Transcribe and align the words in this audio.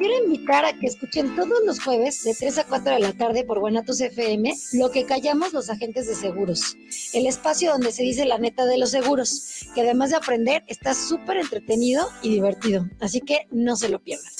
quiero 0.00 0.24
invitar 0.24 0.64
a 0.64 0.72
que 0.72 0.86
escuchen 0.86 1.36
todos 1.36 1.58
los 1.66 1.78
jueves 1.78 2.24
de 2.24 2.34
3 2.34 2.58
a 2.58 2.64
4 2.64 2.94
de 2.94 3.00
la 3.00 3.12
tarde 3.12 3.44
por 3.44 3.60
Guanatos 3.60 4.00
FM 4.00 4.56
lo 4.72 4.90
que 4.90 5.04
callamos 5.04 5.52
los 5.52 5.68
agentes 5.68 6.06
de 6.06 6.14
seguros. 6.14 6.74
El 7.12 7.26
espacio 7.26 7.70
donde 7.70 7.92
se 7.92 8.02
dice 8.02 8.24
la 8.24 8.38
neta 8.38 8.64
de 8.64 8.78
los 8.78 8.92
seguros, 8.92 9.66
que 9.74 9.82
además 9.82 10.10
de 10.10 10.16
aprender 10.16 10.64
está 10.68 10.94
súper 10.94 11.36
entretenido 11.36 12.08
y 12.22 12.30
divertido. 12.30 12.88
Así 12.98 13.20
que 13.20 13.46
no 13.50 13.76
se 13.76 13.90
lo 13.90 13.98
pierdan. 13.98 14.32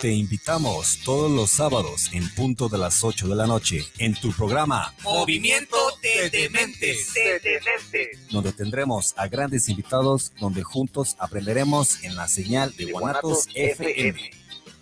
Te 0.00 0.10
invitamos 0.10 0.98
todos 1.04 1.30
los 1.30 1.50
sábados 1.50 2.10
en 2.12 2.28
punto 2.34 2.68
de 2.68 2.78
las 2.78 3.04
8 3.04 3.28
de 3.28 3.36
la 3.36 3.46
noche 3.46 3.86
en 3.98 4.14
tu 4.14 4.32
programa 4.32 4.92
Movimiento 5.04 5.76
de 6.02 6.30
Dementes, 6.30 7.14
donde 8.30 8.52
tendremos 8.52 9.14
a 9.16 9.28
grandes 9.28 9.68
invitados 9.68 10.32
donde 10.40 10.64
juntos 10.64 11.14
aprenderemos 11.20 12.02
en 12.02 12.16
la 12.16 12.26
señal 12.26 12.74
de 12.76 12.86
Guanatos 12.90 13.46
FM. 13.54 14.43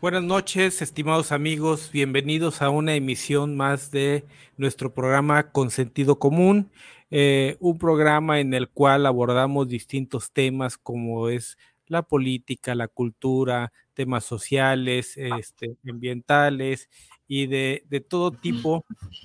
Buenas 0.00 0.22
noches, 0.22 0.80
estimados 0.80 1.32
amigos. 1.32 1.90
Bienvenidos 1.92 2.62
a 2.62 2.70
una 2.70 2.94
emisión 2.94 3.56
más 3.56 3.90
de 3.90 4.24
nuestro 4.56 4.94
programa 4.94 5.50
Con 5.50 5.70
Sentido 5.72 6.20
Común, 6.20 6.70
eh, 7.10 7.56
un 7.58 7.78
programa 7.78 8.38
en 8.38 8.54
el 8.54 8.68
cual 8.68 9.06
abordamos 9.06 9.66
distintos 9.66 10.30
temas 10.32 10.78
como 10.78 11.28
es 11.30 11.58
la 11.88 12.02
política, 12.02 12.76
la 12.76 12.86
cultura, 12.86 13.72
temas 13.94 14.22
sociales, 14.24 15.14
este, 15.16 15.76
ambientales 15.88 16.88
y 17.26 17.48
de, 17.48 17.82
de 17.88 18.00
todo 18.00 18.30
tipo, 18.30 18.84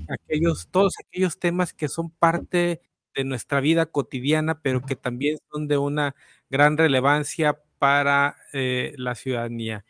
aquellos, 0.09 0.69
todos 0.71 0.93
aquellos 1.05 1.37
temas 1.37 1.71
que 1.73 1.87
son 1.87 2.09
parte 2.09 2.81
de 3.13 3.23
nuestra 3.25 3.59
vida 3.59 3.85
cotidiana, 3.85 4.59
pero 4.61 4.81
que 4.81 4.95
también 4.95 5.37
son 5.51 5.67
de 5.67 5.77
una 5.77 6.15
gran 6.49 6.77
relevancia 6.77 7.59
para 7.77 8.37
eh, 8.53 8.93
la 8.97 9.13
ciudadanía. 9.13 9.85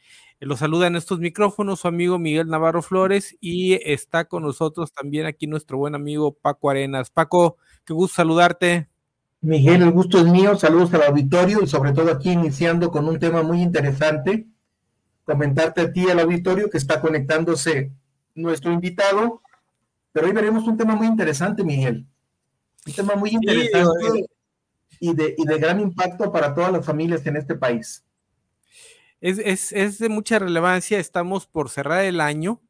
Lo 0.46 0.58
saluda 0.58 0.88
en 0.88 0.98
estos 0.98 1.20
micrófonos 1.20 1.80
su 1.80 1.88
amigo 1.88 2.20
Miguel 2.20 2.50
Navarro 2.50 2.82
Flores 2.82 3.38
y 3.40 3.76
está 3.90 4.26
con 4.26 4.44
nosotros 4.44 4.92
también 4.92 5.26
aquí 5.26 5.48
nuestro 5.48 5.78
buen 5.78 5.96
amigo 5.96 6.34
Paco 6.34 6.70
Arenas. 6.70 7.10
Paco, 7.10 7.56
qué 7.86 7.94
gusto 7.94 8.16
saludarte. 8.16 8.90
Miguel, 9.40 9.84
el 9.84 9.92
gusto 9.92 10.20
es 10.20 10.26
mío. 10.26 10.58
Saludos 10.58 10.94
al 10.96 11.04
auditorio 11.04 11.62
y 11.64 11.68
sobre 11.68 11.94
todo 11.94 12.12
aquí 12.12 12.32
iniciando 12.32 12.92
con 12.92 13.08
un 13.08 13.20
tema 13.20 13.42
muy 13.42 13.62
interesante. 13.62 14.46
Comentarte 15.24 15.80
a 15.80 15.94
ti, 15.94 16.10
al 16.10 16.20
auditorio, 16.20 16.70
que 16.70 16.78
está 16.78 17.00
conectándose 17.00 17.94
nuestro 18.36 18.74
invitado. 18.74 19.42
Pero 20.12 20.28
hoy 20.28 20.34
veremos 20.34 20.68
un 20.68 20.76
tema 20.76 20.96
muy 20.96 21.08
interesante, 21.08 21.64
Miguel. 21.64 22.06
Un 22.86 22.94
tema 22.94 23.16
muy 23.16 23.30
interesante 23.30 24.26
y, 25.00 25.14
de, 25.14 25.36
y 25.38 25.46
de 25.46 25.58
gran 25.58 25.80
impacto 25.80 26.34
para 26.34 26.54
todas 26.54 26.74
las 26.74 26.86
familias 26.86 27.26
en 27.28 27.38
este 27.38 27.56
país 27.56 28.04
es, 29.24 30.00
de 30.00 30.10
mucha 30.10 30.38
relevancia. 30.38 31.00
Estamos 31.00 31.48
por 31.48 31.70
cerrar 31.70 32.03
el 32.03 32.20
año, 32.20 32.62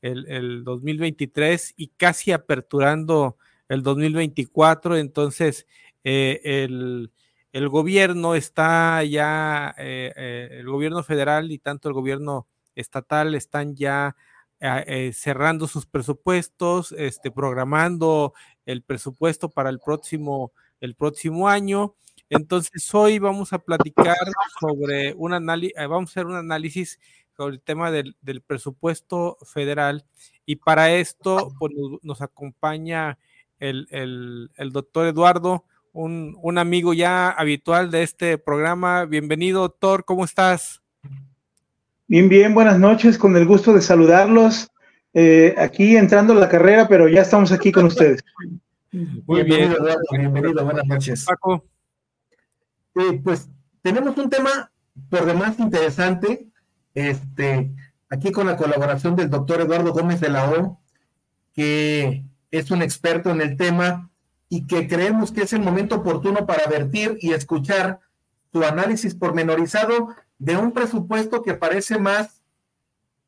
el, 0.00 0.62
2023, 0.62 1.74
y 1.76 1.88
casi 1.88 2.30
aperturando 2.30 3.36
el 3.68 3.82
2024. 3.82 4.96
Entonces, 4.96 5.66
eh, 6.04 6.40
el, 7.52 7.68
gobierno 7.68 8.36
está 8.36 9.02
ya, 9.02 9.74
eh, 9.78 10.12
eh, 10.16 10.48
el 10.60 10.66
gobierno 10.68 11.02
federal 11.02 11.50
y 11.50 11.58
tanto 11.58 11.88
el 11.88 11.94
gobierno 11.94 12.46
estatal 12.76 13.34
están 13.34 13.74
ya 13.74 14.14
cerrando 15.12 15.66
sus 15.66 15.86
presupuestos, 15.86 16.92
este, 16.92 17.30
programando 17.30 18.32
el 18.64 18.82
presupuesto 18.82 19.50
para 19.50 19.70
el 19.70 19.80
próximo, 19.80 20.52
el 20.80 20.94
próximo 20.94 21.48
año. 21.48 21.94
Entonces, 22.28 22.92
hoy 22.92 23.18
vamos 23.18 23.52
a 23.52 23.58
platicar 23.58 24.16
sobre 24.60 25.14
un 25.14 25.32
análisis, 25.32 25.76
eh, 25.78 25.86
vamos 25.86 26.10
a 26.10 26.12
hacer 26.12 26.26
un 26.26 26.34
análisis 26.34 26.98
sobre 27.36 27.54
el 27.54 27.60
tema 27.60 27.90
del, 27.90 28.16
presupuesto 28.46 29.36
federal 29.44 30.04
y 30.44 30.56
para 30.56 30.92
esto 30.92 31.52
pues, 31.58 31.72
nos 32.02 32.22
acompaña 32.22 33.18
el, 33.58 34.50
doctor 34.72 35.06
Eduardo, 35.06 35.64
un, 35.92 36.58
amigo 36.58 36.94
ya 36.94 37.30
habitual 37.30 37.90
de 37.90 38.02
este 38.02 38.38
programa. 38.38 39.04
Bienvenido, 39.04 39.60
doctor, 39.60 40.04
¿cómo 40.04 40.24
estás? 40.24 40.82
Bien, 42.08 42.28
bien, 42.28 42.54
buenas 42.54 42.78
noches, 42.78 43.18
con 43.18 43.36
el 43.36 43.46
gusto 43.46 43.72
de 43.72 43.82
saludarlos. 43.82 44.68
Eh, 45.14 45.54
aquí 45.56 45.96
entrando 45.96 46.32
a 46.32 46.36
la 46.36 46.48
carrera, 46.48 46.88
pero 46.88 47.08
ya 47.08 47.22
estamos 47.22 47.52
aquí 47.52 47.70
con 47.70 47.86
ustedes. 47.86 48.22
Muy 49.26 49.42
bien, 49.44 49.72
Eduardo, 49.72 50.00
bienvenido, 50.10 50.64
buenas 50.64 50.86
noches. 50.86 51.24
Paco. 51.24 51.64
Eh, 52.96 53.20
pues 53.22 53.50
tenemos 53.82 54.16
un 54.16 54.30
tema 54.30 54.72
por 55.10 55.26
demás 55.26 55.58
interesante, 55.58 56.48
este, 56.94 57.70
aquí 58.08 58.32
con 58.32 58.46
la 58.46 58.56
colaboración 58.56 59.16
del 59.16 59.28
doctor 59.28 59.60
Eduardo 59.60 59.92
Gómez 59.92 60.20
de 60.20 60.30
la 60.30 60.50
O, 60.50 60.80
que 61.52 62.24
es 62.50 62.70
un 62.70 62.80
experto 62.80 63.30
en 63.30 63.42
el 63.42 63.58
tema 63.58 64.10
y 64.48 64.66
que 64.66 64.88
creemos 64.88 65.30
que 65.30 65.42
es 65.42 65.52
el 65.52 65.60
momento 65.60 65.96
oportuno 65.96 66.46
para 66.46 66.66
vertir 66.70 67.18
y 67.20 67.32
escuchar 67.32 68.00
su 68.50 68.64
análisis 68.64 69.14
pormenorizado 69.14 70.08
de 70.38 70.56
un 70.56 70.72
presupuesto 70.72 71.42
que 71.42 71.52
parece 71.52 71.98
más 71.98 72.40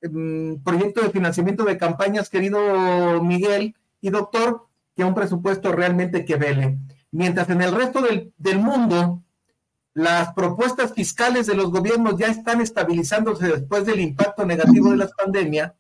mm, 0.03 0.63
proyecto 0.65 1.03
de 1.03 1.11
financiamiento 1.11 1.65
de 1.65 1.77
campañas, 1.77 2.31
querido 2.31 3.23
Miguel 3.23 3.75
y 4.01 4.09
doctor, 4.09 4.67
que 4.97 5.05
un 5.05 5.15
presupuesto 5.15 5.73
realmente 5.73 6.25
que 6.25 6.37
vele. 6.37 6.79
Mientras 7.11 7.51
en 7.51 7.61
el 7.61 7.75
resto 7.75 8.01
del, 8.01 8.33
del 8.39 8.61
mundo 8.61 9.23
las 9.99 10.33
propuestas 10.33 10.93
fiscales 10.93 11.47
de 11.47 11.57
los 11.57 11.73
gobiernos 11.73 12.17
ya 12.17 12.29
están 12.29 12.61
estabilizándose 12.61 13.49
después 13.49 13.85
del 13.85 13.99
impacto 13.99 14.47
negativo 14.47 14.91
de 14.91 14.97
la 14.97 15.09
pandemia, 15.09 15.75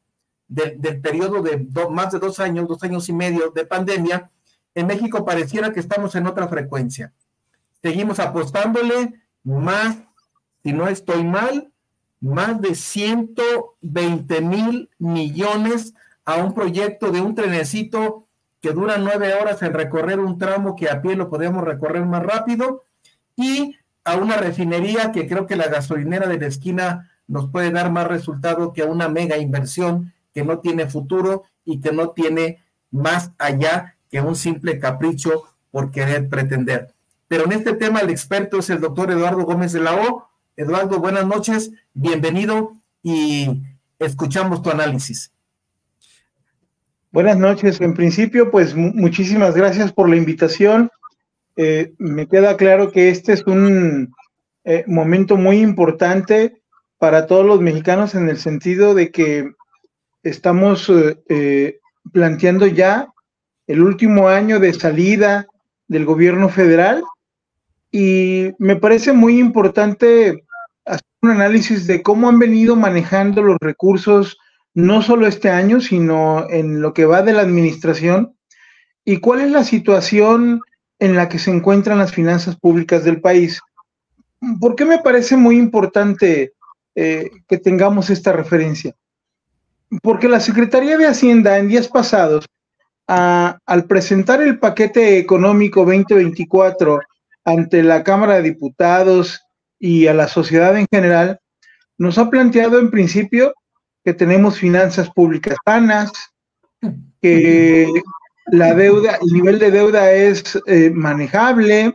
del 0.48 1.00
periodo 1.00 1.40
de 1.40 1.68
más 1.88 2.10
de 2.10 2.18
dos 2.18 2.40
años, 2.40 2.66
dos 2.66 2.82
años 2.82 3.08
y 3.08 3.12
medio 3.12 3.50
de 3.50 3.64
pandemia, 3.64 4.28
en 4.74 4.88
México 4.88 5.24
pareciera 5.24 5.72
que 5.72 5.78
estamos 5.78 6.16
en 6.16 6.26
otra 6.26 6.48
frecuencia. 6.48 7.12
Seguimos 7.80 8.18
apostándole 8.18 9.22
más, 9.44 9.98
si 10.64 10.72
no 10.72 10.88
estoy 10.88 11.22
mal, 11.22 11.70
más 12.20 12.60
de 12.60 12.74
120 12.74 14.40
mil 14.40 14.90
millones 14.98 15.94
a 16.24 16.38
un 16.38 16.54
proyecto 16.54 17.12
de 17.12 17.20
un 17.20 17.36
trenecito 17.36 18.26
que 18.60 18.72
dura 18.72 18.98
nueve 18.98 19.32
horas 19.34 19.62
en 19.62 19.74
recorrer 19.74 20.18
un 20.18 20.38
tramo 20.38 20.74
que 20.74 20.90
a 20.90 21.02
pie 21.02 21.14
lo 21.14 21.30
podemos 21.30 21.62
recorrer 21.62 22.04
más 22.04 22.24
rápido 22.24 22.82
y 23.36 23.76
a 24.08 24.16
una 24.16 24.36
refinería 24.36 25.12
que 25.12 25.28
creo 25.28 25.46
que 25.46 25.56
la 25.56 25.68
gasolinera 25.68 26.26
de 26.26 26.38
la 26.38 26.46
esquina 26.46 27.10
nos 27.26 27.50
puede 27.50 27.70
dar 27.70 27.92
más 27.92 28.06
resultado 28.06 28.72
que 28.72 28.82
a 28.82 28.86
una 28.86 29.08
mega 29.08 29.36
inversión 29.36 30.14
que 30.32 30.44
no 30.44 30.60
tiene 30.60 30.88
futuro 30.88 31.44
y 31.64 31.80
que 31.80 31.92
no 31.92 32.10
tiene 32.10 32.62
más 32.90 33.32
allá 33.38 33.96
que 34.10 34.22
un 34.22 34.34
simple 34.34 34.78
capricho 34.78 35.42
por 35.70 35.90
querer 35.90 36.28
pretender. 36.28 36.94
Pero 37.28 37.44
en 37.44 37.52
este 37.52 37.74
tema 37.74 38.00
el 38.00 38.08
experto 38.08 38.58
es 38.58 38.70
el 38.70 38.80
doctor 38.80 39.10
Eduardo 39.10 39.44
Gómez 39.44 39.72
de 39.72 39.80
la 39.80 39.94
O. 39.94 40.28
Eduardo, 40.56 40.98
buenas 40.98 41.26
noches, 41.26 41.70
bienvenido 41.92 42.72
y 43.02 43.62
escuchamos 43.98 44.62
tu 44.62 44.70
análisis. 44.70 45.30
Buenas 47.10 47.36
noches. 47.36 47.80
En 47.80 47.94
principio, 47.94 48.50
pues 48.50 48.74
muchísimas 48.74 49.54
gracias 49.54 49.92
por 49.92 50.08
la 50.08 50.16
invitación. 50.16 50.90
Eh, 51.60 51.92
me 51.98 52.28
queda 52.28 52.56
claro 52.56 52.92
que 52.92 53.08
este 53.08 53.32
es 53.32 53.42
un 53.44 54.14
eh, 54.62 54.84
momento 54.86 55.36
muy 55.36 55.58
importante 55.58 56.62
para 56.98 57.26
todos 57.26 57.44
los 57.44 57.60
mexicanos 57.60 58.14
en 58.14 58.28
el 58.28 58.38
sentido 58.38 58.94
de 58.94 59.10
que 59.10 59.50
estamos 60.22 60.88
eh, 61.28 61.80
planteando 62.12 62.68
ya 62.68 63.08
el 63.66 63.82
último 63.82 64.28
año 64.28 64.60
de 64.60 64.72
salida 64.72 65.48
del 65.88 66.04
gobierno 66.04 66.48
federal 66.48 67.02
y 67.90 68.52
me 68.58 68.76
parece 68.76 69.12
muy 69.12 69.40
importante 69.40 70.44
hacer 70.84 71.08
un 71.22 71.30
análisis 71.30 71.88
de 71.88 72.04
cómo 72.04 72.28
han 72.28 72.38
venido 72.38 72.76
manejando 72.76 73.42
los 73.42 73.56
recursos 73.60 74.38
no 74.74 75.02
solo 75.02 75.26
este 75.26 75.50
año, 75.50 75.80
sino 75.80 76.48
en 76.50 76.80
lo 76.80 76.94
que 76.94 77.04
va 77.04 77.22
de 77.22 77.32
la 77.32 77.42
administración 77.42 78.36
y 79.04 79.16
cuál 79.16 79.40
es 79.40 79.50
la 79.50 79.64
situación 79.64 80.60
en 80.98 81.14
la 81.14 81.28
que 81.28 81.38
se 81.38 81.50
encuentran 81.50 81.98
las 81.98 82.12
finanzas 82.12 82.56
públicas 82.56 83.04
del 83.04 83.20
país. 83.20 83.60
¿Por 84.60 84.74
qué 84.74 84.84
me 84.84 84.98
parece 84.98 85.36
muy 85.36 85.56
importante 85.58 86.52
eh, 86.94 87.30
que 87.48 87.58
tengamos 87.58 88.10
esta 88.10 88.32
referencia? 88.32 88.94
Porque 90.02 90.28
la 90.28 90.40
Secretaría 90.40 90.98
de 90.98 91.06
Hacienda 91.06 91.58
en 91.58 91.68
días 91.68 91.88
pasados, 91.88 92.46
al 93.06 93.84
presentar 93.88 94.42
el 94.42 94.58
paquete 94.58 95.18
económico 95.18 95.80
2024 95.80 97.00
ante 97.44 97.82
la 97.82 98.04
Cámara 98.04 98.34
de 98.34 98.42
Diputados 98.42 99.40
y 99.78 100.08
a 100.08 100.14
la 100.14 100.28
sociedad 100.28 100.76
en 100.76 100.86
general, 100.90 101.40
nos 101.96 102.18
ha 102.18 102.28
planteado 102.28 102.78
en 102.78 102.90
principio 102.90 103.54
que 104.04 104.12
tenemos 104.12 104.58
finanzas 104.58 105.10
públicas 105.10 105.56
sanas, 105.64 106.12
que 107.20 107.88
la 108.50 108.74
deuda, 108.74 109.18
el 109.20 109.32
nivel 109.32 109.58
de 109.58 109.70
deuda 109.70 110.12
es 110.12 110.58
eh, 110.66 110.90
manejable, 110.90 111.92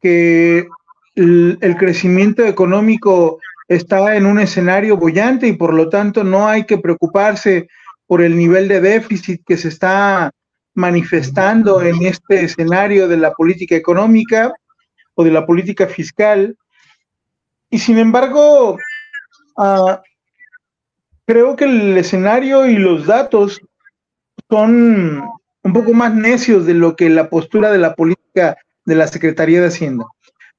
que 0.00 0.68
el, 1.14 1.76
crecimiento 1.78 2.44
económico 2.44 3.40
está 3.66 4.16
en 4.16 4.26
un 4.26 4.38
escenario 4.38 4.96
bollante 4.96 5.48
y 5.48 5.52
por 5.52 5.74
lo 5.74 5.88
tanto 5.88 6.24
no 6.24 6.48
hay 6.48 6.64
que 6.64 6.78
preocuparse 6.78 7.68
por 8.06 8.22
el 8.22 8.36
nivel 8.36 8.68
de 8.68 8.80
déficit 8.80 9.42
que 9.44 9.56
se 9.56 9.68
está 9.68 10.30
manifestando 10.74 11.82
en 11.82 12.06
este 12.06 12.44
escenario 12.44 13.08
de 13.08 13.16
la 13.16 13.32
política 13.32 13.74
económica 13.74 14.52
o 15.14 15.24
de 15.24 15.32
la 15.32 15.44
política 15.44 15.86
fiscal. 15.88 16.56
Y 17.68 17.80
sin 17.80 17.98
embargo, 17.98 18.78
ah, 19.58 20.00
creo 21.26 21.56
que 21.56 21.64
el 21.64 21.98
escenario 21.98 22.66
y 22.66 22.76
los 22.76 23.06
datos 23.06 23.60
son 24.48 25.22
un 25.62 25.72
poco 25.72 25.92
más 25.92 26.14
necios 26.14 26.66
de 26.66 26.74
lo 26.74 26.96
que 26.96 27.10
la 27.10 27.28
postura 27.28 27.70
de 27.70 27.78
la 27.78 27.94
política 27.94 28.56
de 28.84 28.94
la 28.94 29.06
Secretaría 29.06 29.60
de 29.60 29.68
Hacienda. 29.68 30.06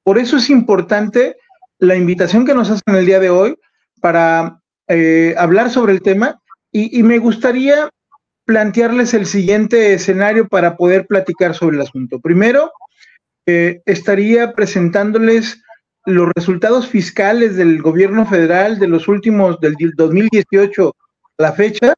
Por 0.02 0.18
eso 0.18 0.36
es 0.36 0.50
importante 0.50 1.36
la 1.78 1.96
invitación 1.96 2.44
que 2.44 2.54
nos 2.54 2.70
hacen 2.70 2.94
el 2.94 3.06
día 3.06 3.20
de 3.20 3.30
hoy 3.30 3.56
para 4.00 4.60
eh, 4.88 5.34
hablar 5.38 5.70
sobre 5.70 5.92
el 5.92 6.02
tema 6.02 6.40
y, 6.72 7.02
me 7.02 7.18
gustaría 7.18 7.90
plantearles 8.44 9.12
el 9.14 9.26
siguiente 9.26 9.94
escenario 9.94 10.46
para 10.46 10.76
poder 10.76 11.06
platicar 11.06 11.54
sobre 11.54 11.76
el 11.76 11.82
asunto. 11.82 12.20
Primero, 12.20 12.70
eh, 13.46 13.82
estaría 13.86 14.52
presentándoles 14.52 15.62
los 16.06 16.28
resultados 16.34 16.86
fiscales 16.86 17.56
del 17.56 17.82
gobierno 17.82 18.24
federal 18.24 18.78
de 18.78 18.88
los 18.88 19.08
últimos, 19.08 19.60
del 19.60 19.74
2018 19.96 20.94
a 21.38 21.42
la 21.42 21.52
fecha, 21.52 21.94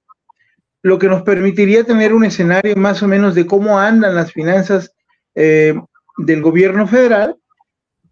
lo 0.83 0.99
que 0.99 1.09
nos 1.09 1.23
permitiría 1.23 1.85
tener 1.85 2.13
un 2.13 2.25
escenario 2.25 2.75
más 2.77 3.03
o 3.03 3.09
menos 3.09 3.35
de 3.35 3.47
cómo 3.47 3.79
andan 3.79 4.15
las 4.15 4.33
finanzas 4.33 4.93
eh, 5.35 5.75
del 6.19 6.43
gobierno 6.43 6.87
federal 6.87 7.37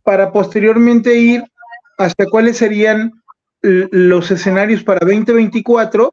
para 0.03 0.33
posteriormente 0.33 1.17
ir 1.17 1.45
hasta 1.99 2.27
cuáles 2.27 2.57
serían 2.57 3.13
los 3.63 4.31
escenarios 4.31 4.83
para 4.83 5.01
2024 5.01 6.11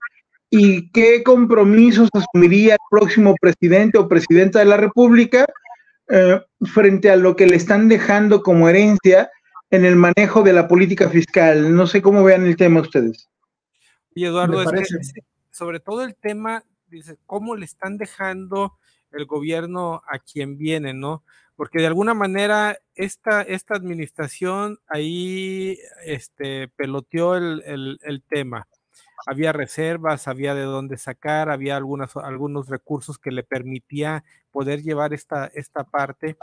y 0.50 0.90
qué 0.92 1.24
compromisos 1.24 2.10
asumiría 2.14 2.74
el 2.74 2.80
próximo 2.90 3.36
presidente 3.40 3.98
o 3.98 4.08
presidenta 4.08 4.60
de 4.60 4.66
la 4.66 4.78
República 4.78 5.46
eh, 6.10 6.42
frente 6.74 7.10
a 7.10 7.16
lo 7.16 7.36
que 7.36 7.48
le 7.48 7.56
están 7.56 7.88
dejando 7.90 8.42
como 8.42 8.70
herencia 8.70 9.30
en 9.70 9.86
el 9.86 9.96
manejo 9.96 10.44
de 10.44 10.54
la 10.54 10.68
política 10.68 11.10
fiscal. 11.10 11.76
No 11.76 11.88
sé 11.88 12.02
cómo 12.02 12.24
vean 12.24 12.46
el 12.46 12.56
tema 12.56 12.82
ustedes. 12.82 13.28
Y 14.16 14.26
Eduardo, 14.26 14.64
sobre 15.58 15.80
todo 15.80 16.04
el 16.04 16.16
tema, 16.16 16.64
dice, 16.88 17.18
cómo 17.26 17.56
le 17.56 17.66
están 17.66 17.98
dejando 17.98 18.78
el 19.12 19.26
gobierno 19.26 20.04
a 20.08 20.20
quien 20.20 20.58
viene, 20.58 20.94
¿no? 20.94 21.24
Porque 21.56 21.80
de 21.80 21.88
alguna 21.88 22.14
manera 22.14 22.78
esta, 22.94 23.42
esta 23.42 23.74
administración 23.74 24.78
ahí 24.88 25.80
este, 26.06 26.68
peloteó 26.68 27.36
el, 27.36 28.24
tema. 28.30 28.68
Había 29.26 29.52
reservas, 29.52 30.28
había 30.28 30.54
de 30.54 30.62
dónde 30.62 30.98
sacar, 30.98 31.50
había 31.50 31.76
algunas, 31.76 32.16
algunos 32.18 32.70
recursos 32.70 33.18
que 33.18 33.32
le 33.32 33.44
permitía 33.44 34.24
poder 34.52 34.84
llevar 34.84 35.14
esta, 35.16 35.48
esta 35.48 35.84
parte, 35.86 36.38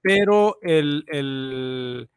pero 0.00 0.58
el, 0.62 1.04
el, 1.08 2.08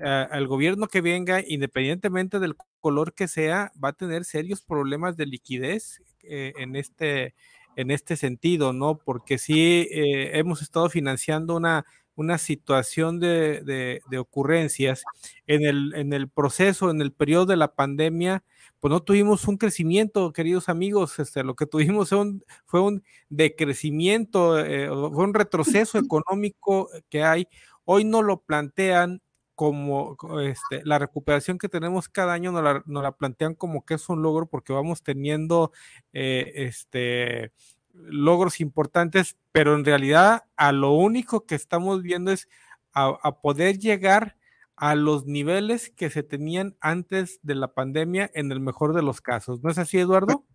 el 0.00 0.46
gobierno 0.46 0.86
que 0.86 1.00
venga, 1.00 1.42
independientemente 1.46 2.38
del 2.38 2.56
color 2.80 3.14
que 3.14 3.28
sea, 3.28 3.72
va 3.82 3.90
a 3.90 3.92
tener 3.92 4.24
serios 4.24 4.62
problemas 4.62 5.16
de 5.16 5.26
liquidez 5.26 6.02
eh, 6.22 6.52
en, 6.58 6.76
este, 6.76 7.34
en 7.76 7.90
este 7.90 8.16
sentido, 8.16 8.72
¿no? 8.72 8.98
Porque 8.98 9.38
sí 9.38 9.88
eh, 9.90 10.38
hemos 10.38 10.62
estado 10.62 10.88
financiando 10.88 11.56
una, 11.56 11.84
una 12.14 12.38
situación 12.38 13.20
de, 13.20 14.00
de, 14.08 14.18
ocurrencias 14.18 15.02
en 15.46 15.64
el, 15.64 15.94
en 15.94 16.12
el 16.12 16.28
proceso, 16.28 16.90
en 16.90 17.00
el 17.00 17.12
periodo 17.12 17.46
de 17.46 17.56
la 17.56 17.74
pandemia, 17.74 18.44
pues 18.80 18.90
no 18.90 19.02
tuvimos 19.02 19.46
un 19.46 19.58
crecimiento, 19.58 20.32
queridos 20.32 20.68
amigos, 20.68 21.18
este, 21.18 21.44
lo 21.44 21.54
que 21.54 21.66
tuvimos 21.66 22.10
fue 22.10 22.18
un, 22.18 22.44
fue 22.66 22.80
un 22.80 23.02
decrecimiento, 23.28 24.58
eh, 24.58 24.88
fue 24.88 25.24
un 25.24 25.34
retroceso 25.34 25.98
económico 25.98 26.88
que 27.08 27.22
hay. 27.22 27.48
Hoy 27.84 28.04
no 28.04 28.22
lo 28.22 28.40
plantean 28.42 29.20
como 29.60 30.16
este, 30.42 30.80
la 30.86 30.98
recuperación 30.98 31.58
que 31.58 31.68
tenemos 31.68 32.08
cada 32.08 32.32
año 32.32 32.50
nos 32.50 32.64
la, 32.64 32.82
la, 32.86 33.12
plantean 33.12 33.54
como 33.54 33.84
que 33.84 33.92
es 33.92 34.08
un 34.08 34.22
logro 34.22 34.46
porque 34.46 34.72
vamos 34.72 35.02
teniendo 35.02 35.70
eh, 36.14 36.50
este, 36.54 37.52
logros 37.92 38.62
importantes, 38.62 39.36
pero 39.52 39.74
en 39.74 39.84
realidad 39.84 40.44
a 40.56 40.72
lo 40.72 40.92
único 40.92 41.44
que 41.44 41.56
estamos 41.56 42.02
viendo 42.02 42.32
es 42.32 42.48
a, 42.94 43.38
poder 43.42 43.78
llegar 43.78 44.38
a 44.76 44.94
los 44.94 45.26
niveles 45.26 45.90
que 45.90 46.08
se 46.08 46.22
tenían 46.22 46.74
antes 46.80 47.38
de 47.42 47.54
la 47.54 47.74
pandemia 47.74 48.30
en 48.32 48.52
el 48.52 48.60
mejor 48.60 48.94
de 48.94 49.02
los 49.02 49.20
casos. 49.20 49.62
¿No 49.62 49.70
es 49.70 49.76
así, 49.76 49.98
Eduardo? 49.98 50.46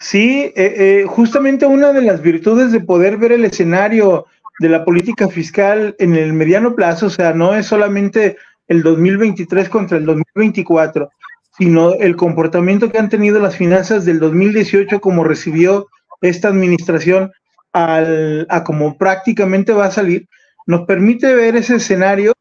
Sí, 0.00 0.40
eh, 0.40 0.52
eh, 0.56 1.04
justamente 1.06 1.66
una 1.66 1.92
de 1.92 2.02
las 2.02 2.20
virtudes 2.20 2.72
de 2.72 2.80
poder 2.80 3.16
ver 3.16 3.30
el 3.30 3.44
escenario 3.44 4.26
de 4.58 4.68
la 4.68 4.84
política 4.84 5.28
fiscal 5.28 5.94
en 5.98 6.14
el 6.14 6.32
mediano 6.32 6.74
plazo, 6.74 7.06
o 7.06 7.10
sea, 7.10 7.32
no 7.32 7.54
es 7.54 7.66
solamente 7.66 8.36
el 8.66 8.82
2023 8.82 9.68
contra 9.68 9.98
el 9.98 10.04
2024, 10.04 11.10
sino 11.56 11.94
el 11.94 12.16
comportamiento 12.16 12.90
que 12.90 12.98
han 12.98 13.08
tenido 13.08 13.40
las 13.40 13.56
finanzas 13.56 14.04
del 14.04 14.20
2018 14.20 15.00
como 15.00 15.24
recibió 15.24 15.86
esta 16.20 16.48
administración 16.48 17.32
al, 17.72 18.46
a 18.50 18.64
como 18.64 18.96
prácticamente 18.96 19.72
va 19.72 19.86
a 19.86 19.90
salir, 19.90 20.26
nos 20.66 20.86
permite 20.86 21.34
ver 21.34 21.56
ese 21.56 21.76
escenario 21.76 22.32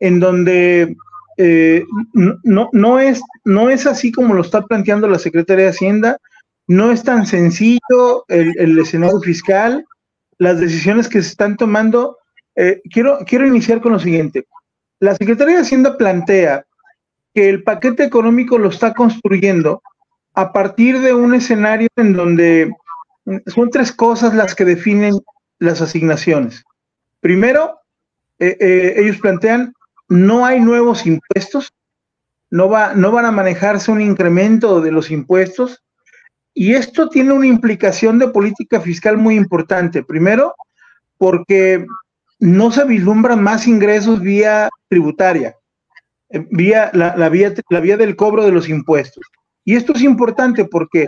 en 0.00 0.20
donde 0.20 0.96
eh, 1.36 1.84
no, 2.12 2.68
no, 2.72 2.98
es, 2.98 3.20
no 3.44 3.70
es 3.70 3.86
así 3.86 4.12
como 4.12 4.34
lo 4.34 4.42
está 4.42 4.62
planteando 4.62 5.08
la 5.08 5.18
Secretaría 5.18 5.64
de 5.64 5.70
Hacienda, 5.70 6.18
no 6.66 6.92
es 6.92 7.02
tan 7.02 7.26
sencillo 7.26 8.24
el, 8.28 8.54
el 8.58 8.78
escenario 8.78 9.20
fiscal, 9.20 9.84
las 10.38 10.60
decisiones 10.60 11.08
que 11.08 11.22
se 11.22 11.28
están 11.28 11.56
tomando, 11.56 12.18
eh, 12.56 12.80
quiero, 12.90 13.18
quiero 13.26 13.46
iniciar 13.46 13.80
con 13.80 13.92
lo 13.92 13.98
siguiente. 13.98 14.46
La 15.00 15.14
Secretaría 15.14 15.56
de 15.56 15.62
Hacienda 15.62 15.96
plantea 15.96 16.64
que 17.34 17.48
el 17.48 17.62
paquete 17.62 18.04
económico 18.04 18.58
lo 18.58 18.68
está 18.68 18.94
construyendo 18.94 19.82
a 20.34 20.52
partir 20.52 21.00
de 21.00 21.14
un 21.14 21.34
escenario 21.34 21.88
en 21.96 22.12
donde 22.12 22.72
son 23.46 23.70
tres 23.70 23.92
cosas 23.92 24.34
las 24.34 24.54
que 24.54 24.64
definen 24.64 25.18
las 25.58 25.80
asignaciones. 25.80 26.64
Primero, 27.20 27.80
eh, 28.38 28.56
eh, 28.60 28.94
ellos 28.96 29.18
plantean, 29.18 29.74
no 30.08 30.44
hay 30.44 30.60
nuevos 30.60 31.06
impuestos, 31.06 31.72
no, 32.50 32.68
va, 32.68 32.94
no 32.94 33.12
van 33.12 33.24
a 33.24 33.32
manejarse 33.32 33.90
un 33.90 34.00
incremento 34.00 34.80
de 34.80 34.92
los 34.92 35.10
impuestos, 35.10 35.82
y 36.54 36.74
esto 36.74 37.08
tiene 37.08 37.32
una 37.32 37.48
implicación 37.48 38.18
de 38.20 38.28
política 38.28 38.80
fiscal 38.80 39.18
muy 39.18 39.34
importante. 39.34 40.04
Primero, 40.04 40.54
porque 41.18 41.84
no 42.38 42.70
se 42.70 42.84
vislumbran 42.84 43.42
más 43.42 43.66
ingresos 43.66 44.20
vía 44.20 44.68
tributaria, 44.88 45.56
eh, 46.30 46.46
vía 46.50 46.90
la, 46.94 47.28
vía, 47.28 47.52
la 47.70 47.80
vía 47.80 47.96
del 47.96 48.14
cobro 48.14 48.44
de 48.44 48.52
los 48.52 48.68
impuestos. 48.68 49.24
Y 49.64 49.74
esto 49.74 49.94
es 49.94 50.02
importante 50.02 50.64
porque 50.64 51.06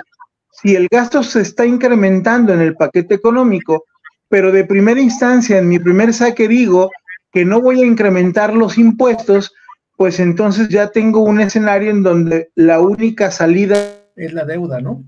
si 0.51 0.75
el 0.75 0.89
gasto 0.91 1.23
se 1.23 1.43
está 1.43 1.65
incrementando 1.65 2.53
en 2.53 2.61
el 2.61 2.75
paquete 2.75 3.15
económico, 3.15 3.85
pero 4.29 4.51
de 4.51 4.65
primera 4.65 5.01
instancia, 5.01 5.59
en 5.59 5.69
mi 5.69 5.79
primer 5.79 6.13
saque 6.13 6.49
digo 6.49 6.91
que 7.33 7.45
no 7.45 7.61
voy 7.61 7.83
a 7.83 7.87
incrementar 7.87 8.55
los 8.55 8.79
impuestos, 8.79 9.53
pues 9.97 10.19
entonces 10.19 10.69
ya 10.69 10.91
tengo 10.91 11.21
un 11.21 11.41
escenario 11.41 11.91
en 11.91 12.03
donde 12.03 12.51
la 12.55 12.81
única 12.81 13.31
salida 13.31 13.77
es 14.17 14.33
la 14.33 14.45
deuda, 14.45 14.81
¿no? 14.81 15.05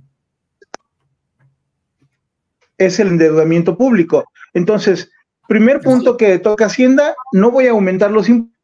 Es 2.78 2.98
el 3.00 3.08
endeudamiento 3.08 3.76
público. 3.76 4.24
Entonces, 4.54 5.10
primer 5.48 5.80
punto 5.80 6.16
que 6.16 6.38
toca 6.38 6.66
Hacienda, 6.66 7.14
no 7.32 7.50
voy 7.50 7.66
a 7.66 7.72
aumentar 7.72 8.10
los 8.10 8.28
impuestos. 8.28 8.58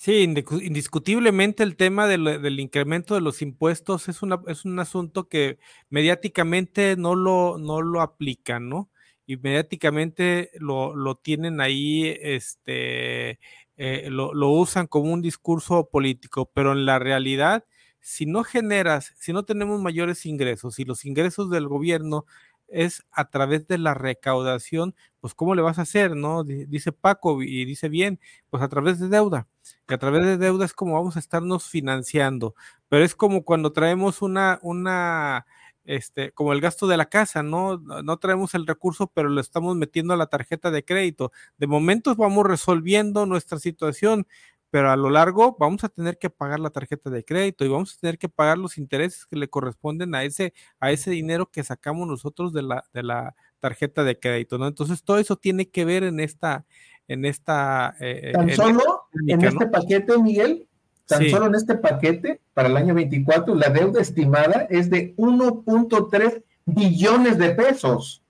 Sí, 0.00 0.22
indiscutiblemente 0.22 1.62
el 1.62 1.76
tema 1.76 2.06
del, 2.06 2.58
incremento 2.58 3.14
de 3.14 3.20
los 3.20 3.42
impuestos 3.42 4.08
es, 4.08 4.22
una, 4.22 4.40
es 4.46 4.64
un 4.64 4.78
asunto 4.78 5.28
que 5.28 5.58
mediáticamente 5.90 6.96
no 6.96 7.14
lo, 7.14 7.58
no 7.58 7.82
lo 7.82 8.00
aplican, 8.00 8.70
¿no? 8.70 8.88
Y 9.26 9.36
mediáticamente 9.36 10.52
lo, 10.54 10.94
lo 10.96 11.16
tienen 11.16 11.60
ahí, 11.60 12.16
este, 12.22 13.40
eh, 13.82 14.10
lo, 14.10 14.50
usan 14.50 14.86
como 14.86 15.10
un 15.10 15.22
discurso 15.22 15.88
político, 15.88 16.50
pero 16.52 16.72
en 16.72 16.84
la 16.84 16.98
realidad, 16.98 17.64
si 17.98 18.26
no 18.26 18.44
generas, 18.44 19.14
si 19.16 19.32
no 19.32 19.46
tenemos 19.46 19.80
mayores 19.80 20.26
ingresos, 20.26 20.78
y 20.78 20.84
los 20.84 21.06
ingresos 21.06 21.48
del 21.48 21.66
gobierno 21.66 22.26
es 22.68 23.06
a 23.10 23.30
través 23.30 23.66
de 23.68 23.78
la 23.78 23.94
recaudación, 23.94 24.94
pues 25.20 25.32
¿cómo 25.32 25.54
le 25.54 25.62
vas 25.62 25.78
a 25.78 25.82
hacer? 25.82 26.14
¿No? 26.14 26.44
Dice 26.44 26.92
Paco 26.92 27.42
y 27.42 27.64
dice 27.64 27.88
bien, 27.88 28.20
pues 28.50 28.62
a 28.62 28.68
través 28.68 29.00
de 29.00 29.08
deuda, 29.08 29.48
que 29.88 29.94
a 29.94 29.98
través 29.98 30.26
de 30.26 30.36
deuda 30.36 30.66
es 30.66 30.74
como 30.74 30.92
vamos 30.92 31.16
a 31.16 31.20
estarnos 31.20 31.66
financiando, 31.66 32.54
pero 32.90 33.02
es 33.02 33.14
como 33.14 33.44
cuando 33.46 33.72
traemos 33.72 34.20
una, 34.20 34.58
una, 34.60 35.46
este, 35.84 36.32
como 36.32 36.52
el 36.52 36.60
gasto 36.60 36.86
de 36.86 36.96
la 36.96 37.06
casa, 37.06 37.42
¿no? 37.42 37.78
No 37.78 38.18
traemos 38.18 38.54
el 38.54 38.66
recurso, 38.66 39.08
pero 39.08 39.28
lo 39.28 39.40
estamos 39.40 39.76
metiendo 39.76 40.14
a 40.14 40.16
la 40.16 40.26
tarjeta 40.26 40.70
de 40.70 40.84
crédito. 40.84 41.32
De 41.58 41.66
momento 41.66 42.14
vamos 42.14 42.46
resolviendo 42.46 43.26
nuestra 43.26 43.58
situación, 43.58 44.26
pero 44.70 44.90
a 44.90 44.96
lo 44.96 45.10
largo 45.10 45.56
vamos 45.58 45.82
a 45.84 45.88
tener 45.88 46.18
que 46.18 46.30
pagar 46.30 46.60
la 46.60 46.70
tarjeta 46.70 47.10
de 47.10 47.24
crédito 47.24 47.64
y 47.64 47.68
vamos 47.68 47.96
a 47.96 48.00
tener 48.00 48.18
que 48.18 48.28
pagar 48.28 48.56
los 48.58 48.78
intereses 48.78 49.26
que 49.26 49.36
le 49.36 49.48
corresponden 49.48 50.14
a 50.14 50.22
ese, 50.22 50.54
a 50.78 50.92
ese 50.92 51.10
dinero 51.10 51.50
que 51.50 51.64
sacamos 51.64 52.06
nosotros 52.06 52.52
de 52.52 52.62
la, 52.62 52.84
de 52.92 53.02
la 53.02 53.34
tarjeta 53.58 54.04
de 54.04 54.18
crédito, 54.18 54.58
¿no? 54.58 54.66
Entonces 54.68 55.02
todo 55.02 55.18
eso 55.18 55.36
tiene 55.36 55.68
que 55.68 55.84
ver 55.84 56.04
en 56.04 56.20
esta, 56.20 56.66
en 57.08 57.24
esta. 57.24 57.96
Eh, 58.00 58.30
tan 58.32 58.50
solo 58.50 59.08
en 59.26 59.44
este 59.44 59.66
paquete, 59.66 60.18
Miguel, 60.18 60.68
tan 61.10 61.28
solo 61.28 61.46
en 61.46 61.56
este 61.56 61.74
paquete 61.74 62.40
para 62.54 62.68
el 62.68 62.76
año 62.76 62.94
24, 62.94 63.54
la 63.56 63.68
deuda 63.68 64.00
estimada 64.00 64.66
es 64.70 64.88
de 64.90 65.14
1.3 65.16 66.44
billones 66.66 67.36
de 67.36 67.50
pesos. 67.50 68.22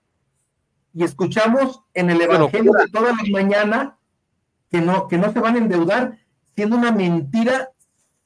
Y 0.94 1.04
escuchamos 1.04 1.82
en 1.92 2.08
el 2.08 2.22
Evangelio 2.22 2.72
de 2.72 2.88
todas 2.88 3.14
las 3.16 3.28
mañanas 3.28 3.92
que 4.70 4.80
no, 4.80 5.08
que 5.08 5.18
no 5.18 5.30
se 5.30 5.40
van 5.40 5.56
a 5.56 5.58
endeudar 5.58 6.18
siendo 6.56 6.76
una 6.76 6.90
mentira 6.90 7.70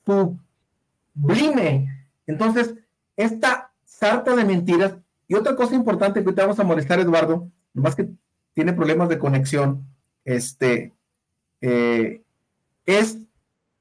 sublime. 0.07 2.07
Entonces, 2.27 2.75
esta 3.17 3.73
sarta 3.85 4.37
de 4.37 4.45
mentiras, 4.45 4.95
y 5.27 5.35
otra 5.35 5.57
cosa 5.57 5.75
importante 5.75 6.25
que 6.25 6.33
te 6.33 6.43
vamos 6.43 6.61
a 6.61 6.65
molestar, 6.65 7.01
Eduardo, 7.01 7.51
nomás 7.73 7.97
que 7.97 8.09
tiene 8.53 8.73
problemas 8.73 9.09
de 9.09 9.19
conexión, 9.19 9.85
este, 10.25 10.93
eh, 11.61 12.23
es 12.87 13.19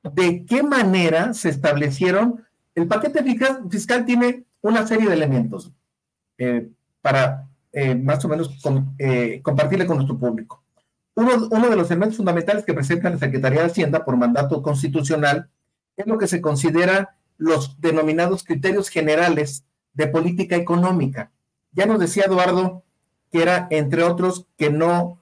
de 0.04 0.46
qué 0.46 0.64
manera 0.64 1.34
se 1.34 1.50
establecieron, 1.50 2.44
el 2.76 2.88
paquete 2.88 3.24
fiscal, 3.70 4.06
tiene 4.06 4.44
una 4.62 4.86
serie 4.86 5.08
de 5.08 5.14
elementos 5.14 5.72
eh, 6.38 6.70
para 7.02 7.48
eh, 7.72 7.96
más 7.96 8.24
o 8.26 8.28
menos 8.28 8.50
compartirle 9.42 9.86
con 9.86 9.98
nuestro 9.98 10.18
público. 10.18 10.64
Uno, 11.16 11.70
de 11.70 11.76
los 11.76 11.92
elementos 11.92 12.18
fundamentales 12.18 12.66
que 12.66 12.74
presenta 12.74 13.10
la 13.10 13.20
Secretaría 13.20 13.62
de 13.62 13.68
Hacienda 13.68 14.04
por 14.04 14.18
mandato 14.18 14.64
constitucional 14.64 15.48
es 15.96 16.08
lo 16.08 16.18
que 16.18 16.28
se 16.28 16.42
considera 16.42 17.16
los 17.38 17.80
denominados 17.80 18.44
criterios 18.44 18.90
generales 18.90 19.64
de 19.94 20.08
política 20.08 20.56
económica. 20.56 21.32
Ya 21.72 21.86
nos 21.86 22.00
decía 22.00 22.26
Eduardo 22.26 22.84
que 23.32 23.42
era, 23.42 23.68
entre 23.70 24.04
otros, 24.04 24.46
que 24.58 24.70
no 24.70 25.22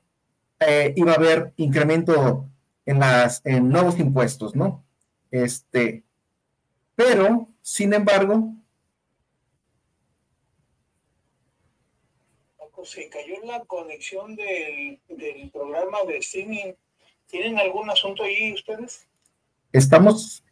eh, 0.59 0.93
iba 0.95 1.13
a 1.13 1.15
haber 1.15 1.53
incremento 1.57 2.45
en, 2.85 2.99
las, 2.99 3.41
en 3.45 3.69
nuevos 3.69 3.99
impuestos, 3.99 4.55
¿no? 4.55 4.83
Este, 5.29 6.03
pero, 6.95 7.47
sin 7.61 7.93
embargo, 7.93 8.55
se 12.83 13.09
cayó 13.09 13.35
la 13.45 13.63
conexión 13.65 14.35
del, 14.35 14.99
programa 15.51 15.99
de 16.07 16.17
streaming. 16.17 16.73
¿Tienen 17.27 17.57
algún 17.59 17.89
asunto 17.89 18.23
ahí 18.23 18.53
ustedes? 18.53 19.07
Estamos, 19.71 20.43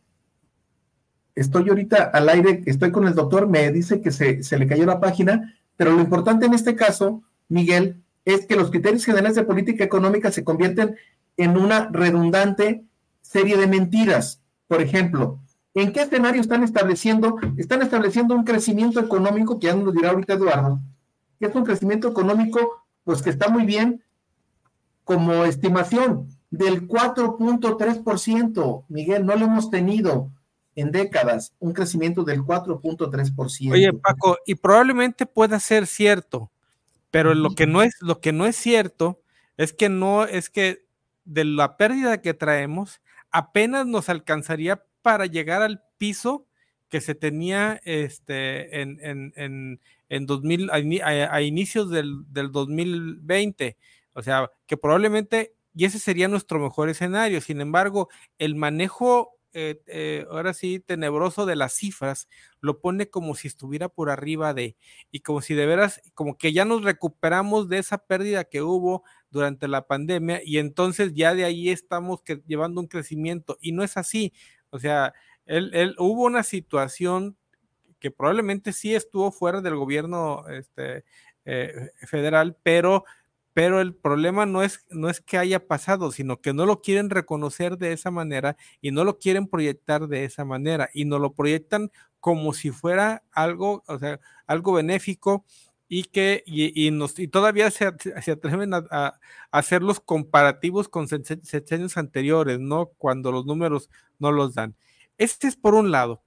estoy 1.35 1.69
ahorita 1.69 2.03
al 2.13 2.29
aire, 2.29 2.61
estoy 2.65 2.91
con 2.91 3.07
el 3.07 3.15
doctor, 3.15 3.47
me 3.47 3.71
dice 3.71 4.01
que 4.01 4.11
se, 4.11 4.43
se 4.43 4.57
le 4.57 4.67
cayó 4.67 4.85
la 4.85 4.99
página, 4.99 5.59
pero 5.75 5.91
lo 5.91 6.01
importante 6.01 6.45
en 6.45 6.53
este 6.53 6.75
caso, 6.75 7.23
Miguel, 7.49 8.01
es 8.25 8.45
que 8.45 8.55
los 8.55 8.69
criterios 8.69 9.05
generales 9.05 9.35
de 9.35 9.43
política 9.43 9.83
económica 9.83 10.31
se 10.31 10.43
convierten 10.43 10.97
en 11.39 11.57
una 11.57 11.89
redundante 11.89 12.83
serie 13.21 13.57
de 13.57 13.65
mentiras. 13.65 14.41
Por 14.67 14.81
ejemplo, 14.81 15.39
¿en 15.73 15.93
qué 15.93 16.01
escenario 16.01 16.41
están 16.41 16.63
estableciendo? 16.63 17.37
Están 17.57 17.81
estableciendo 17.81 18.35
un 18.35 18.43
crecimiento 18.43 18.99
económico, 18.99 19.57
que 19.57 19.67
ya 19.67 19.73
nos 19.73 19.85
lo 19.85 19.93
dirá 19.93 20.09
ahorita 20.09 20.33
Eduardo, 20.33 20.81
que 21.39 21.45
es 21.45 21.55
un 21.55 21.63
crecimiento 21.63 22.09
económico, 22.09 22.83
pues 23.05 23.21
que 23.21 23.29
está 23.29 23.47
muy 23.47 23.65
bien 23.65 24.03
como 25.05 25.45
estimación 25.45 26.27
del 26.51 26.85
4.3%. 26.89 28.83
Miguel, 28.89 29.25
no 29.25 29.37
lo 29.37 29.45
hemos 29.45 29.69
tenido 29.69 30.29
en 30.75 30.91
décadas, 30.91 31.53
un 31.59 31.71
crecimiento 31.71 32.25
del 32.25 32.41
4.3%. 32.41 33.71
Oye, 33.71 33.93
Paco, 33.93 34.37
y 34.45 34.55
probablemente 34.55 35.25
pueda 35.25 35.57
ser 35.61 35.87
cierto, 35.87 36.51
pero 37.11 37.33
lo 37.33 37.55
que 37.55 37.65
no 37.65 37.81
es, 37.81 37.95
lo 38.01 38.19
que 38.19 38.33
no 38.33 38.45
es 38.45 38.57
cierto 38.57 39.21
es 39.55 39.71
que 39.71 39.87
no, 39.87 40.25
es 40.25 40.49
que 40.49 40.88
de 41.29 41.45
la 41.45 41.77
pérdida 41.77 42.21
que 42.21 42.33
traemos, 42.33 43.01
apenas 43.29 43.85
nos 43.85 44.09
alcanzaría 44.09 44.83
para 45.03 45.27
llegar 45.27 45.61
al 45.61 45.83
piso 45.99 46.47
que 46.89 47.01
se 47.01 47.13
tenía 47.13 47.79
este, 47.83 48.81
en, 48.81 48.99
en, 49.01 49.79
en 50.09 50.25
2000, 50.25 50.71
a, 50.71 51.41
inicios 51.41 51.91
del, 51.91 52.23
del 52.33 52.51
2020. 52.51 53.77
O 54.13 54.23
sea, 54.23 54.51
que 54.65 54.75
probablemente, 54.75 55.53
y 55.75 55.85
ese 55.85 55.99
sería 55.99 56.27
nuestro 56.27 56.59
mejor 56.59 56.89
escenario. 56.89 57.41
Sin 57.41 57.61
embargo, 57.61 58.09
el 58.39 58.55
manejo 58.55 59.38
eh, 59.53 59.81
eh, 59.87 60.25
ahora 60.29 60.53
sí, 60.53 60.79
tenebroso 60.79 61.45
de 61.45 61.55
las 61.55 61.73
cifras, 61.73 62.27
lo 62.61 62.79
pone 62.79 63.09
como 63.09 63.35
si 63.35 63.47
estuviera 63.47 63.89
por 63.89 64.09
arriba 64.09 64.53
de, 64.53 64.77
y 65.11 65.21
como 65.21 65.41
si 65.41 65.53
de 65.55 65.65
veras, 65.65 66.01
como 66.13 66.37
que 66.37 66.53
ya 66.53 66.65
nos 66.65 66.83
recuperamos 66.83 67.69
de 67.69 67.79
esa 67.79 67.97
pérdida 67.99 68.43
que 68.43 68.61
hubo 68.61 69.03
durante 69.31 69.67
la 69.67 69.87
pandemia 69.87 70.41
y 70.43 70.57
entonces 70.57 71.13
ya 71.13 71.33
de 71.35 71.45
ahí 71.45 71.69
estamos 71.69 72.21
llevando 72.47 72.81
un 72.81 72.87
crecimiento 72.87 73.57
y 73.61 73.71
no 73.71 73.83
es 73.83 73.97
así. 73.97 74.33
O 74.69 74.79
sea, 74.79 75.13
él, 75.45 75.71
él, 75.73 75.95
hubo 75.97 76.23
una 76.25 76.43
situación 76.43 77.37
que 77.99 78.11
probablemente 78.11 78.73
sí 78.73 78.95
estuvo 78.95 79.31
fuera 79.31 79.61
del 79.61 79.75
gobierno 79.75 80.47
este, 80.49 81.03
eh, 81.45 81.91
federal, 82.05 82.57
pero, 82.63 83.05
pero 83.53 83.81
el 83.81 83.95
problema 83.95 84.45
no 84.45 84.63
es, 84.63 84.85
no 84.89 85.09
es 85.09 85.21
que 85.21 85.37
haya 85.37 85.67
pasado, 85.67 86.11
sino 86.11 86.41
que 86.41 86.53
no 86.53 86.65
lo 86.65 86.81
quieren 86.81 87.09
reconocer 87.09 87.77
de 87.77 87.93
esa 87.93 88.11
manera 88.11 88.57
y 88.81 88.91
no 88.91 89.03
lo 89.03 89.17
quieren 89.17 89.47
proyectar 89.47 90.07
de 90.07 90.25
esa 90.25 90.45
manera 90.45 90.89
y 90.93 91.05
no 91.05 91.19
lo 91.19 91.33
proyectan 91.33 91.91
como 92.19 92.53
si 92.53 92.71
fuera 92.71 93.23
algo, 93.31 93.83
o 93.87 93.99
sea, 93.99 94.19
algo 94.47 94.73
benéfico 94.73 95.45
y 95.87 96.03
que 96.03 96.43
y, 96.45 96.91
nos, 96.91 97.17
y 97.17 97.27
todavía 97.27 97.71
se, 97.71 97.85
atreven 97.85 98.73
a, 98.73 99.19
hacer 99.51 99.81
los 99.81 99.99
comparativos 99.99 100.87
con 100.87 101.07
años 101.71 101.97
anteriores, 101.97 102.59
¿no? 102.59 102.91
Cuando 102.97 103.31
los 103.31 103.45
números 103.45 103.89
no 104.19 104.31
los 104.31 104.53
dan. 104.53 104.75
Este 105.17 105.47
es 105.47 105.55
por 105.55 105.73
un 105.73 105.91
lado. 105.91 106.21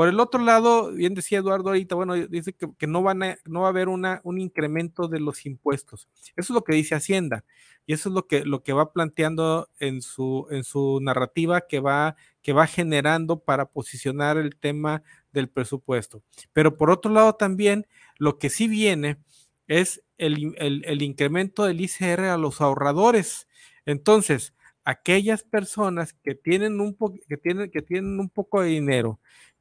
Por 0.00 0.08
el 0.08 0.18
otro 0.18 0.42
lado, 0.42 0.92
bien 0.92 1.12
decía 1.12 1.40
Eduardo 1.40 1.68
ahorita, 1.68 1.94
bueno, 1.94 2.14
dice 2.14 2.54
que, 2.54 2.86
no, 2.86 3.02
van 3.02 3.36
no 3.44 3.60
va 3.60 3.66
a 3.66 3.68
haber 3.68 3.90
una, 3.90 4.22
un 4.24 4.40
incremento 4.40 5.08
de 5.08 5.20
los 5.20 5.44
impuestos. 5.44 6.08
Eso 6.36 6.36
es 6.36 6.48
lo 6.48 6.64
que 6.64 6.74
dice 6.74 6.94
Hacienda 6.94 7.44
y 7.84 7.92
eso 7.92 8.08
es 8.08 8.14
lo 8.14 8.26
que, 8.26 8.46
lo 8.46 8.62
que 8.62 8.72
va 8.72 8.94
planteando 8.94 9.68
en 9.78 10.00
su, 10.00 10.46
en 10.50 10.64
su 10.64 11.00
narrativa 11.02 11.66
que 11.68 11.80
va, 11.80 12.16
que 12.40 12.54
va 12.54 12.66
generando 12.66 13.40
para 13.40 13.66
posicionar 13.66 14.38
el 14.38 14.56
tema 14.56 15.02
del 15.34 15.50
presupuesto. 15.50 16.22
Pero 16.54 16.78
por 16.78 16.90
otro 16.90 17.12
lado 17.12 17.34
también, 17.34 17.86
lo 18.16 18.38
que 18.38 18.48
sí 18.48 18.68
viene 18.68 19.18
es 19.66 20.02
el, 20.16 20.54
el 20.56 21.02
incremento 21.02 21.66
del 21.66 21.78
ICR 21.78 22.20
a 22.20 22.38
los 22.38 22.62
ahorradores. 22.62 23.48
Entonces, 23.84 24.54
aquellas 24.84 25.42
personas 25.42 26.14
que 26.14 26.34
tienen 26.34 26.80
un, 26.80 26.96
que 27.28 27.36
tienen, 27.36 27.70
que 27.70 27.82
tienen 27.82 28.18
un 28.18 28.28
poco 28.28 28.62
de 28.62 28.68
dinero, 28.68 29.20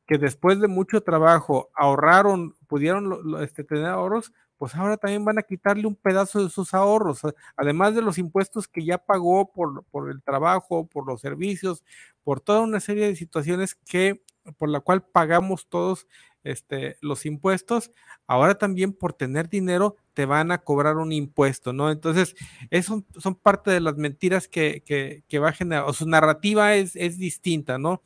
que 0.09 0.17
después 0.17 0.59
de 0.59 0.67
mucho 0.67 1.03
trabajo 1.03 1.69
ahorraron, 1.75 2.55
pudieron 2.65 3.43
este, 3.43 3.63
tener 3.63 3.85
ahorros, 3.85 4.33
pues 4.57 4.73
ahora 4.73 4.97
también 4.97 5.23
van 5.23 5.37
a 5.37 5.43
quitarle 5.43 5.85
un 5.85 5.95
pedazo 5.95 6.43
de 6.43 6.49
sus 6.49 6.73
ahorros, 6.73 7.21
además 7.55 7.93
de 7.93 8.01
los 8.01 8.17
impuestos 8.17 8.67
que 8.67 8.83
ya 8.83 8.97
pagó 8.97 9.51
por, 9.51 9.83
por 9.91 10.09
el 10.09 10.23
trabajo, 10.23 10.87
por 10.87 11.05
los 11.05 11.21
servicios, 11.21 11.83
por 12.23 12.41
toda 12.41 12.61
una 12.61 12.79
serie 12.79 13.05
de 13.05 13.15
situaciones 13.15 13.75
que 13.75 14.23
por 14.57 14.69
la 14.69 14.79
cual 14.79 15.03
pagamos 15.03 15.67
todos 15.69 16.07
este, 16.43 16.97
los 17.01 17.27
impuestos, 17.27 17.91
ahora 18.25 18.57
también 18.57 18.93
por 18.93 19.13
tener 19.13 19.47
dinero 19.47 19.95
te 20.15 20.25
van 20.25 20.51
a 20.51 20.57
cobrar 20.57 20.97
un 20.97 21.11
impuesto, 21.11 21.71
¿no? 21.71 21.91
Entonces, 21.91 22.35
eso 22.71 23.05
son 23.19 23.35
parte 23.35 23.69
de 23.69 23.79
las 23.79 23.95
mentiras 23.95 24.47
que, 24.47 24.81
que, 25.27 25.39
va 25.39 25.49
a 25.49 25.53
generar, 25.53 25.85
o 25.85 25.93
su 25.93 26.07
narrativa 26.07 26.73
es, 26.73 26.95
es 26.95 27.19
distinta, 27.19 27.77
¿no? 27.77 28.01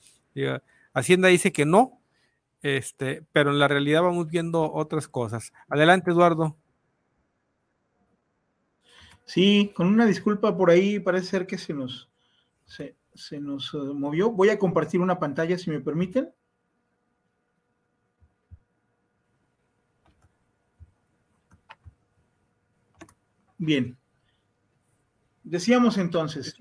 Hacienda 0.94 1.28
dice 1.28 1.52
que 1.52 1.66
no, 1.66 2.02
este, 2.62 3.26
pero 3.32 3.52
en 3.52 3.60
la 3.60 3.68
realidad 3.68 4.02
vamos 4.02 4.30
viendo 4.30 4.72
otras 4.72 5.08
cosas. 5.08 5.52
Adelante, 5.68 6.12
Eduardo. 6.12 6.56
Sí, 9.26 9.72
con 9.76 9.88
una 9.88 10.06
disculpa 10.06 10.56
por 10.56 10.70
ahí, 10.70 11.00
parece 11.00 11.28
ser 11.28 11.48
que 11.48 11.58
se 11.58 11.74
nos, 11.74 12.10
se, 12.66 12.96
se 13.14 13.40
nos 13.40 13.74
eh, 13.74 13.78
movió. 13.78 14.32
Voy 14.32 14.50
a 14.50 14.60
compartir 14.60 15.00
una 15.00 15.20
pantalla, 15.20 15.58
si 15.58 15.70
me 15.70 15.80
permiten. 15.80 16.34
Bien. 23.58 23.98
Decíamos 25.44 25.98
entonces, 25.98 26.56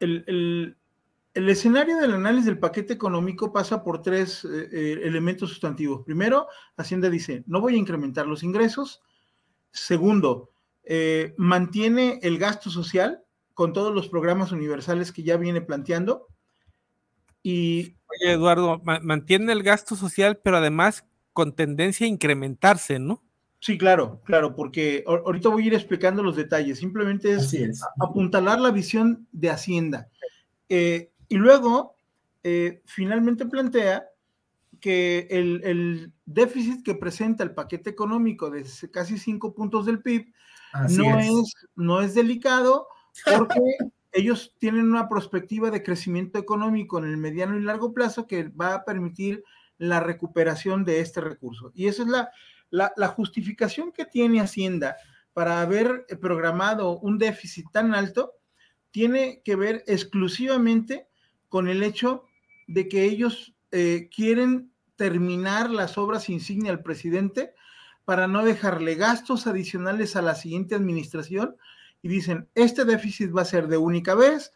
el, 0.00 0.76
escenario 1.48 1.98
del 1.98 2.12
análisis 2.12 2.46
del 2.46 2.58
paquete 2.58 2.92
económico 2.92 3.52
pasa 3.52 3.84
por 3.84 4.02
tres 4.02 4.44
eh, 4.44 4.68
eh, 4.72 5.00
elementos 5.04 5.50
sustantivos. 5.50 6.02
Primero, 6.04 6.48
Hacienda 6.76 7.08
dice, 7.08 7.44
no 7.46 7.60
voy 7.60 7.74
a 7.74 7.78
incrementar 7.78 8.26
los 8.26 8.42
ingresos. 8.42 9.00
Segundo, 9.70 10.50
eh, 10.84 11.34
mantiene 11.36 12.18
el 12.22 12.38
gasto 12.38 12.70
social 12.70 13.22
con 13.54 13.72
todos 13.72 13.94
los 13.94 14.08
programas 14.08 14.52
universales 14.52 15.12
que 15.12 15.22
ya 15.22 15.36
viene 15.36 15.60
planteando. 15.60 16.26
Y, 17.42 17.96
Oye, 18.08 18.32
Eduardo, 18.32 18.82
mantiene 19.02 19.52
el 19.52 19.62
gasto 19.62 19.94
social, 19.96 20.40
pero 20.42 20.56
además 20.56 21.04
con 21.32 21.54
tendencia 21.54 22.06
a 22.06 22.10
incrementarse, 22.10 22.98
¿no? 22.98 23.22
Sí, 23.60 23.76
claro, 23.76 24.22
claro, 24.24 24.56
porque 24.56 25.04
ahorita 25.06 25.50
voy 25.50 25.64
a 25.64 25.66
ir 25.66 25.74
explicando 25.74 26.22
los 26.22 26.34
detalles. 26.34 26.78
Simplemente 26.78 27.32
es, 27.32 27.54
apuntalar 28.00 28.58
la 28.58 28.70
visión 28.70 29.28
de 29.32 29.50
Hacienda. 29.50 30.08
Eh, 30.70 31.09
y 31.30 31.36
luego, 31.36 31.94
eh, 32.42 32.82
finalmente 32.86 33.46
plantea 33.46 34.04
que 34.80 35.28
el, 35.30 36.12
déficit 36.26 36.84
que 36.84 36.96
presenta 36.96 37.44
el 37.44 37.54
paquete 37.54 37.90
económico 37.90 38.50
de 38.50 38.64
casi 38.92 39.16
cinco 39.16 39.54
puntos 39.54 39.86
del 39.86 40.02
PIB 40.02 40.32
no 40.90 41.18
es. 41.18 41.54
no 41.76 42.00
es 42.02 42.14
delicado 42.14 42.88
porque 43.24 43.60
ellos 44.12 44.54
tienen 44.58 44.88
una 44.88 45.08
perspectiva 45.08 45.70
de 45.70 45.82
crecimiento 45.82 46.38
económico 46.38 46.98
en 46.98 47.04
el 47.04 47.16
mediano 47.16 47.56
y 47.56 47.62
largo 47.62 47.94
plazo 47.94 48.26
que 48.26 48.48
va 48.48 48.74
a 48.74 48.84
permitir 48.84 49.44
la 49.78 50.00
recuperación 50.00 50.84
de 50.84 51.00
este 51.00 51.20
recurso. 51.20 51.70
Y 51.74 51.86
esa 51.86 52.02
es 52.02 52.08
la, 52.08 52.30
la, 52.70 53.08
justificación 53.08 53.92
que 53.92 54.04
tiene 54.04 54.40
Hacienda 54.40 54.96
para 55.32 55.60
haber 55.60 56.06
programado 56.20 56.98
un 56.98 57.18
déficit 57.18 57.66
tan 57.72 57.94
alto 57.94 58.34
tiene 58.90 59.42
que 59.44 59.56
ver 59.56 59.84
exclusivamente 59.86 61.09
con 61.50 61.68
el 61.68 61.82
hecho 61.82 62.24
de 62.66 62.88
que 62.88 63.04
ellos 63.04 63.54
eh, 63.72 64.08
quieren 64.14 64.72
terminar 64.96 65.68
las 65.70 65.98
obras 65.98 66.30
insignia 66.30 66.70
al 66.72 66.82
presidente 66.82 67.54
para 68.06 68.26
no 68.26 68.44
dejarle 68.44 68.94
gastos 68.94 69.46
adicionales 69.46 70.16
a 70.16 70.22
la 70.22 70.34
siguiente 70.34 70.74
administración 70.74 71.56
y 72.02 72.08
dicen, 72.08 72.48
este 72.54 72.84
déficit 72.86 73.36
va 73.36 73.42
a 73.42 73.46
ser 73.46 73.68
de 73.68 73.76
única 73.76 74.14
vez, 74.14 74.52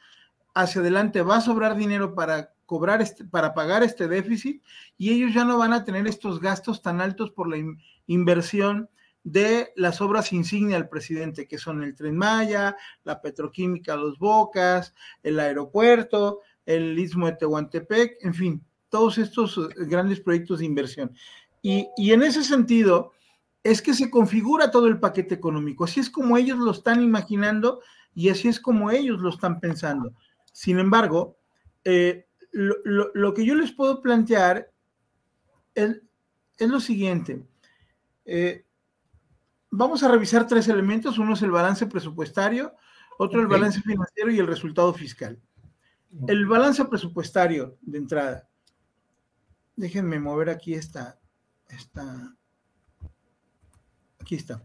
hacia 0.54 0.80
adelante 0.80 1.22
va 1.22 1.36
a 1.36 1.40
sobrar 1.42 1.76
dinero 1.76 2.14
para 2.14 2.54
cobrar 2.66 3.02
este, 3.02 3.24
para 3.24 3.52
pagar 3.52 3.82
este 3.82 4.08
déficit 4.08 4.62
y 4.96 5.10
ellos 5.10 5.34
ya 5.34 5.44
no 5.44 5.58
van 5.58 5.72
a 5.72 5.84
tener 5.84 6.06
estos 6.06 6.40
gastos 6.40 6.80
tan 6.80 7.00
altos 7.00 7.30
por 7.30 7.48
la 7.48 7.58
inversión 8.06 8.88
de 9.24 9.72
las 9.74 10.00
obras 10.00 10.32
insignia 10.32 10.76
del 10.76 10.88
presidente, 10.88 11.48
que 11.48 11.58
son 11.58 11.82
el 11.82 11.94
Tren 11.94 12.16
Maya, 12.16 12.76
la 13.04 13.22
petroquímica 13.22 13.96
Los 13.96 14.18
Bocas, 14.18 14.94
el 15.22 15.40
aeropuerto, 15.40 16.40
el 16.66 16.98
Istmo 16.98 17.26
de 17.26 17.32
Tehuantepec, 17.32 18.18
en 18.22 18.34
fin, 18.34 18.64
todos 18.88 19.18
estos 19.18 19.58
eh, 19.58 19.84
grandes 19.86 20.20
proyectos 20.20 20.60
de 20.60 20.66
inversión. 20.66 21.12
Y, 21.62 21.88
y 21.96 22.12
en 22.12 22.22
ese 22.22 22.42
sentido, 22.44 23.12
es 23.64 23.80
que 23.80 23.94
se 23.94 24.10
configura 24.10 24.70
todo 24.70 24.86
el 24.86 25.00
paquete 25.00 25.34
económico, 25.34 25.84
así 25.84 25.98
es 25.98 26.10
como 26.10 26.36
ellos 26.36 26.58
lo 26.58 26.70
están 26.70 27.02
imaginando 27.02 27.80
y 28.14 28.28
así 28.28 28.48
es 28.48 28.60
como 28.60 28.90
ellos 28.90 29.20
lo 29.20 29.30
están 29.30 29.58
pensando. 29.58 30.12
Sin 30.52 30.78
embargo, 30.78 31.38
eh, 31.82 32.26
lo, 32.52 33.34
que 33.34 33.44
yo 33.44 33.54
les 33.54 33.72
puedo 33.72 34.00
plantear 34.00 34.70
es, 35.74 36.00
lo 36.60 36.78
siguiente. 36.78 37.42
Eh, 38.24 38.64
vamos 39.70 40.02
a 40.04 40.08
revisar 40.08 40.46
tres 40.46 40.68
elementos. 40.68 41.18
Uno 41.18 41.34
es 41.34 41.42
el 41.42 41.50
balance 41.50 41.86
presupuestario, 41.86 42.74
otro 43.18 43.40
el 43.40 43.48
balance 43.48 43.80
financiero 43.80 44.30
y 44.30 44.38
el 44.38 44.46
resultado 44.46 44.94
fiscal. 44.94 45.40
El 46.26 46.46
balance 46.46 46.84
presupuestario 46.84 47.76
de 47.82 47.98
entrada. 47.98 48.48
Déjenme 49.76 50.20
mover 50.20 50.50
aquí 50.50 50.74
esta, 50.74 51.18
esta. 51.68 52.34
Aquí 54.20 54.36
está. 54.36 54.62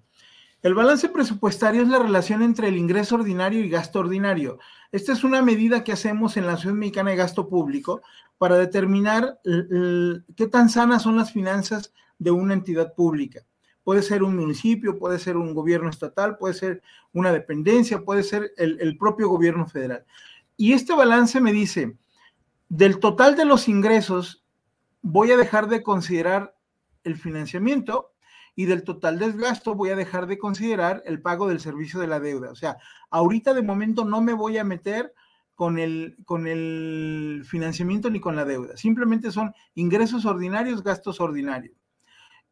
El 0.62 0.74
balance 0.74 1.08
presupuestario 1.10 1.82
es 1.82 1.88
la 1.88 2.00
relación 2.00 2.42
entre 2.42 2.68
el 2.68 2.78
ingreso 2.78 3.16
ordinario 3.16 3.62
y 3.62 3.70
gasto 3.70 4.00
ordinario. 4.00 4.60
Esta 4.92 5.14
es 5.14 5.24
una 5.24 5.42
medida 5.42 5.84
que 5.84 5.94
hacemos 5.94 6.36
en 6.36 6.46
la 6.46 6.58
Ciudad 6.58 6.76
Mexicana 6.76 7.12
de 7.12 7.16
Gasto 7.16 7.48
Público 7.48 8.02
para 8.38 8.58
determinar 8.58 9.40
qué 9.44 10.48
tan 10.48 10.70
sanas 10.70 11.04
son 11.04 11.16
las 11.16 11.32
finanzas 11.32 11.94
de 12.18 12.32
una 12.32 12.54
entidad 12.54 12.94
pública. 12.94 13.42
Puede 13.84 14.02
ser 14.02 14.22
un 14.22 14.36
municipio, 14.36 15.00
puede 15.00 15.18
ser 15.18 15.38
un 15.38 15.54
gobierno 15.54 15.90
estatal, 15.90 16.38
puede 16.38 16.54
ser 16.54 16.82
una 17.14 17.32
dependencia, 17.32 18.04
puede 18.04 18.24
ser 18.24 18.52
el, 18.58 18.78
el 18.82 18.98
propio 18.98 19.30
gobierno 19.30 19.66
federal. 19.66 20.06
Y 20.62 20.74
este 20.74 20.94
balance 20.94 21.40
me 21.40 21.54
dice, 21.54 21.98
del 22.68 23.00
total 23.00 23.38
de 23.38 23.46
los 23.46 23.70
ingresos, 23.70 24.44
voy 25.02 25.32
a 25.32 25.38
dejar 25.38 25.70
de 25.70 25.82
considerar 25.82 26.54
el 27.06 27.16
financiamiento 27.16 28.12
y 28.58 28.66
del 28.66 28.84
total 28.84 29.20
del 29.20 29.38
gasto 29.38 29.74
voy 29.74 29.92
a 29.92 29.96
dejar 29.96 30.28
de 30.28 30.38
considerar 30.38 31.02
el 31.06 31.22
pago 31.22 31.48
del 31.48 31.62
servicio 31.62 32.02
de 32.02 32.08
la 32.08 32.20
deuda. 32.20 32.52
O 32.52 32.56
sea, 32.56 32.76
ahorita 33.10 33.54
de 33.54 33.62
momento 33.62 34.04
no 34.04 34.20
me 34.20 34.34
voy 34.34 34.58
a 34.58 34.66
meter 34.66 35.14
con 35.56 35.80
el, 35.80 36.18
con 36.26 36.46
el 36.46 37.46
financiamiento 37.48 38.10
ni 38.10 38.20
con 38.20 38.36
la 38.36 38.44
deuda. 38.44 38.76
Simplemente 38.76 39.32
son 39.32 39.54
ingresos 39.76 40.26
ordinarios, 40.26 40.84
gastos 40.84 41.22
ordinarios. 41.22 41.78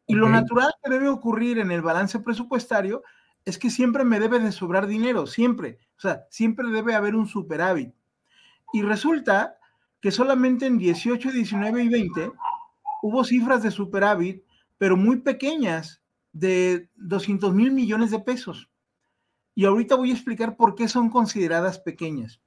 Y 0.06 0.14
lo 0.14 0.30
natural 0.30 0.72
que 0.82 0.88
debe 0.88 1.10
ocurrir 1.10 1.58
en 1.58 1.70
el 1.70 1.82
balance 1.82 2.18
presupuestario 2.20 3.02
es 3.44 3.58
que 3.58 3.68
siempre 3.68 4.02
me 4.02 4.18
debe 4.18 4.38
de 4.38 4.50
sobrar 4.50 4.86
dinero, 4.86 5.26
siempre. 5.26 5.78
O 5.98 6.00
sea, 6.00 6.24
siempre 6.30 6.70
debe 6.70 6.94
haber 6.94 7.14
un 7.14 7.26
superávit. 7.26 7.97
Y 8.72 8.82
resulta 8.82 9.58
que 10.00 10.10
solamente 10.10 10.66
en 10.66 10.78
18, 10.78 11.32
19 11.32 11.84
y 11.84 11.88
20 11.88 12.32
hubo 13.02 13.24
cifras 13.24 13.62
de 13.62 13.70
superávit 13.70 14.42
pero 14.78 14.96
muy 14.96 15.20
pequeñas, 15.20 16.00
de 16.32 16.88
200 16.94 17.52
mil 17.52 17.72
millones 17.72 18.12
de 18.12 18.20
pesos. 18.20 18.70
Y 19.54 19.64
ahorita 19.64 19.96
voy 19.96 20.10
a 20.10 20.14
explicar 20.14 20.56
por 20.56 20.76
qué 20.76 20.86
son 20.86 21.10
consideradas 21.10 21.80
pequeñas. 21.80 22.40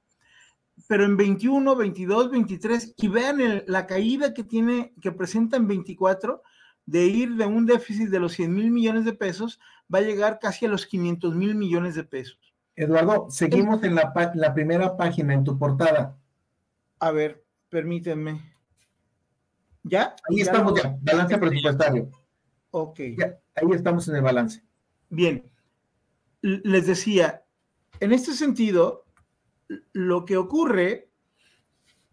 Pero 0.88 1.04
en 1.04 1.18
21, 1.18 1.76
22, 1.76 2.30
23, 2.30 2.94
y 2.96 3.08
vean 3.08 3.62
la 3.66 3.86
caída 3.86 4.32
que 4.32 4.44
tiene, 4.44 4.94
que 5.02 5.12
presenta 5.12 5.58
en 5.58 5.68
24, 5.68 6.42
de 6.86 7.04
ir 7.04 7.34
de 7.36 7.44
un 7.44 7.66
déficit 7.66 8.08
de 8.08 8.18
los 8.18 8.32
100 8.32 8.52
mil 8.52 8.70
millones 8.70 9.04
de 9.04 9.12
pesos, 9.12 9.60
va 9.94 9.98
a 9.98 10.02
llegar 10.02 10.38
casi 10.40 10.64
a 10.64 10.70
los 10.70 10.86
500 10.86 11.34
mil 11.36 11.54
millones 11.54 11.94
de 11.94 12.04
pesos. 12.04 12.51
Eduardo, 12.82 13.26
seguimos 13.30 13.82
en 13.82 13.94
la, 13.94 14.12
la 14.34 14.54
primera 14.54 14.96
página, 14.96 15.34
en 15.34 15.44
tu 15.44 15.58
portada. 15.58 16.18
A 16.98 17.10
ver, 17.10 17.44
permítanme. 17.68 18.40
¿Ya? 19.82 20.14
Ahí 20.28 20.40
estamos 20.40 20.80
ya, 20.80 20.96
balance 21.00 21.38
presupuestario. 21.38 22.10
Ok. 22.70 23.00
ahí 23.00 23.68
estamos 23.72 24.08
en 24.08 24.16
el 24.16 24.22
balance. 24.22 24.62
Bien. 25.08 25.50
Les 26.40 26.86
decía, 26.86 27.44
en 28.00 28.12
este 28.12 28.32
sentido, 28.32 29.04
lo 29.92 30.24
que 30.24 30.36
ocurre 30.36 31.10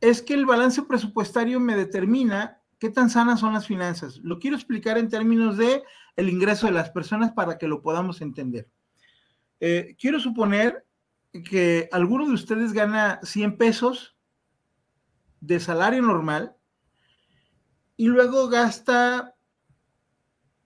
es 0.02 0.22
que 0.22 0.34
el 0.34 0.46
balance 0.46 0.82
presupuestario 0.84 1.60
me 1.60 1.76
determina 1.76 2.62
qué 2.80 2.90
tan 2.90 3.10
sanas 3.10 3.40
son 3.40 3.54
las 3.54 3.68
finanzas. 3.68 4.18
Lo 4.18 4.40
quiero 4.40 4.56
explicar 4.56 4.98
en 4.98 5.10
términos 5.10 5.58
de 5.58 5.84
el 6.16 6.30
ingreso 6.30 6.68
de 6.68 6.74
las 6.74 6.90
personas 6.90 7.32
para 7.32 7.58
que 7.58 7.68
lo 7.68 7.82
podamos 7.82 8.22
entender. 8.22 8.70
Eh, 9.60 9.96
quiero 10.00 10.20
suponer 10.20 10.86
que 11.50 11.90
alguno 11.92 12.26
de 12.26 12.34
ustedes 12.34 12.74
gana 12.74 13.20
100 13.24 13.58
pesos 13.58 14.16
de 15.42 15.60
salario 15.60 16.02
normal 16.02 16.56
y 17.98 18.08
luego 18.08 18.48
gasta 18.50 19.36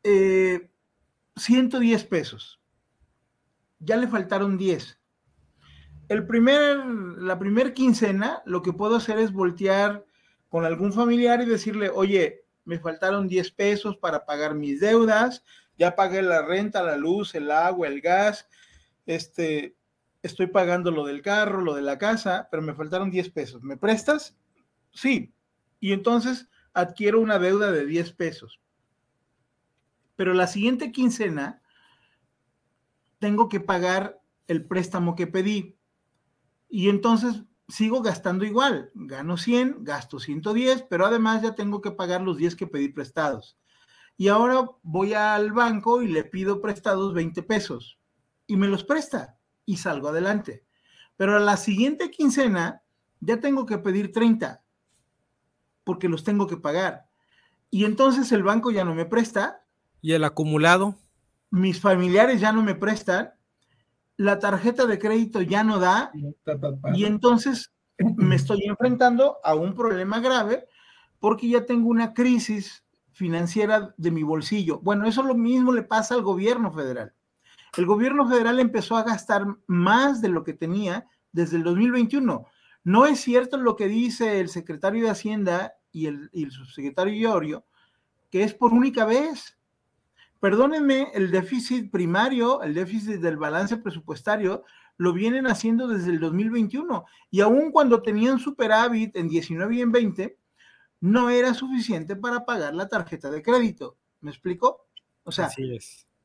110 0.03 0.73
eh, 2.03 2.07
pesos. 2.07 2.59
Ya 3.79 3.97
le 3.97 4.07
faltaron 4.07 4.57
10. 4.57 4.99
El 6.09 6.27
primer, 6.27 6.85
la 7.17 7.39
primer 7.39 7.73
quincena, 7.73 8.41
lo 8.45 8.61
que 8.61 8.73
puedo 8.73 8.97
hacer 8.97 9.17
es 9.17 9.31
voltear 9.31 10.05
con 10.49 10.65
algún 10.65 10.93
familiar 10.93 11.41
y 11.41 11.45
decirle, 11.45 11.89
oye, 11.89 12.45
me 12.65 12.79
faltaron 12.79 13.27
10 13.27 13.51
pesos 13.51 13.97
para 13.97 14.25
pagar 14.25 14.53
mis 14.53 14.79
deudas, 14.79 15.43
ya 15.77 15.95
pagué 15.95 16.21
la 16.21 16.43
renta, 16.43 16.83
la 16.83 16.97
luz, 16.97 17.33
el 17.35 17.49
agua, 17.49 17.87
el 17.87 18.01
gas, 18.01 18.47
este, 19.05 19.75
estoy 20.21 20.47
pagando 20.47 20.91
lo 20.91 21.05
del 21.05 21.21
carro, 21.21 21.61
lo 21.61 21.75
de 21.75 21.81
la 21.81 21.97
casa, 21.97 22.47
pero 22.49 22.63
me 22.63 22.73
faltaron 22.73 23.11
10 23.11 23.29
pesos. 23.31 23.61
¿Me 23.61 23.77
prestas? 23.77 24.37
Sí. 24.91 25.33
Y 25.79 25.91
entonces 25.91 26.49
adquiero 26.73 27.19
una 27.19 27.39
deuda 27.39 27.71
de 27.71 27.85
10 27.85 28.13
pesos. 28.13 28.61
Pero 30.15 30.33
la 30.33 30.47
siguiente 30.47 30.91
quincena 30.91 31.61
tengo 33.19 33.49
que 33.49 33.59
pagar 33.59 34.21
el 34.47 34.65
préstamo 34.65 35.15
que 35.15 35.27
pedí. 35.27 35.77
Y 36.69 36.89
entonces 36.89 37.43
sigo 37.67 38.01
gastando 38.01 38.45
igual. 38.45 38.91
Gano 38.93 39.37
100, 39.37 39.83
gasto 39.83 40.19
110, 40.19 40.83
pero 40.89 41.05
además 41.05 41.41
ya 41.41 41.55
tengo 41.55 41.81
que 41.81 41.91
pagar 41.91 42.21
los 42.21 42.37
10 42.37 42.55
que 42.55 42.67
pedí 42.67 42.89
prestados. 42.89 43.57
Y 44.15 44.29
ahora 44.29 44.69
voy 44.83 45.13
al 45.13 45.51
banco 45.51 46.01
y 46.01 46.07
le 46.07 46.23
pido 46.23 46.61
prestados 46.61 47.13
20 47.13 47.43
pesos 47.43 47.99
y 48.47 48.57
me 48.57 48.67
los 48.67 48.83
presta 48.83 49.37
y 49.65 49.77
salgo 49.77 50.09
adelante. 50.09 50.65
Pero 51.17 51.37
a 51.37 51.39
la 51.39 51.57
siguiente 51.57 52.11
quincena 52.11 52.81
ya 53.19 53.39
tengo 53.39 53.65
que 53.65 53.77
pedir 53.77 54.11
30 54.11 54.63
porque 55.83 56.09
los 56.09 56.23
tengo 56.23 56.47
que 56.47 56.57
pagar. 56.57 57.07
Y 57.69 57.85
entonces 57.85 58.31
el 58.31 58.43
banco 58.43 58.71
ya 58.71 58.85
no 58.85 58.95
me 58.95 59.05
presta. 59.05 59.65
¿Y 60.01 60.13
el 60.13 60.23
acumulado? 60.23 60.95
Mis 61.49 61.79
familiares 61.79 62.39
ya 62.39 62.51
no 62.51 62.63
me 62.63 62.75
prestan. 62.75 63.33
La 64.17 64.39
tarjeta 64.39 64.85
de 64.85 64.99
crédito 64.99 65.41
ya 65.41 65.63
no 65.63 65.79
da. 65.79 66.11
Y 66.93 67.05
entonces 67.05 67.73
me 67.97 68.35
estoy 68.35 68.63
enfrentando 68.65 69.37
a 69.43 69.55
un 69.55 69.73
problema 69.73 70.19
grave 70.19 70.67
porque 71.19 71.49
ya 71.49 71.65
tengo 71.65 71.89
una 71.89 72.13
crisis 72.13 72.83
financiera 73.11 73.93
de 73.97 74.11
mi 74.11 74.23
bolsillo. 74.23 74.79
Bueno, 74.79 75.07
eso 75.07 75.23
lo 75.23 75.35
mismo 75.35 75.71
le 75.71 75.83
pasa 75.83 76.15
al 76.15 76.21
gobierno 76.21 76.71
federal. 76.71 77.13
El 77.75 77.85
gobierno 77.85 78.27
federal 78.27 78.59
empezó 78.59 78.97
a 78.97 79.03
gastar 79.03 79.45
más 79.65 80.21
de 80.21 80.29
lo 80.29 80.43
que 80.43 80.53
tenía 80.53 81.07
desde 81.31 81.57
el 81.57 81.63
2021. 81.63 82.45
No 82.83 83.05
es 83.05 83.19
cierto 83.21 83.57
lo 83.57 83.75
que 83.75 83.87
dice 83.87 84.39
el 84.39 84.49
secretario 84.49 85.03
de 85.03 85.09
Hacienda 85.09 85.73
y 85.91 86.07
el, 86.07 86.29
subsecretario 86.51 87.13
Iorio, 87.13 87.65
que 88.29 88.43
es 88.43 88.53
por 88.53 88.73
única 88.73 89.05
vez. 89.05 89.57
Perdónenme, 90.39 91.07
el 91.13 91.31
déficit 91.31 91.89
primario, 91.89 92.61
el 92.61 92.73
déficit 92.73 93.21
del 93.21 93.37
balance 93.37 93.77
presupuestario, 93.77 94.63
lo 94.97 95.13
vienen 95.13 95.47
haciendo 95.47 95.87
desde 95.87 96.11
el 96.11 96.19
2021. 96.19 97.05
Y 97.31 97.41
aun 97.41 97.71
cuando 97.71 98.01
tenían 98.01 98.37
superávit 98.39 99.15
en 99.15 99.29
19 99.29 99.75
y 99.75 99.81
en 99.81 99.91
20, 99.91 100.37
no 100.99 101.29
era 101.29 101.53
suficiente 101.53 102.15
para 102.15 102.45
pagar 102.45 102.75
la 102.75 102.87
tarjeta 102.87 103.31
de 103.31 103.41
crédito. 103.41 103.97
¿Me 104.21 104.31
explico? 104.31 104.87
O 105.23 105.31
sea, 105.31 105.49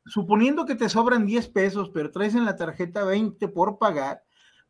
suponiendo 0.09 0.67
que 0.67 0.75
te 0.75 0.89
sobran 0.89 1.27
10 1.27 1.49
pesos, 1.49 1.91
pero 1.91 2.11
traes 2.11 2.35
en 2.35 2.45
la 2.45 2.57
tarjeta 2.57 3.05
20 3.05 3.49
por 3.49 3.79
pagar, 3.79 4.23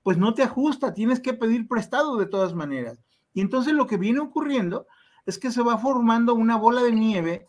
pues 0.02 0.18
no 0.18 0.34
te 0.34 0.42
ajusta, 0.42 0.94
tienes 0.94 1.20
que 1.20 1.34
pedir 1.34 1.68
prestado 1.68 2.16
de 2.16 2.26
todas 2.26 2.54
maneras. 2.54 2.98
Y 3.34 3.40
entonces 3.40 3.74
lo 3.74 3.86
que 3.86 3.96
viene 3.96 4.20
ocurriendo 4.20 4.86
es 5.26 5.38
que 5.38 5.50
se 5.50 5.62
va 5.62 5.78
formando 5.78 6.34
una 6.34 6.56
bola 6.56 6.82
de 6.82 6.92
nieve 6.92 7.46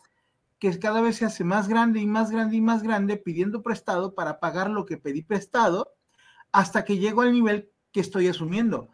que 0.58 0.78
cada 0.78 1.00
vez 1.00 1.16
se 1.16 1.24
hace 1.24 1.42
más 1.42 1.68
grande 1.68 2.00
y 2.00 2.06
más 2.06 2.30
grande 2.30 2.56
y 2.56 2.60
más 2.60 2.82
grande 2.82 3.16
pidiendo 3.16 3.62
prestado 3.62 4.14
para 4.14 4.38
pagar 4.38 4.70
lo 4.70 4.84
que 4.84 4.98
pedí 4.98 5.22
prestado 5.22 5.94
hasta 6.52 6.84
que 6.84 6.98
llego 6.98 7.22
al 7.22 7.32
nivel 7.32 7.70
que 7.92 8.00
estoy 8.00 8.28
asumiendo. 8.28 8.90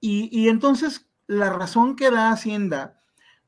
Y, 0.00 0.50
entonces 0.50 1.08
la 1.26 1.50
razón 1.50 1.96
que 1.96 2.10
da 2.10 2.30
Hacienda 2.30 3.00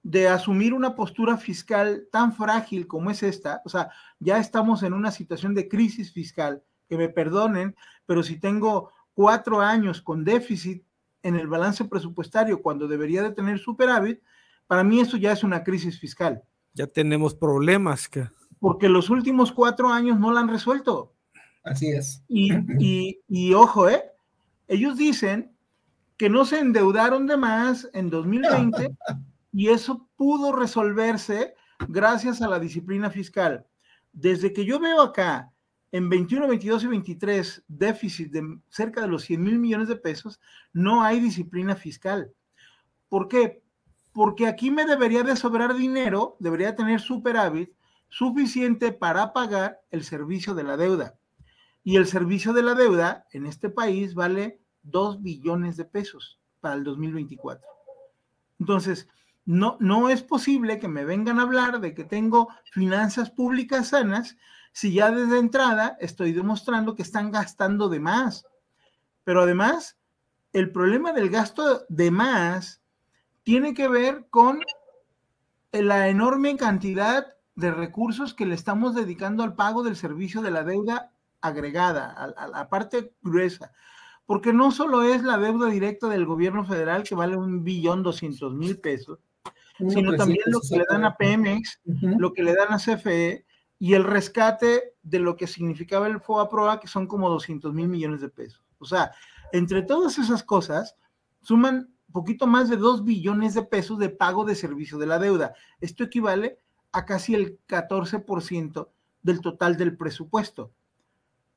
de 0.06 0.28
asumir 0.28 0.72
una 0.72 0.94
postura 0.94 1.36
fiscal 1.36 2.06
tan 2.12 2.32
frágil 2.32 2.86
como 2.86 3.10
es 3.10 3.24
esta, 3.24 3.60
o 3.64 3.68
sea, 3.68 3.90
ya 4.20 4.38
estamos 4.38 4.84
en 4.84 4.92
una 4.92 5.10
situación 5.10 5.52
de 5.52 5.66
crisis 5.66 6.12
fiscal, 6.12 6.62
que 6.88 6.96
me 6.96 7.08
perdonen, 7.08 7.74
pero 8.06 8.22
si 8.22 8.38
tengo 8.38 8.92
cuatro 9.14 9.60
años 9.60 10.00
con 10.00 10.22
déficit 10.24 10.84
en 11.24 11.34
el 11.34 11.48
balance 11.48 11.84
presupuestario 11.86 12.62
cuando 12.62 12.86
debería 12.86 13.20
de 13.20 13.32
tener 13.32 13.58
superávit, 13.58 14.22
para 14.68 14.84
mí 14.84 15.00
eso 15.00 15.16
ya 15.16 15.32
es 15.32 15.42
una 15.42 15.64
crisis 15.64 15.98
fiscal. 15.98 16.40
Ya 16.72 16.86
tenemos 16.86 17.34
problemas. 17.34 18.08
Que... 18.08 18.28
Porque 18.60 18.88
los 18.88 19.10
últimos 19.10 19.50
cuatro 19.50 19.88
años 19.88 20.20
no 20.20 20.32
la 20.32 20.38
han 20.38 20.48
resuelto. 20.48 21.14
Así 21.64 21.88
es. 21.88 22.22
Y, 22.28 22.52
y, 22.78 23.18
y 23.26 23.54
ojo, 23.54 23.88
¿eh? 23.88 24.04
Ellos 24.68 24.96
dicen 24.96 25.50
que 26.16 26.30
no 26.30 26.44
se 26.44 26.60
endeudaron 26.60 27.26
de 27.26 27.36
más 27.36 27.88
en 27.92 28.08
2020 28.08 28.94
y 29.56 29.70
eso 29.70 30.06
pudo 30.16 30.52
resolverse 30.52 31.54
gracias 31.88 32.42
a 32.42 32.48
la 32.48 32.58
disciplina 32.58 33.08
fiscal. 33.08 33.66
Desde 34.12 34.52
que 34.52 34.66
yo 34.66 34.78
veo 34.78 35.00
acá 35.00 35.50
en 35.92 36.10
21, 36.10 36.46
22 36.46 36.84
y 36.84 36.86
23 36.88 37.64
déficit 37.66 38.32
de 38.32 38.58
cerca 38.68 39.00
de 39.00 39.08
los 39.08 39.22
100 39.22 39.42
mil 39.42 39.58
millones 39.58 39.88
de 39.88 39.96
pesos, 39.96 40.42
no 40.74 41.02
hay 41.02 41.20
disciplina 41.20 41.74
fiscal. 41.74 42.34
¿Por 43.08 43.28
qué? 43.28 43.62
Porque 44.12 44.46
aquí 44.46 44.70
me 44.70 44.84
debería 44.84 45.22
de 45.22 45.36
sobrar 45.36 45.74
dinero, 45.74 46.36
debería 46.38 46.76
tener 46.76 47.00
superávit 47.00 47.72
suficiente 48.10 48.92
para 48.92 49.32
pagar 49.32 49.80
el 49.90 50.04
servicio 50.04 50.54
de 50.54 50.64
la 50.64 50.76
deuda. 50.76 51.14
Y 51.82 51.96
el 51.96 52.06
servicio 52.06 52.52
de 52.52 52.62
la 52.62 52.74
deuda 52.74 53.24
en 53.32 53.46
este 53.46 53.70
país 53.70 54.14
vale 54.14 54.60
2 54.82 55.22
billones 55.22 55.78
de 55.78 55.86
pesos 55.86 56.42
para 56.60 56.74
el 56.74 56.84
2024. 56.84 57.66
Entonces, 58.58 59.08
no, 59.46 59.76
no 59.80 60.10
es 60.10 60.22
posible 60.22 60.78
que 60.78 60.88
me 60.88 61.04
vengan 61.04 61.38
a 61.38 61.42
hablar 61.42 61.80
de 61.80 61.94
que 61.94 62.04
tengo 62.04 62.48
finanzas 62.72 63.30
públicas 63.30 63.88
sanas 63.88 64.36
si 64.72 64.92
ya 64.92 65.10
desde 65.10 65.38
entrada 65.38 65.96
estoy 66.00 66.32
demostrando 66.32 66.94
que 66.94 67.02
están 67.02 67.30
gastando 67.30 67.88
de 67.88 68.00
más. 68.00 68.44
Pero 69.24 69.42
además, 69.42 69.96
el 70.52 70.70
problema 70.70 71.12
del 71.12 71.30
gasto 71.30 71.86
de 71.88 72.10
más 72.10 72.82
tiene 73.42 73.72
que 73.72 73.88
ver 73.88 74.26
con 74.28 74.60
la 75.72 76.08
enorme 76.08 76.56
cantidad 76.56 77.26
de 77.54 77.70
recursos 77.70 78.34
que 78.34 78.46
le 78.46 78.54
estamos 78.54 78.94
dedicando 78.94 79.42
al 79.42 79.54
pago 79.54 79.82
del 79.82 79.96
servicio 79.96 80.42
de 80.42 80.50
la 80.50 80.64
deuda 80.64 81.12
agregada, 81.40 82.12
a, 82.36 82.48
la 82.48 82.68
parte 82.68 83.14
gruesa. 83.22 83.72
Porque 84.26 84.52
no 84.52 84.72
solo 84.72 85.02
es 85.02 85.22
la 85.22 85.38
deuda 85.38 85.68
directa 85.68 86.08
del 86.08 86.26
gobierno 86.26 86.64
federal 86.64 87.04
que 87.04 87.14
vale 87.14 87.36
un 87.36 87.64
billón 87.64 88.02
doscientos 88.02 88.52
mil 88.52 88.78
pesos, 88.78 89.20
sino 89.78 90.16
también 90.16 90.42
lo 90.46 90.60
que 90.60 90.78
le 90.78 90.84
dan 90.88 91.04
a 91.04 91.16
Pemex, 91.16 91.80
lo 91.84 92.32
que 92.32 92.42
le 92.42 92.54
dan 92.54 92.72
a 92.72 92.78
CFE, 92.78 93.44
y 93.78 93.94
el 93.94 94.04
rescate 94.04 94.94
de 95.02 95.18
lo 95.18 95.36
que 95.36 95.46
significaba 95.46 96.06
el 96.06 96.20
FOA-PROA, 96.20 96.80
que 96.80 96.88
son 96.88 97.06
como 97.06 97.28
200 97.28 97.74
mil 97.74 97.88
millones 97.88 98.20
de 98.20 98.28
pesos. 98.28 98.64
O 98.78 98.86
sea, 98.86 99.12
entre 99.52 99.82
todas 99.82 100.18
esas 100.18 100.42
cosas, 100.42 100.96
suman 101.42 101.90
poquito 102.16 102.46
más 102.46 102.70
de 102.70 102.78
2 102.78 103.04
billones 103.04 103.52
de 103.52 103.62
pesos 103.62 103.98
de 103.98 104.08
pago 104.08 104.46
de 104.46 104.54
servicio 104.54 104.96
de 104.96 105.06
la 105.06 105.18
deuda. 105.18 105.54
Esto 105.82 106.04
equivale 106.04 106.58
a 106.92 107.04
casi 107.04 107.34
el 107.34 107.60
14% 107.68 108.88
del 109.22 109.40
total 109.42 109.76
del 109.76 109.98
presupuesto. 109.98 110.72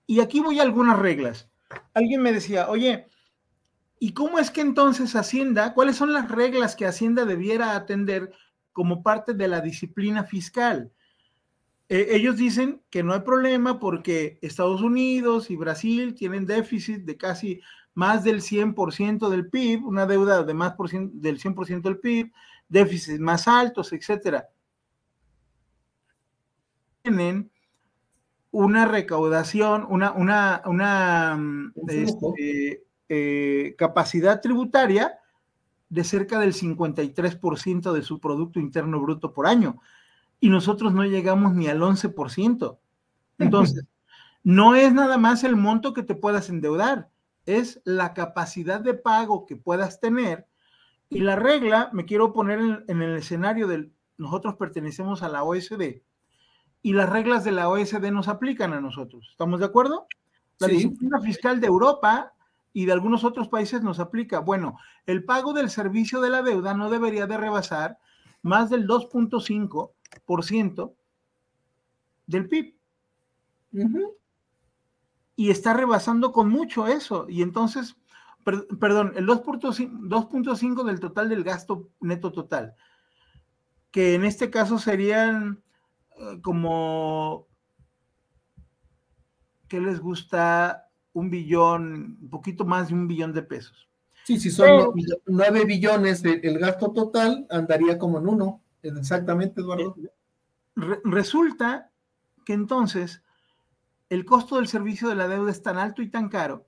Y 0.05 0.19
aquí 0.19 0.41
voy 0.41 0.59
a 0.59 0.63
algunas 0.63 0.99
reglas. 0.99 1.49
Alguien 1.93 2.21
me 2.21 2.33
decía, 2.33 2.67
oye, 2.69 3.07
¿y 3.99 4.13
cómo 4.13 4.39
es 4.39 4.49
que 4.49 4.61
entonces 4.61 5.15
Hacienda, 5.15 5.73
cuáles 5.73 5.97
son 5.97 6.13
las 6.13 6.31
reglas 6.31 6.75
que 6.75 6.85
Hacienda 6.85 7.25
debiera 7.25 7.75
atender 7.75 8.31
como 8.71 9.03
parte 9.03 9.33
de 9.33 9.47
la 9.47 9.61
disciplina 9.61 10.23
fiscal? 10.23 10.91
Eh, 11.89 12.07
ellos 12.11 12.37
dicen 12.37 12.81
que 12.89 13.03
no 13.03 13.13
hay 13.13 13.21
problema 13.21 13.79
porque 13.79 14.37
Estados 14.41 14.81
Unidos 14.81 15.49
y 15.49 15.55
Brasil 15.55 16.13
tienen 16.13 16.45
déficit 16.45 17.03
de 17.03 17.17
casi 17.17 17.61
más 17.95 18.23
del 18.23 18.41
100% 18.41 19.27
del 19.29 19.49
PIB, 19.49 19.85
una 19.85 20.05
deuda 20.05 20.43
de 20.43 20.53
más 20.53 20.73
por 20.73 20.89
del 20.89 21.39
100% 21.39 21.81
del 21.81 21.99
PIB, 21.99 22.31
déficits 22.69 23.19
más 23.19 23.47
altos, 23.47 23.91
etcétera. 23.91 24.47
Tienen 27.01 27.51
una 28.51 28.85
recaudación, 28.85 29.85
una, 29.89 30.11
una, 30.11 30.61
una 30.65 31.39
este, 31.87 32.83
eh, 33.09 33.75
capacidad 33.77 34.39
tributaria 34.39 35.19
de 35.89 36.03
cerca 36.03 36.39
del 36.39 36.53
53% 36.53 37.91
de 37.91 38.03
su 38.03 38.19
Producto 38.19 38.59
Interno 38.59 39.01
Bruto 39.01 39.33
por 39.33 39.47
año 39.47 39.81
y 40.39 40.49
nosotros 40.49 40.93
no 40.93 41.03
llegamos 41.03 41.53
ni 41.53 41.67
al 41.67 41.81
11%. 41.81 42.77
Entonces, 43.39 43.85
no 44.43 44.75
es 44.75 44.93
nada 44.93 45.17
más 45.17 45.43
el 45.43 45.55
monto 45.55 45.93
que 45.93 46.03
te 46.03 46.15
puedas 46.15 46.49
endeudar, 46.49 47.09
es 47.45 47.81
la 47.83 48.13
capacidad 48.13 48.79
de 48.79 48.93
pago 48.93 49.45
que 49.45 49.55
puedas 49.55 49.99
tener. 49.99 50.47
Y 51.09 51.19
la 51.21 51.35
regla, 51.35 51.89
me 51.93 52.05
quiero 52.05 52.33
poner 52.33 52.85
en, 52.87 53.01
el 53.01 53.17
escenario 53.17 53.67
del, 53.67 53.91
nosotros 54.17 54.55
pertenecemos 54.55 55.23
a 55.23 55.29
la 55.29 55.43
OSD 55.43 56.01
y 56.81 56.93
las 56.93 57.09
reglas 57.09 57.43
de 57.43 57.51
la 57.51 57.67
OSD 57.69 58.11
nos 58.11 58.27
aplican 58.27 58.73
a 58.73 58.81
nosotros. 58.81 59.27
¿Estamos 59.31 59.59
de 59.59 59.65
acuerdo? 59.65 60.07
La 60.59 60.67
disciplina 60.67 61.19
fiscal 61.21 61.59
de 61.59 61.67
Europa 61.67 62.33
y 62.79 62.85
de 62.85 62.93
algunos 62.93 63.25
otros 63.25 63.49
países 63.49 63.81
nos 63.81 63.99
aplica. 63.99 64.39
Bueno, 64.39 64.79
el 65.05 65.25
pago 65.25 65.51
del 65.51 65.69
servicio 65.69 66.21
de 66.21 66.29
la 66.29 66.41
deuda 66.41 66.73
no 66.73 66.89
debería 66.89 67.27
de 67.27 67.35
rebasar 67.35 67.99
más 68.41 68.69
del 68.69 68.87
2.5% 68.87 70.93
del 72.25 72.47
PIB. 72.47 72.77
Y 75.35 75.51
está 75.51 75.73
rebasando 75.73 76.31
con 76.31 76.47
mucho 76.47 76.87
eso. 76.87 77.25
Y 77.27 77.41
entonces, 77.41 77.97
perdón, 78.45 79.11
el 79.17 79.27
2.5 79.27 80.83
del 80.85 81.01
total 81.01 81.27
del 81.27 81.43
gasto 81.43 81.89
neto 81.99 82.31
total, 82.31 82.75
que 83.91 84.15
en 84.15 84.23
este 84.23 84.49
caso 84.49 84.79
serían 84.79 85.61
eh, 86.17 86.39
como, 86.41 87.45
¿qué 89.67 89.81
les 89.81 89.99
gusta? 89.99 90.88
Un 91.13 91.29
billón, 91.29 92.17
un 92.21 92.29
poquito 92.29 92.65
más 92.65 92.89
de 92.89 92.93
un 92.93 93.07
billón 93.07 93.33
de 93.33 93.43
pesos. 93.43 93.89
Sí, 94.23 94.39
si 94.39 94.51
son 94.51 94.93
nueve 95.25 95.65
billones 95.65 96.23
el 96.23 96.59
gasto 96.59 96.91
total, 96.91 97.47
andaría 97.49 97.97
como 97.97 98.19
en 98.19 98.27
uno. 98.27 98.61
Exactamente, 98.83 99.61
Eduardo. 99.61 99.95
Eh, 99.97 100.99
resulta 101.03 101.91
que 102.45 102.53
entonces 102.53 103.23
el 104.09 104.25
costo 104.25 104.57
del 104.57 104.67
servicio 104.67 105.09
de 105.09 105.15
la 105.15 105.27
deuda 105.27 105.51
es 105.51 105.61
tan 105.61 105.77
alto 105.77 106.01
y 106.01 106.09
tan 106.09 106.29
caro 106.29 106.65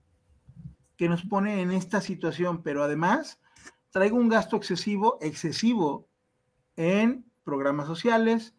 que 0.97 1.09
nos 1.09 1.23
pone 1.23 1.61
en 1.61 1.71
esta 1.71 2.01
situación, 2.01 2.61
pero 2.61 2.83
además 2.83 3.39
traigo 3.89 4.17
un 4.17 4.29
gasto 4.29 4.55
excesivo, 4.55 5.17
excesivo 5.21 6.07
en 6.75 7.25
programas 7.43 7.87
sociales, 7.87 8.53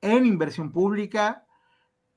en 0.00 0.24
inversión 0.24 0.72
pública, 0.72 1.46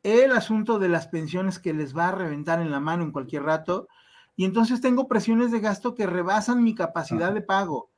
el 0.04 0.32
asunto 0.32 0.80
de 0.80 0.90
las 0.90 1.08
pensiones 1.08 1.60
que 1.60 1.74
les 1.74 1.96
va 1.96 2.10
a 2.10 2.16
reventar 2.16 2.62
en 2.62 2.72
la 2.72 2.80
mano 2.80 3.04
en 3.04 3.12
cualquier 3.12 3.44
rato, 3.44 3.88
y 4.36 4.46
entonces 4.46 4.82
tengo 4.82 5.08
presiones 5.08 5.52
de 5.52 5.60
gasto 5.60 5.96
que 5.96 6.08
rebasan 6.08 6.64
mi 6.64 6.76
capacidad 6.76 7.34
de 7.34 7.42
pago. 7.42 7.92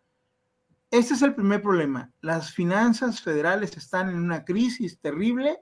Este 0.92 1.14
es 1.14 1.22
el 1.22 1.34
primer 1.34 1.62
problema. 1.62 2.12
Las 2.22 2.54
finanzas 2.54 3.22
federales 3.22 3.76
están 3.78 4.10
en 4.10 4.18
una 4.18 4.46
crisis 4.46 5.00
terrible 5.00 5.60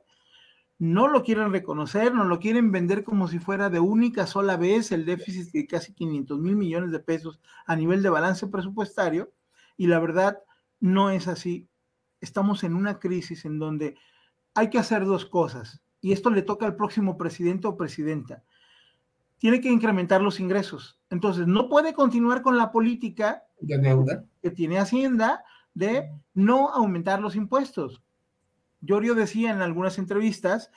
no 0.79 1.07
lo 1.07 1.23
quieren 1.23 1.51
reconocer, 1.51 2.13
no 2.13 2.25
lo 2.25 2.39
quieren 2.39 2.71
vender 2.71 3.03
como 3.03 3.27
si 3.27 3.39
fuera 3.39 3.69
de 3.69 3.79
única 3.79 4.27
sola 4.27 4.57
vez 4.57 4.91
el 4.91 5.05
déficit 5.05 5.51
de 5.53 5.67
casi 5.67 5.93
500 5.93 6.39
mil 6.39 6.55
millones 6.55 6.91
de 6.91 6.99
pesos 6.99 7.39
a 7.65 7.75
nivel 7.75 8.03
de 8.03 8.09
balance 8.09 8.47
presupuestario. 8.47 9.31
Y 9.77 9.87
la 9.87 9.99
verdad, 9.99 10.39
no 10.79 11.09
es 11.09 11.27
así. 11.27 11.69
Estamos 12.21 12.63
en 12.63 12.75
una 12.75 12.99
crisis 12.99 13.45
en 13.45 13.59
donde 13.59 13.95
hay 14.55 14.69
que 14.69 14.79
hacer 14.79 15.05
dos 15.05 15.25
cosas. 15.25 15.81
Y 16.03 16.11
esto 16.11 16.29
le 16.29 16.43
toca 16.43 16.67
al 16.67 16.75
próximo 16.75 17.17
presidente 17.17 17.65
o 17.65 17.75
presidenta. 17.75 18.43
Tiene 19.39 19.59
que 19.59 19.71
incrementar 19.71 20.21
los 20.21 20.39
ingresos. 20.39 20.99
Entonces, 21.09 21.47
no 21.47 21.67
puede 21.67 21.95
continuar 21.95 22.43
con 22.43 22.57
la 22.57 22.71
política 22.71 23.43
de 23.59 23.79
deuda 23.79 24.23
que 24.43 24.51
tiene 24.51 24.77
Hacienda 24.77 25.43
de 25.73 26.11
no 26.35 26.69
aumentar 26.69 27.19
los 27.19 27.35
impuestos 27.35 28.03
Yorio 28.83 29.15
decía 29.15 29.51
en 29.51 29.61
algunas 29.61 29.97
entrevistas 29.97 30.69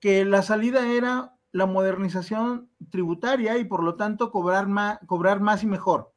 que 0.00 0.24
la 0.24 0.42
salida 0.42 0.86
era 0.88 1.36
la 1.52 1.66
modernización 1.66 2.68
tributaria 2.90 3.56
y 3.58 3.64
por 3.64 3.82
lo 3.82 3.94
tanto 3.94 4.30
cobrar 4.30 4.66
más, 4.66 4.98
cobrar 5.06 5.40
más 5.40 5.62
y 5.62 5.66
mejor. 5.66 6.12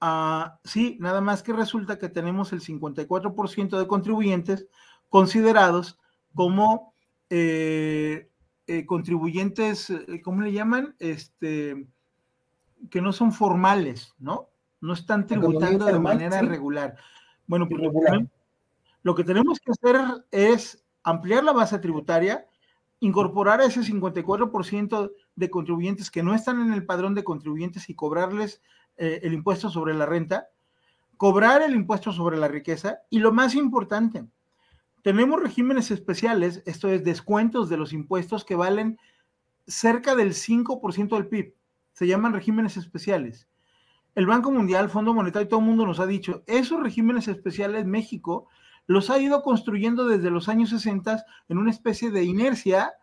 Ah, 0.00 0.58
sí, 0.64 0.96
nada 0.98 1.20
más 1.20 1.42
que 1.42 1.52
resulta 1.52 1.98
que 1.98 2.08
tenemos 2.08 2.52
el 2.52 2.62
54% 2.62 3.78
de 3.78 3.86
contribuyentes 3.86 4.66
considerados 5.10 5.98
como 6.34 6.94
eh, 7.30 8.28
eh, 8.66 8.86
contribuyentes, 8.86 9.90
eh, 9.90 10.20
¿cómo 10.22 10.42
le 10.42 10.52
llaman? 10.52 10.94
Este, 10.98 11.86
que 12.90 13.00
no 13.00 13.12
son 13.12 13.32
formales, 13.32 14.14
¿no? 14.18 14.48
No 14.80 14.92
están 14.92 15.26
tributando 15.26 15.84
de 15.84 15.98
manera 15.98 16.42
regular. 16.42 16.96
Bueno, 17.46 17.68
pues 17.68 17.80
lo 19.02 19.14
que 19.14 19.24
tenemos 19.24 19.60
que 19.60 19.70
hacer 19.70 20.24
es 20.32 20.84
ampliar 21.04 21.44
la 21.44 21.52
base 21.52 21.78
tributaria, 21.78 22.46
incorporar 22.98 23.60
a 23.60 23.66
ese 23.66 23.80
54% 23.82 25.12
de 25.36 25.50
contribuyentes 25.50 26.10
que 26.10 26.24
no 26.24 26.34
están 26.34 26.60
en 26.60 26.72
el 26.72 26.84
padrón 26.84 27.14
de 27.14 27.22
contribuyentes 27.22 27.88
y 27.88 27.94
cobrarles 27.94 28.60
eh, 28.96 29.20
el 29.22 29.32
impuesto 29.32 29.70
sobre 29.70 29.94
la 29.94 30.06
renta, 30.06 30.48
cobrar 31.16 31.62
el 31.62 31.74
impuesto 31.74 32.12
sobre 32.12 32.36
la 32.36 32.48
riqueza 32.48 32.98
y 33.08 33.20
lo 33.20 33.32
más 33.32 33.54
importante, 33.54 34.26
tenemos 35.06 35.40
regímenes 35.40 35.92
especiales, 35.92 36.64
esto 36.66 36.88
es 36.88 37.04
descuentos 37.04 37.68
de 37.68 37.76
los 37.76 37.92
impuestos 37.92 38.44
que 38.44 38.56
valen 38.56 38.98
cerca 39.64 40.16
del 40.16 40.34
5% 40.34 41.10
del 41.10 41.28
PIB. 41.28 41.54
Se 41.92 42.08
llaman 42.08 42.32
regímenes 42.32 42.76
especiales. 42.76 43.46
El 44.16 44.26
Banco 44.26 44.50
Mundial, 44.50 44.90
Fondo 44.90 45.14
Monetario, 45.14 45.46
todo 45.46 45.60
el 45.60 45.66
mundo 45.66 45.86
nos 45.86 46.00
ha 46.00 46.06
dicho, 46.06 46.42
esos 46.48 46.82
regímenes 46.82 47.28
especiales 47.28 47.86
México 47.86 48.48
los 48.88 49.08
ha 49.08 49.20
ido 49.20 49.42
construyendo 49.42 50.08
desde 50.08 50.28
los 50.28 50.48
años 50.48 50.70
60 50.70 51.24
en 51.50 51.58
una 51.58 51.70
especie 51.70 52.10
de 52.10 52.24
inercia. 52.24 52.94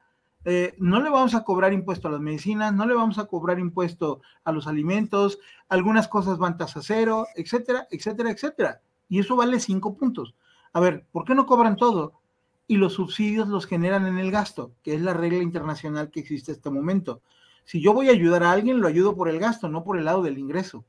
Eh, 0.43 0.75
no 0.79 1.01
le 1.01 1.09
vamos 1.09 1.35
a 1.35 1.45
cobrar 1.45 1.71
impuesto 1.71 2.09
a 2.09 2.11
las 2.11 2.19
medicinas, 2.19 2.73
no 2.73 2.85
le 2.85 2.95
vamos 2.95 3.17
a 3.17 3.27
cobrar 3.27 3.59
impuesto 3.59 4.21
a 4.43 4.51
los 4.51 4.67
alimentos, 4.67 5.39
algunas 5.69 6.09
cosas 6.09 6.37
van 6.37 6.57
tasa 6.57 6.81
cero, 6.83 7.27
etcétera, 7.37 7.87
etcétera, 7.89 8.29
etcétera. 8.29 8.81
Y 9.07 9.19
eso 9.19 9.37
vale 9.37 9.61
cinco 9.61 9.95
puntos. 9.95 10.35
A 10.73 10.79
ver, 10.79 11.05
¿por 11.11 11.23
qué 11.25 11.35
no 11.35 11.45
cobran 11.45 11.77
todo? 11.77 12.19
Y 12.67 12.77
los 12.77 12.93
subsidios 12.93 13.47
los 13.47 13.67
generan 13.67 14.07
en 14.07 14.17
el 14.17 14.31
gasto, 14.31 14.73
que 14.83 14.95
es 14.95 15.01
la 15.01 15.13
regla 15.13 15.43
internacional 15.43 16.09
que 16.09 16.19
existe 16.19 16.51
en 16.51 16.57
este 16.57 16.69
momento. 16.69 17.21
Si 17.63 17.81
yo 17.81 17.93
voy 17.93 18.09
a 18.09 18.13
ayudar 18.13 18.43
a 18.43 18.51
alguien, 18.51 18.81
lo 18.81 18.87
ayudo 18.87 19.15
por 19.15 19.29
el 19.29 19.39
gasto, 19.39 19.69
no 19.69 19.83
por 19.83 19.97
el 19.97 20.05
lado 20.05 20.23
del 20.23 20.37
ingreso. 20.37 20.85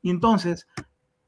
Y 0.00 0.10
entonces, 0.10 0.68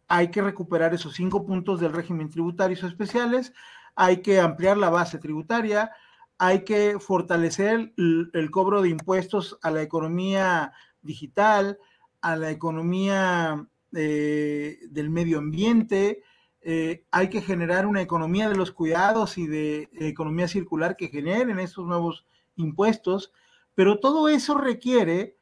hay 0.08 0.30
que 0.30 0.42
recuperar 0.42 0.94
esos 0.94 1.14
cinco 1.14 1.44
puntos 1.44 1.80
del 1.80 1.92
régimen 1.92 2.30
tributario 2.30 2.76
especiales, 2.86 3.52
hay 3.94 4.18
que 4.22 4.40
ampliar 4.40 4.76
la 4.76 4.90
base 4.90 5.18
tributaria, 5.18 5.90
hay 6.38 6.64
que 6.64 6.98
fortalecer 7.00 7.92
el, 7.96 8.50
cobro 8.50 8.82
de 8.82 8.90
impuestos 8.90 9.58
a 9.62 9.70
la 9.70 9.82
economía 9.82 10.72
digital, 11.02 11.78
a 12.20 12.36
la 12.36 12.50
economía 12.50 13.66
eh, 13.94 14.78
del 14.90 15.10
medio 15.10 15.38
ambiente, 15.38 16.22
eh, 16.68 17.04
hay 17.12 17.30
que 17.30 17.42
generar 17.42 17.86
una 17.86 18.02
economía 18.02 18.48
de 18.48 18.56
los 18.56 18.72
cuidados 18.72 19.38
y 19.38 19.46
de 19.46 19.88
economía 19.92 20.48
circular 20.48 20.96
que 20.96 21.06
generen 21.06 21.60
esos 21.60 21.86
nuevos 21.86 22.26
impuestos, 22.56 23.32
pero 23.76 24.00
todo 24.00 24.28
eso 24.28 24.58
requiere 24.58 25.36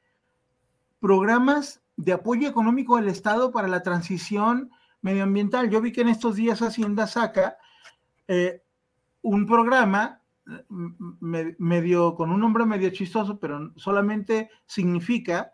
programas 1.00 1.80
de 1.96 2.12
apoyo 2.12 2.46
económico 2.46 2.96
del 2.96 3.08
Estado 3.08 3.52
para 3.52 3.68
la 3.68 3.82
transición 3.82 4.70
medioambiental. 5.00 5.70
Yo 5.70 5.80
vi 5.80 5.92
que 5.92 6.02
en 6.02 6.08
estos 6.08 6.36
días 6.36 6.60
Hacienda 6.60 7.06
saca 7.06 7.56
eh, 8.28 8.60
un 9.22 9.46
programa 9.46 10.20
medio 11.58 12.16
con 12.16 12.32
un 12.32 12.40
nombre 12.40 12.66
medio 12.66 12.90
chistoso, 12.90 13.38
pero 13.38 13.72
solamente 13.76 14.50
significa 14.66 15.52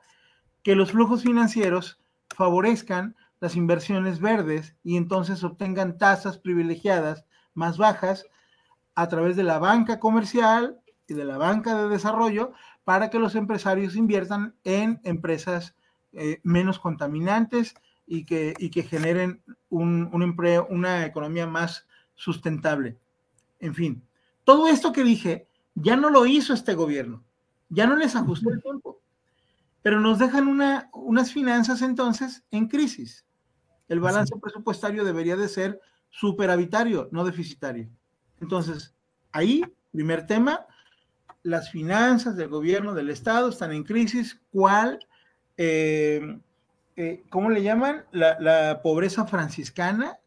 que 0.65 0.75
los 0.75 0.91
flujos 0.91 1.23
financieros 1.23 2.01
favorezcan 2.35 3.15
las 3.41 3.57
inversiones 3.57 4.21
verdes 4.21 4.77
y 4.85 4.97
entonces 4.97 5.43
obtengan 5.43 5.99
tasas 5.99 6.39
privilegiadas 6.39 7.25
más 7.55 7.79
bajas 7.79 8.27
a 8.95 9.09
través 9.09 9.37
de 9.37 9.43
la 9.43 9.59
banca 9.59 9.99
comercial 9.99 10.81
y 11.09 11.15
de 11.15 11.25
la 11.25 11.39
banca 11.39 11.75
de 11.75 11.89
desarrollo 11.89 12.53
para 12.85 13.11
que 13.11 13.19
los 13.19 13.35
empresarios 13.35 13.97
inviertan 13.97 14.55
en 14.65 15.01
empresas 15.05 15.75
eh, 16.13 16.41
menos 16.43 16.79
contaminantes 16.79 17.75
y 18.07 18.25
que, 18.25 18.55
que 18.73 18.83
generen 18.83 19.43
un, 19.69 20.11
empleo, 20.23 20.67
una 20.71 21.07
economía 21.07 21.47
más 21.47 21.87
sustentable. 22.15 22.99
En 23.61 23.75
fin, 23.75 24.03
todo 24.45 24.69
esto 24.69 24.93
que 24.93 25.05
dije 25.05 25.47
ya 25.75 25.97
no 25.97 26.11
lo 26.11 26.27
hizo 26.27 26.53
este 26.53 26.75
gobierno, 26.75 27.23
ya 27.69 27.87
no 27.87 27.97
les 27.97 28.17
ajustó 28.17 28.51
el 28.51 28.61
tiempo, 28.61 29.01
pero 29.83 30.01
nos 30.01 30.19
dejan 30.19 30.49
una, 30.49 30.91
unas 30.93 31.33
finanzas 31.33 31.81
entonces 31.83 32.43
en 32.51 32.67
crisis. 32.67 33.25
El 33.91 34.01
balance 34.01 34.35
presupuestario 34.41 35.05
debería 35.05 35.37
de 35.37 35.49
ser 35.49 35.79
superavitario, 36.09 37.11
no 37.13 37.25
deficitario. 37.25 37.91
Entonces, 38.41 38.95
ahí, 39.33 39.63
primer 39.93 40.27
tema, 40.27 40.67
las 41.43 41.71
finanzas 41.71 42.37
del 42.37 42.49
gobierno 42.49 42.95
del 42.95 43.11
Estado 43.11 43.51
están 43.51 43.73
en 43.73 43.85
crisis. 43.85 44.41
¿Cuál 44.51 44.99
eh, 45.63 46.39
eh, 46.97 47.23
¿cómo 47.29 47.51
le 47.51 47.63
llaman? 47.63 48.05
La, 48.13 48.81
pobreza 48.83 49.27
franciscana. 49.27 50.19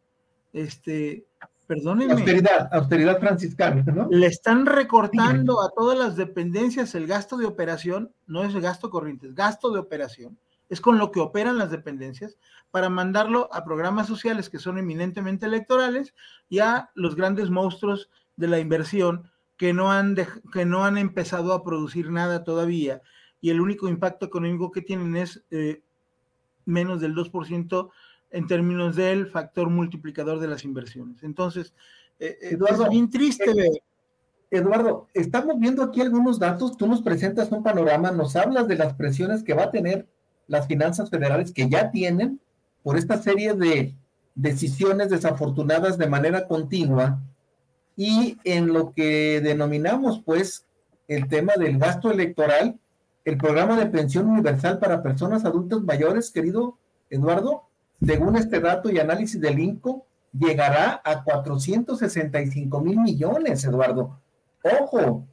Este, 0.52 1.26
perdónenme. 1.66 2.12
Austeridad, 2.12 2.68
austeridad 2.72 3.18
franciscana, 3.18 3.82
¿no? 3.82 4.08
Le 4.10 4.28
están 4.28 4.64
recortando 4.64 5.60
a 5.60 5.70
todas 5.70 5.98
las 5.98 6.14
dependencias 6.14 6.94
el 6.94 7.08
gasto 7.08 7.36
de 7.36 7.46
operación, 7.46 8.12
no 8.28 8.44
es 8.44 8.54
el 8.54 8.60
gasto 8.60 8.90
corriente, 8.90 9.26
es 9.26 9.34
gasto 9.34 9.72
de 9.72 9.80
operación. 9.80 10.38
Es 10.74 10.80
con 10.80 10.98
lo 10.98 11.12
que 11.12 11.20
operan 11.20 11.56
las 11.56 11.70
dependencias 11.70 12.36
para 12.72 12.88
mandarlo 12.88 13.48
a 13.52 13.64
programas 13.64 14.08
sociales 14.08 14.50
que 14.50 14.58
son 14.58 14.76
eminentemente 14.76 15.46
electorales 15.46 16.14
y 16.48 16.58
a 16.58 16.90
los 16.96 17.14
grandes 17.14 17.48
monstruos 17.48 18.10
de 18.34 18.48
la 18.48 18.58
inversión 18.58 19.30
que 19.56 19.72
no 19.72 19.92
han, 19.92 20.16
que 20.52 20.64
no 20.64 20.84
han 20.84 20.98
empezado 20.98 21.52
a 21.52 21.62
producir 21.62 22.10
nada 22.10 22.42
todavía 22.42 23.02
y 23.40 23.50
el 23.50 23.60
único 23.60 23.86
impacto 23.86 24.26
económico 24.26 24.72
que 24.72 24.82
tienen 24.82 25.14
es 25.14 25.44
eh, 25.52 25.84
menos 26.64 27.00
del 27.00 27.14
2% 27.14 27.90
en 28.32 28.46
términos 28.48 28.96
del 28.96 29.28
factor 29.28 29.70
multiplicador 29.70 30.40
de 30.40 30.48
las 30.48 30.64
inversiones. 30.64 31.22
Entonces, 31.22 31.72
eh, 32.18 32.36
eh, 32.42 32.48
Eduardo, 32.54 32.82
es 32.82 32.90
bien 32.90 33.08
triste 33.08 33.48
eh, 33.48 33.80
Eduardo, 34.50 35.06
estamos 35.14 35.56
viendo 35.60 35.84
aquí 35.84 36.00
algunos 36.00 36.40
datos, 36.40 36.76
tú 36.76 36.88
nos 36.88 37.00
presentas 37.00 37.52
un 37.52 37.62
panorama, 37.62 38.10
nos 38.10 38.34
hablas 38.34 38.66
de 38.66 38.74
las 38.74 38.94
presiones 38.94 39.44
que 39.44 39.54
va 39.54 39.64
a 39.64 39.70
tener 39.70 40.08
las 40.46 40.66
finanzas 40.66 41.10
federales 41.10 41.52
que 41.52 41.68
ya 41.68 41.90
tienen 41.90 42.40
por 42.82 42.96
esta 42.96 43.20
serie 43.20 43.54
de 43.54 43.94
decisiones 44.34 45.10
desafortunadas 45.10 45.96
de 45.98 46.08
manera 46.08 46.46
continua 46.46 47.20
y 47.96 48.36
en 48.44 48.72
lo 48.72 48.92
que 48.92 49.40
denominamos 49.40 50.22
pues 50.24 50.66
el 51.06 51.28
tema 51.28 51.54
del 51.56 51.78
gasto 51.78 52.10
electoral, 52.10 52.78
el 53.24 53.38
programa 53.38 53.78
de 53.78 53.86
pensión 53.86 54.28
universal 54.28 54.78
para 54.78 55.02
personas 55.02 55.44
adultas 55.44 55.80
mayores, 55.82 56.30
querido 56.30 56.76
Eduardo, 57.10 57.64
según 58.04 58.36
este 58.36 58.60
dato 58.60 58.90
y 58.90 58.98
análisis 58.98 59.40
del 59.40 59.58
INCO, 59.58 60.06
llegará 60.32 61.00
a 61.04 61.22
465 61.22 62.80
mil 62.80 62.98
millones, 62.98 63.64
Eduardo. 63.64 64.18
Ojo, 64.80 65.26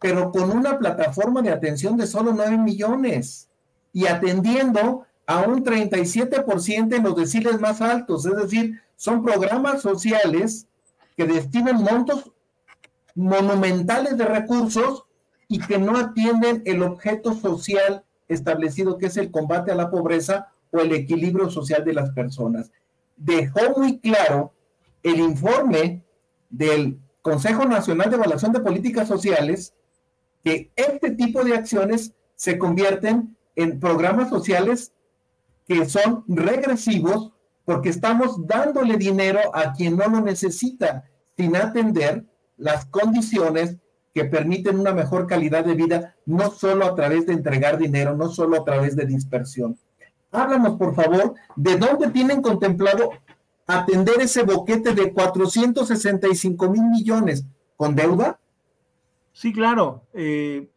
pero 0.00 0.32
con 0.32 0.50
una 0.50 0.78
plataforma 0.78 1.42
de 1.42 1.50
atención 1.50 1.96
de 1.96 2.06
solo 2.06 2.32
9 2.34 2.58
millones 2.58 3.48
y 3.92 4.06
atendiendo 4.06 5.04
a 5.26 5.40
un 5.42 5.64
37% 5.64 6.96
en 6.96 7.02
los 7.02 7.16
deciles 7.16 7.60
más 7.60 7.80
altos, 7.80 8.26
es 8.26 8.36
decir, 8.36 8.80
son 8.96 9.22
programas 9.22 9.82
sociales 9.82 10.66
que 11.16 11.26
destinan 11.26 11.82
montos 11.82 12.32
monumentales 13.14 14.16
de 14.16 14.24
recursos 14.24 15.04
y 15.48 15.58
que 15.60 15.78
no 15.78 15.96
atienden 15.96 16.62
el 16.64 16.82
objeto 16.82 17.34
social 17.34 18.04
establecido 18.28 18.96
que 18.96 19.06
es 19.06 19.16
el 19.16 19.30
combate 19.30 19.70
a 19.70 19.74
la 19.76 19.90
pobreza 19.90 20.48
o 20.70 20.80
el 20.80 20.92
equilibrio 20.92 21.50
social 21.50 21.84
de 21.84 21.92
las 21.92 22.10
personas. 22.10 22.70
Dejó 23.16 23.78
muy 23.78 23.98
claro 23.98 24.52
el 25.02 25.20
informe 25.20 26.02
del 26.48 26.98
Consejo 27.20 27.64
Nacional 27.66 28.10
de 28.10 28.16
Evaluación 28.16 28.52
de 28.52 28.60
Políticas 28.60 29.06
Sociales 29.06 29.74
que 30.42 30.70
este 30.74 31.10
tipo 31.10 31.44
de 31.44 31.54
acciones 31.54 32.12
se 32.34 32.58
convierten 32.58 33.36
en 33.56 33.80
programas 33.80 34.30
sociales 34.30 34.92
que 35.66 35.88
son 35.88 36.24
regresivos 36.28 37.32
porque 37.64 37.90
estamos 37.90 38.46
dándole 38.46 38.96
dinero 38.96 39.40
a 39.54 39.72
quien 39.72 39.96
no 39.96 40.08
lo 40.08 40.20
necesita 40.20 41.04
sin 41.36 41.56
atender 41.56 42.24
las 42.56 42.86
condiciones 42.86 43.76
que 44.12 44.24
permiten 44.24 44.78
una 44.78 44.92
mejor 44.92 45.26
calidad 45.26 45.64
de 45.64 45.74
vida, 45.74 46.16
no 46.26 46.50
solo 46.50 46.84
a 46.84 46.94
través 46.94 47.26
de 47.26 47.32
entregar 47.32 47.78
dinero, 47.78 48.14
no 48.14 48.28
solo 48.28 48.60
a 48.60 48.64
través 48.64 48.94
de 48.94 49.06
dispersión. 49.06 49.78
Háblanos, 50.30 50.76
por 50.76 50.94
favor, 50.94 51.34
de 51.56 51.76
dónde 51.76 52.10
tienen 52.10 52.42
contemplado 52.42 53.10
atender 53.66 54.20
ese 54.20 54.42
boquete 54.42 54.94
de 54.94 55.12
465 55.12 56.70
mil 56.70 56.82
millones 56.84 57.44
con 57.76 57.94
deuda. 57.94 58.38
Sí, 59.32 59.52
claro. 59.52 60.02
Eh, 60.12 60.68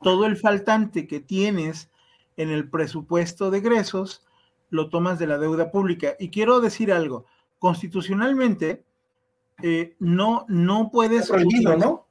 todo 0.00 0.26
el 0.26 0.36
faltante 0.36 1.06
que 1.06 1.20
tienes 1.20 1.88
en 2.36 2.50
el 2.50 2.68
presupuesto 2.68 3.50
de 3.50 3.58
egresos 3.58 4.26
lo 4.70 4.88
tomas 4.88 5.18
de 5.18 5.26
la 5.26 5.38
deuda 5.38 5.70
pública. 5.70 6.16
Y 6.18 6.30
quiero 6.30 6.60
decir 6.60 6.92
algo, 6.92 7.26
constitucionalmente 7.58 8.84
eh, 9.62 9.94
no, 9.98 10.44
no 10.48 10.90
puedes... 10.90 11.30
¿no? 11.78 12.06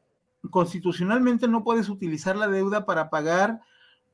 Constitucionalmente 0.51 1.47
no 1.47 1.63
puedes 1.63 1.89
utilizar 1.89 2.35
la 2.35 2.47
deuda 2.47 2.85
para 2.85 3.09
pagar 3.09 3.61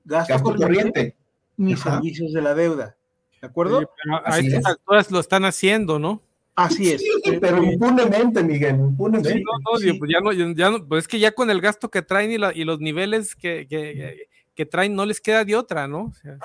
gasto, 0.06 0.41
corriente, 0.41 1.15
ni 1.58 1.76
servicios 1.76 2.32
de 2.32 2.41
la 2.41 2.56
deuda. 2.56 2.95
¿De 3.41 3.47
acuerdo? 3.47 3.89
a 4.24 4.39
estas 4.39 4.65
alturas 4.65 5.12
lo 5.12 5.19
están 5.19 5.45
haciendo, 5.45 6.00
¿no? 6.00 6.21
Así 6.56 6.91
es. 6.91 7.04
pero 7.39 7.63
impunemente, 7.63 8.43
Miguel, 8.43 8.76
impunemente. 8.76 9.41
no, 9.41 9.52
no, 9.60 10.00
pues 10.00 10.12
ya 10.12 10.19
no, 10.19 10.32
ya 10.32 10.69
no, 10.69 10.86
pues 10.86 11.04
es 11.04 11.08
que 11.08 11.19
ya 11.19 11.32
con 11.32 11.50
el 11.50 11.62
gasto 11.62 11.89
que 11.89 12.02
traen 12.02 12.32
y, 12.32 12.38
la, 12.38 12.54
y 12.54 12.63
los 12.65 12.80
niveles 12.80 13.36
que, 13.36 13.67
que, 13.67 14.28
que, 14.65 14.65
traen 14.69 14.95
no 14.95 15.06
les 15.06 15.21
queda 15.21 15.43
de 15.43 15.56
otra, 15.56 15.88
¿no? 15.88 16.06
O 16.06 16.13
sea, 16.13 16.38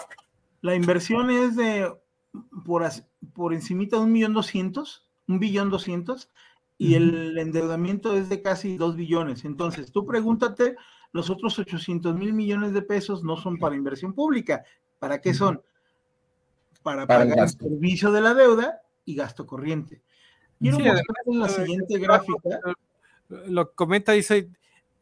la 0.62 0.74
inversión 0.74 1.30
es 1.30 1.56
de 1.56 1.92
por, 2.64 2.84
por 3.34 3.54
encimita 3.54 3.96
de 3.96 4.02
un 4.02 4.12
millón 4.12 4.34
doscientos, 4.34 5.06
un 5.28 5.38
billón 5.38 5.70
doscientos, 5.70 6.30
y 6.78 6.94
el 6.94 7.38
endeudamiento 7.38 8.16
es 8.16 8.28
de 8.28 8.42
casi 8.42 8.76
dos 8.76 8.96
billones. 8.96 9.44
Entonces, 9.44 9.92
tú 9.92 10.04
pregúntate, 10.06 10.76
los 11.12 11.30
otros 11.30 11.58
800 11.58 12.14
mil 12.14 12.32
millones 12.32 12.72
de 12.74 12.82
pesos 12.82 13.24
no 13.24 13.36
son 13.36 13.58
para 13.58 13.76
inversión 13.76 14.12
pública. 14.12 14.64
¿Para 14.98 15.20
qué 15.20 15.32
son? 15.32 15.62
Para, 16.82 17.06
pagar 17.06 17.38
el, 17.38 17.48
servicio 17.48 18.12
de 18.12 18.20
la 18.20 18.34
deuda 18.34 18.82
y 19.04 19.14
gasto 19.14 19.46
corriente. 19.46 20.02
Quiero 20.58 20.78
mostrar 20.78 21.16
en 21.26 21.38
la 21.38 21.48
siguiente 21.48 21.98
gráfica. 21.98 22.60
Lo 23.28 23.72
comenta, 23.72 24.12
dice, 24.12 24.48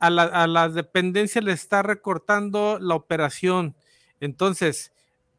a, 0.06 0.10
la, 0.10 0.22
a 0.24 0.46
las 0.46 0.74
dependencias 0.74 1.44
le 1.44 1.52
está 1.52 1.82
recortando 1.82 2.78
la 2.80 2.94
operación. 2.94 3.74
Entonces, 4.20 4.92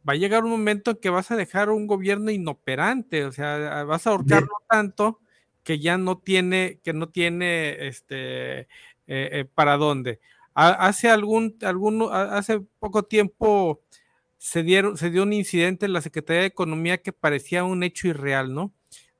va 0.07 0.13
a 0.13 0.17
llegar 0.17 0.43
un 0.43 0.51
momento 0.51 0.91
en 0.91 0.97
que 0.97 1.09
vas 1.09 1.31
a 1.31 1.35
dejar 1.35 1.69
un 1.69 1.87
gobierno 1.87 2.31
inoperante, 2.31 3.25
o 3.25 3.31
sea, 3.31 3.83
vas 3.83 4.05
a 4.05 4.11
ahorcarlo 4.11 4.53
tanto 4.69 5.19
que 5.63 5.79
ya 5.79 5.97
no 5.97 6.19
tiene, 6.19 6.79
que 6.83 6.93
no 6.93 7.09
tiene 7.09 7.87
este 7.87 8.59
eh, 8.59 8.67
eh, 9.07 9.45
para 9.53 9.77
dónde. 9.77 10.19
Hace 10.53 11.09
algún, 11.09 11.57
algún, 11.63 12.07
hace 12.11 12.61
poco 12.79 13.03
tiempo 13.03 13.81
se 14.37 14.63
dieron, 14.63 14.95
se 14.95 15.09
dio 15.09 15.23
un 15.23 15.33
incidente 15.33 15.85
en 15.85 15.91
la 15.91 16.01
Secretaría 16.01 16.41
de 16.41 16.47
Economía 16.47 17.01
que 17.01 17.11
parecía 17.11 17.65
un 17.65 17.83
hecho 17.83 18.07
irreal, 18.07 18.53
¿no? 18.53 18.71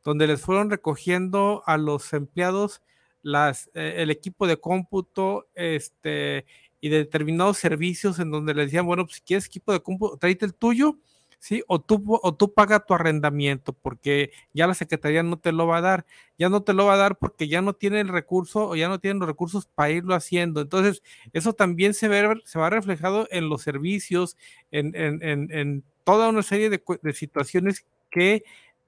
Donde 0.02 0.28
les 0.28 0.40
fueron 0.40 0.70
recogiendo 0.70 1.62
a 1.66 1.78
los 1.78 2.14
empleados 2.14 2.82
las, 3.26 3.72
eh, 3.74 3.96
el 3.98 4.12
equipo 4.12 4.46
de 4.46 4.58
cómputo, 4.58 5.48
este, 5.56 6.46
y 6.80 6.90
de 6.90 7.00
determinados 7.00 7.58
servicios 7.58 8.20
en 8.20 8.30
donde 8.30 8.54
le 8.54 8.66
decían, 8.66 8.86
bueno, 8.86 9.06
pues 9.06 9.16
si 9.18 9.22
quieres 9.24 9.48
equipo 9.48 9.74
de 9.74 9.82
cómputo, 9.82 10.18
tráete 10.18 10.46
el 10.46 10.54
tuyo, 10.54 11.00
¿sí? 11.40 11.64
O 11.68 11.82
tú, 11.82 12.04
o 12.22 12.36
tú 12.36 12.54
paga 12.54 12.86
tu 12.86 12.94
arrendamiento, 12.94 13.74
porque 13.74 14.32
ya 14.54 14.68
la 14.68 14.76
Secretaría 14.76 15.24
no 15.24 15.40
te 15.40 15.52
lo 15.52 15.66
va 15.66 15.78
a 15.78 15.82
dar, 15.82 16.06
ya 16.38 16.50
no 16.50 16.62
te 16.62 16.74
lo 16.74 16.86
va 16.86 16.94
a 16.94 16.98
dar 16.98 17.18
porque 17.18 17.48
ya 17.48 17.64
no 17.64 17.74
tiene 17.74 18.02
el 18.02 18.10
recurso 18.10 18.70
o 18.70 18.76
ya 18.76 18.90
no 18.90 19.00
tienen 19.00 19.18
los 19.18 19.28
recursos 19.28 19.66
para 19.66 19.90
irlo 19.90 20.14
haciendo. 20.14 20.62
Entonces, 20.62 21.02
eso 21.34 21.54
también 21.54 21.96
se, 21.96 22.08
ve, 22.08 22.42
se 22.46 22.60
va 22.60 22.70
reflejado 22.70 23.28
en 23.32 23.50
los 23.50 23.64
servicios, 23.64 24.38
en, 24.70 24.96
en, 24.96 25.52
en, 25.52 25.84
toda 26.04 26.30
una 26.30 26.44
serie 26.44 26.70
de, 26.70 26.84
de 27.02 27.14
situaciones 27.14 27.88
que 28.12 28.44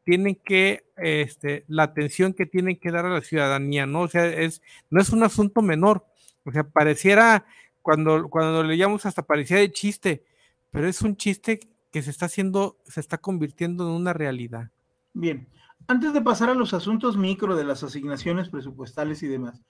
tienen 0.08 0.36
que, 0.36 0.90
este, 0.96 1.66
la 1.68 1.84
atención 1.84 2.32
que 2.32 2.46
tienen 2.46 2.80
que 2.80 2.92
dar 2.92 3.06
a 3.06 3.10
la 3.10 3.20
ciudadanía, 3.20 3.86
¿no? 3.86 4.04
O 4.04 4.08
sea, 4.08 4.26
es, 4.26 4.62
no 4.90 5.02
es 5.02 5.10
un 5.10 5.22
asunto 5.22 5.62
menor. 5.62 6.06
O 6.46 6.52
sea, 6.54 6.64
pareciera 6.64 7.46
cuando, 7.82 8.30
cuando 8.30 8.64
leíamos 8.64 9.06
hasta 9.06 9.24
parecía 9.24 9.58
de 9.58 9.70
chiste, 9.70 10.24
pero 10.72 10.88
es 10.88 11.02
un 11.02 11.18
chiste 11.18 11.60
que 11.92 12.02
se 12.02 12.12
está 12.12 12.28
haciendo, 12.28 12.78
se 12.86 13.02
está 13.02 13.18
convirtiendo 13.18 13.84
en 13.84 13.96
una 13.96 14.14
realidad. 14.14 14.72
Bien, 15.14 15.50
antes 15.90 16.14
de 16.14 16.22
pasar 16.22 16.50
a 16.52 16.56
los 16.56 16.74
asuntos 16.74 17.18
micro 17.18 17.58
de 17.58 17.66
las 17.66 17.84
asignaciones 17.84 18.48
presupuestales 18.48 19.22
y 19.24 19.28
demás, 19.28 19.62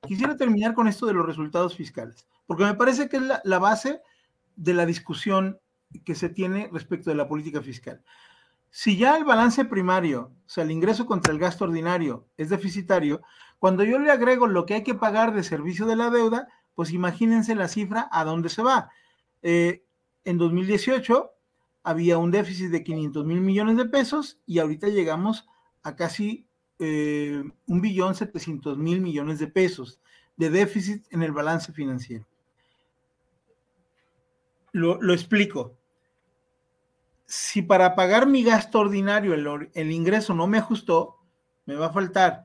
quisiera 0.00 0.38
terminar 0.38 0.72
con 0.72 0.88
esto 0.88 1.04
de 1.04 1.12
los 1.12 1.26
resultados 1.26 1.76
fiscales, 1.76 2.26
porque 2.46 2.64
me 2.64 2.74
parece 2.76 3.10
que 3.10 3.18
es 3.18 3.24
la, 3.24 3.42
la 3.44 3.58
base 3.58 4.00
de 4.56 4.72
la 4.72 4.86
discusión 4.86 5.58
que 6.06 6.14
se 6.14 6.30
tiene 6.30 6.70
respecto 6.72 7.10
de 7.10 7.16
la 7.16 7.28
política 7.28 7.60
fiscal. 7.60 8.02
Si 8.74 8.96
ya 8.96 9.18
el 9.18 9.24
balance 9.24 9.66
primario, 9.66 10.32
o 10.46 10.48
sea, 10.48 10.64
el 10.64 10.70
ingreso 10.70 11.04
contra 11.04 11.30
el 11.30 11.38
gasto 11.38 11.64
ordinario 11.64 12.26
es 12.38 12.48
deficitario, 12.48 13.20
cuando 13.58 13.84
yo 13.84 13.98
le 13.98 14.10
agrego 14.10 14.46
lo 14.46 14.64
que 14.64 14.72
hay 14.72 14.82
que 14.82 14.94
pagar 14.94 15.34
de 15.34 15.42
servicio 15.42 15.84
de 15.84 15.94
la 15.94 16.08
deuda, 16.08 16.48
pues 16.74 16.90
imagínense 16.90 17.54
la 17.54 17.68
cifra 17.68 18.08
a 18.10 18.24
dónde 18.24 18.48
se 18.48 18.62
va. 18.62 18.90
Eh, 19.42 19.84
en 20.24 20.38
2018 20.38 21.30
había 21.82 22.16
un 22.16 22.30
déficit 22.30 22.70
de 22.70 22.82
500 22.82 23.26
mil 23.26 23.42
millones 23.42 23.76
de 23.76 23.84
pesos 23.84 24.40
y 24.46 24.58
ahorita 24.58 24.88
llegamos 24.88 25.46
a 25.82 25.94
casi 25.94 26.48
eh, 26.78 27.44
un 27.66 27.80
billón 27.82 28.14
700 28.14 28.78
mil 28.78 29.02
millones 29.02 29.38
de 29.38 29.48
pesos 29.48 30.00
de 30.36 30.48
déficit 30.48 31.04
en 31.10 31.22
el 31.22 31.32
balance 31.32 31.74
financiero. 31.74 32.26
Lo, 34.72 35.12
explico. 35.12 35.76
Si 37.26 37.62
para 37.62 37.94
pagar 37.94 38.26
mi 38.26 38.42
gasto 38.42 38.80
ordinario 38.80 39.34
el, 39.34 39.70
el 39.74 39.90
ingreso 39.90 40.34
no 40.34 40.46
me 40.46 40.58
ajustó, 40.58 41.18
me 41.64 41.74
va 41.74 41.86
a 41.86 41.92
faltar 41.92 42.44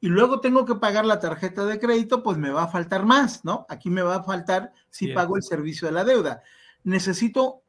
y 0.00 0.08
luego 0.08 0.40
tengo 0.40 0.64
que 0.64 0.76
pagar 0.76 1.04
la 1.04 1.20
tarjeta 1.20 1.66
de 1.66 1.78
crédito, 1.78 2.22
pues 2.22 2.38
me 2.38 2.50
va 2.50 2.64
a 2.64 2.68
faltar 2.68 3.04
más, 3.04 3.44
¿no? 3.44 3.66
Aquí 3.68 3.90
me 3.90 4.00
va 4.00 4.16
a 4.16 4.22
faltar 4.22 4.72
si 4.88 5.08
pago 5.08 5.36
el 5.36 5.42
servicio 5.42 5.86
de 5.86 5.92
la 5.92 6.04
deuda. 6.04 6.42
Necesito 6.84 7.60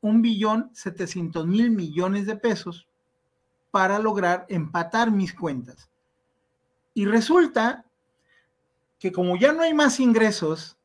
un 0.00 0.22
billón 0.22 0.70
setecientos 0.74 1.46
mil 1.46 1.72
millones 1.72 2.26
de 2.26 2.36
pesos 2.36 2.86
para 3.72 3.98
lograr 3.98 4.46
empatar 4.48 5.10
mis 5.10 5.34
cuentas. 5.34 5.90
Y 6.94 7.04
resulta 7.06 7.84
que 9.00 9.10
como 9.10 9.36
ya 9.36 9.52
no 9.52 9.62
hay 9.62 9.74
más 9.74 9.98
ingresos, 9.98 10.78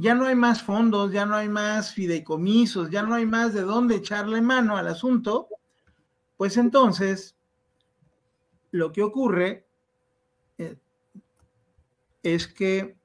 ya 0.00 0.14
no 0.14 0.26
hay 0.26 0.36
más 0.36 0.62
fondos, 0.62 1.10
ya 1.10 1.26
no 1.26 1.34
hay 1.34 1.48
más 1.48 1.92
fideicomisos, 1.92 2.88
ya 2.88 3.02
no 3.02 3.16
hay 3.16 3.26
más 3.26 3.52
de 3.52 3.62
dónde 3.62 3.96
echarle 3.96 4.40
mano 4.40 4.76
al 4.76 4.86
asunto, 4.86 5.48
Pues 6.36 6.56
entonces, 6.56 7.36
lo 8.70 8.92
que 8.92 9.02
ocurre 9.02 9.66
eh, 10.56 10.78
es 12.22 12.46
que 12.46 12.96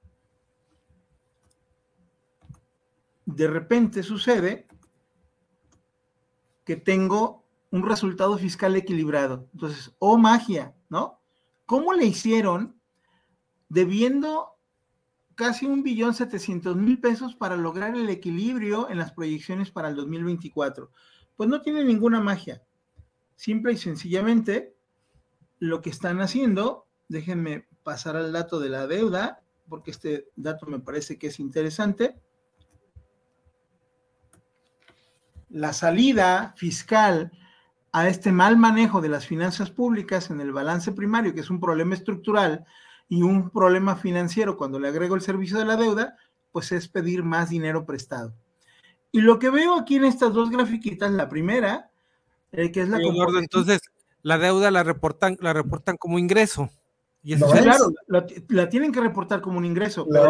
de 3.25 3.47
repente 3.47 4.03
sucede 4.03 4.67
que 6.63 6.75
tengo 6.75 7.43
un 7.71 7.89
resultado 7.89 8.37
fiscal 8.37 8.75
equilibrado. 8.75 9.49
Entonces, 9.53 9.95
oh 9.97 10.19
magia, 10.19 10.75
¿no? 10.89 11.19
¿Cómo 11.65 11.93
le 11.93 12.05
hicieron 12.05 12.79
debiendo 13.67 14.52
casi 15.35 15.65
un 15.65 15.83
billón 15.83 16.13
setecientos 16.13 16.75
mil 16.75 16.99
pesos 16.99 17.35
para 17.35 17.55
lograr 17.55 17.95
el 17.95 18.09
equilibrio 18.09 18.89
en 18.89 18.97
las 18.97 19.11
proyecciones 19.11 19.71
para 19.71 19.89
el 19.89 19.95
2024? 19.95 20.91
Pues 21.35 21.49
no 21.49 21.61
tiene 21.61 21.83
ninguna 21.83 22.19
magia. 22.19 22.61
Simple 23.35 23.73
y 23.73 23.77
sencillamente, 23.77 24.75
lo 25.59 25.81
que 25.81 25.89
están 25.89 26.21
haciendo, 26.21 26.87
déjenme 27.07 27.67
pasar 27.83 28.15
al 28.15 28.31
dato 28.31 28.59
de 28.59 28.69
la 28.69 28.87
deuda, 28.87 29.41
porque 29.67 29.91
este 29.91 30.29
dato 30.35 30.65
me 30.67 30.79
parece 30.79 31.17
que 31.17 31.27
es 31.27 31.39
interesante. 31.39 32.19
La 35.49 35.73
salida 35.73 36.53
fiscal 36.57 37.31
a 37.91 38.07
este 38.07 38.31
mal 38.31 38.57
manejo 38.57 39.01
de 39.01 39.09
las 39.09 39.27
finanzas 39.27 39.69
públicas 39.69 40.31
en 40.31 40.41
el 40.41 40.51
balance 40.51 40.91
primario, 40.91 41.33
que 41.33 41.41
es 41.41 41.49
un 41.49 41.59
problema 41.59 41.93
estructural 41.93 42.65
y 43.09 43.21
un 43.21 43.49
problema 43.49 43.95
financiero 43.95 44.57
cuando 44.57 44.79
le 44.79 44.87
agrego 44.87 45.15
el 45.15 45.21
servicio 45.21 45.57
de 45.57 45.65
la 45.65 45.75
deuda, 45.75 46.17
pues 46.51 46.71
es 46.71 46.87
pedir 46.87 47.23
más 47.23 47.49
dinero 47.49 47.85
prestado. 47.85 48.33
Y 49.11 49.21
lo 49.21 49.37
que 49.39 49.49
veo 49.49 49.75
aquí 49.75 49.97
en 49.97 50.05
estas 50.05 50.33
dos 50.33 50.49
grafiquitas, 50.49 51.11
la 51.11 51.29
primera, 51.29 51.91
eh, 52.51 52.71
que 52.71 52.81
es 52.81 52.89
la... 52.89 52.99
entonces, 53.39 53.81
la 54.23 54.37
deuda 54.37 54.71
la 54.71 54.83
reportan, 54.83 55.37
la 55.39 55.53
reportan 55.53 55.97
como 55.97 56.17
ingreso. 56.17 56.69
Y 57.23 57.33
eso 57.33 57.47
claro, 57.47 57.93
la, 58.49 58.69
tienen 58.69 58.91
que 58.91 58.99
reportar 58.99 59.41
como 59.41 59.57
un 59.57 59.65
ingreso. 59.65 60.05
Pero, 60.09 60.29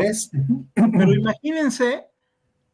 pero 0.76 1.14
imagínense 1.14 2.06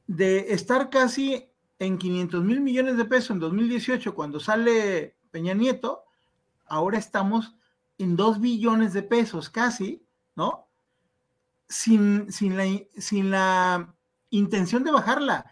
de 0.07 0.53
estar 0.53 0.89
casi 0.89 1.49
en 1.77 1.97
500 1.97 2.43
mil 2.43 2.59
millones 2.59 2.97
de 2.97 3.05
pesos 3.05 3.31
en 3.31 3.39
2018 3.39 4.13
cuando 4.13 4.39
sale 4.39 5.15
Peña 5.31 5.53
Nieto, 5.53 6.03
ahora 6.65 6.97
estamos 6.97 7.55
en 7.99 8.15
2 8.15 8.39
billones 8.39 8.93
de 8.93 9.03
pesos 9.03 9.49
casi, 9.49 10.03
¿no? 10.35 10.67
Sin, 11.67 12.31
sin, 12.31 12.57
la, 12.57 12.65
sin 12.97 13.29
la 13.29 13.93
intención 14.31 14.83
de 14.83 14.91
bajarla. 14.91 15.45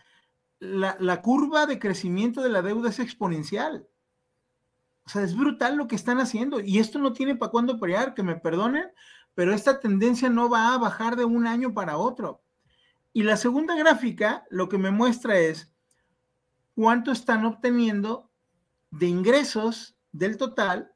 La, 0.59 0.97
la, 0.99 1.21
curva 1.21 1.67
de 1.67 1.77
crecimiento 1.77 2.41
de 2.41 2.49
la 2.49 2.63
deuda 2.63 2.89
es 2.89 2.99
exponencial. 2.99 3.87
O 5.05 5.09
sea, 5.09 5.21
es 5.21 5.37
brutal 5.37 5.75
lo 5.75 5.87
que 5.87 5.95
están 5.95 6.19
haciendo. 6.19 6.59
Y 6.59 6.79
esto 6.79 6.97
no 6.97 7.13
tiene 7.13 7.35
para 7.35 7.51
cuándo 7.51 7.79
pelear, 7.79 8.15
que 8.15 8.23
me 8.23 8.35
perdonen, 8.35 8.87
pero 9.35 9.53
esta 9.53 9.79
tendencia 9.79 10.29
no 10.29 10.49
va 10.49 10.73
a 10.73 10.77
bajar 10.79 11.15
de 11.15 11.25
un 11.25 11.45
año 11.45 11.73
para 11.73 11.97
otro. 11.97 12.41
Y 13.13 13.23
la 13.23 13.37
segunda 13.37 13.75
gráfica 13.75 14.45
lo 14.49 14.69
que 14.69 14.77
me 14.77 14.89
muestra 14.89 15.37
es 15.37 15.71
cuánto 16.75 17.11
están 17.11 17.45
obteniendo 17.45 18.31
de 18.89 19.07
ingresos 19.07 19.95
del 20.11 20.37
total 20.37 20.93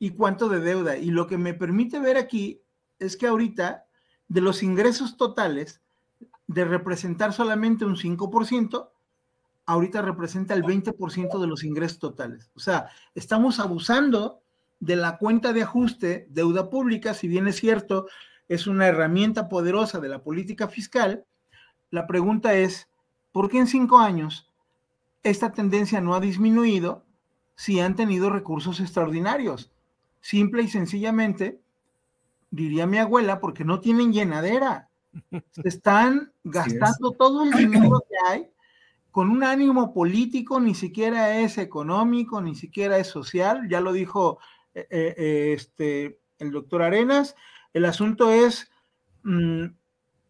y 0.00 0.10
cuánto 0.10 0.48
de 0.48 0.58
deuda. 0.58 0.96
Y 0.96 1.12
lo 1.12 1.28
que 1.28 1.38
me 1.38 1.54
permite 1.54 2.00
ver 2.00 2.16
aquí 2.16 2.60
es 2.98 3.16
que 3.16 3.28
ahorita 3.28 3.84
de 4.26 4.40
los 4.40 4.64
ingresos 4.64 5.16
totales, 5.16 5.80
de 6.48 6.64
representar 6.64 7.32
solamente 7.32 7.84
un 7.84 7.94
5%, 7.94 8.90
ahorita 9.66 10.02
representa 10.02 10.54
el 10.54 10.64
20% 10.64 11.38
de 11.38 11.46
los 11.46 11.62
ingresos 11.62 12.00
totales. 12.00 12.50
O 12.54 12.60
sea, 12.60 12.88
estamos 13.14 13.60
abusando 13.60 14.42
de 14.80 14.96
la 14.96 15.18
cuenta 15.18 15.52
de 15.52 15.62
ajuste, 15.62 16.26
deuda 16.30 16.70
pública, 16.70 17.14
si 17.14 17.28
bien 17.28 17.46
es 17.46 17.56
cierto, 17.56 18.08
es 18.48 18.66
una 18.66 18.88
herramienta 18.88 19.48
poderosa 19.48 20.00
de 20.00 20.08
la 20.08 20.24
política 20.24 20.66
fiscal, 20.66 21.24
la 21.90 22.06
pregunta 22.06 22.54
es, 22.54 22.88
¿por 23.32 23.50
qué 23.50 23.58
en 23.58 23.66
cinco 23.66 23.98
años 23.98 24.48
esta 25.22 25.52
tendencia 25.52 26.00
no 26.00 26.14
ha 26.14 26.20
disminuido 26.20 27.04
si 27.54 27.80
han 27.80 27.94
tenido 27.94 28.30
recursos 28.30 28.80
extraordinarios? 28.80 29.70
Simple 30.20 30.62
y 30.62 30.68
sencillamente, 30.68 31.60
diría 32.50 32.86
mi 32.86 32.98
abuela, 32.98 33.40
porque 33.40 33.64
no 33.64 33.80
tienen 33.80 34.12
llenadera. 34.12 34.88
Se 35.30 35.68
están 35.68 36.32
gastando 36.44 37.12
todo 37.12 37.44
el 37.44 37.52
dinero 37.52 38.02
que 38.08 38.16
hay 38.28 38.50
con 39.10 39.30
un 39.30 39.42
ánimo 39.42 39.92
político, 39.92 40.60
ni 40.60 40.74
siquiera 40.74 41.40
es 41.40 41.58
económico, 41.58 42.40
ni 42.40 42.54
siquiera 42.54 42.98
es 42.98 43.08
social, 43.08 43.68
ya 43.68 43.80
lo 43.80 43.92
dijo 43.92 44.38
eh, 44.74 44.86
eh, 44.90 45.14
eh, 45.16 45.52
este, 45.52 46.20
el 46.38 46.52
doctor 46.52 46.82
Arenas, 46.82 47.34
el 47.72 47.84
asunto 47.84 48.30
es, 48.30 48.70
mm, 49.24 49.64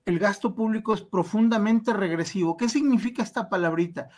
el 0.07 0.18
gasto 0.18 0.55
público 0.55 0.95
es 0.95 1.03
profundamente 1.03 1.93
regresivo. 1.93 2.57
¿Qué 2.57 2.68
significa 2.68 3.22
esta 3.22 3.49
palabrita? 3.49 4.09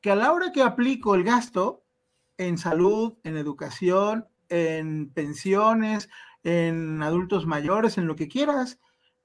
Que 0.00 0.10
a 0.12 0.16
la 0.16 0.32
hora 0.32 0.52
que 0.52 0.62
aplico 0.62 1.14
el 1.14 1.24
gasto 1.24 1.82
en 2.38 2.58
salud, 2.58 3.14
en 3.24 3.36
educación, 3.36 4.26
en 4.54 5.10
pensiones, 5.10 6.08
en 6.44 7.02
adultos 7.02 7.46
mayores, 7.46 7.98
en 7.98 8.06
lo 8.06 8.14
que 8.14 8.28
quieras, 8.28 8.78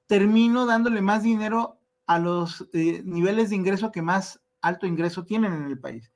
termino 0.07 0.65
dándole 0.65 1.01
más 1.01 1.21
dinero 1.21 1.80
a 2.07 2.17
los 2.17 2.67
eh, 2.73 3.03
niveles 3.05 3.49
de 3.49 3.57
ingreso 3.57 3.91
que 3.91 4.01
más 4.01 4.41
alto 4.61 4.88
ingreso 4.88 5.25
tienen 5.25 5.53
en 5.53 5.65
el 5.65 5.80
país. 5.80 6.11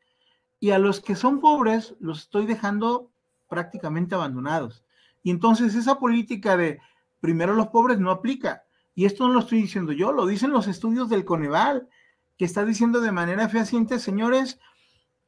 Y 0.59 0.72
a 0.72 0.80
los 0.80 0.99
que 0.99 1.16
son 1.16 1.39
pobres 1.39 1.95
los 1.99 2.22
estoy 2.22 2.45
dejando 2.47 3.11
prácticamente 3.47 4.16
abandonados. 4.16 4.84
Y 5.22 5.30
entonces 5.30 5.76
esa 5.76 5.99
política 5.99 6.57
de 6.57 6.80
primero 7.20 7.53
los 7.53 7.68
pobres 7.68 7.99
no 7.99 8.09
aplica. 8.09 8.64
Y 8.95 9.05
esto 9.05 9.28
no 9.28 9.34
lo 9.34 9.39
estoy 9.41 9.61
diciendo 9.61 9.91
yo, 9.91 10.11
lo 10.11 10.26
dicen 10.26 10.51
los 10.51 10.68
estudios 10.68 11.09
del 11.09 11.26
Coneval, 11.26 11.88
que 12.38 12.45
está 12.45 12.66
diciendo 12.66 13.01
de 13.01 13.11
manera 13.11 13.47
fehaciente, 13.49 13.99
señores, 13.99 14.59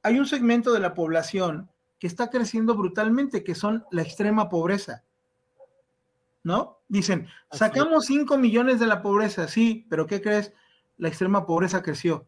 hay 0.02 0.18
un 0.18 0.26
segmento 0.26 0.74
de 0.74 0.80
la 0.80 0.94
población 0.94 1.70
que 2.06 2.10
está 2.10 2.30
creciendo 2.30 2.76
brutalmente, 2.76 3.44
que 3.44 3.56
son 3.56 3.84
la 3.90 4.04
extrema 4.04 4.48
pobreza. 4.48 5.04
¿no? 6.44 6.78
Dicen, 6.88 7.28
sacamos 7.52 8.06
5 8.06 8.38
millones 8.38 8.80
de 8.80 8.86
la 8.86 9.02
pobreza, 9.02 9.48
sí, 9.48 9.88
pero 9.90 10.06
¿qué 10.06 10.22
crees? 10.22 10.54
La 11.00 11.08
extrema 11.08 11.48
pobreza 11.48 11.82
creció. 11.82 12.28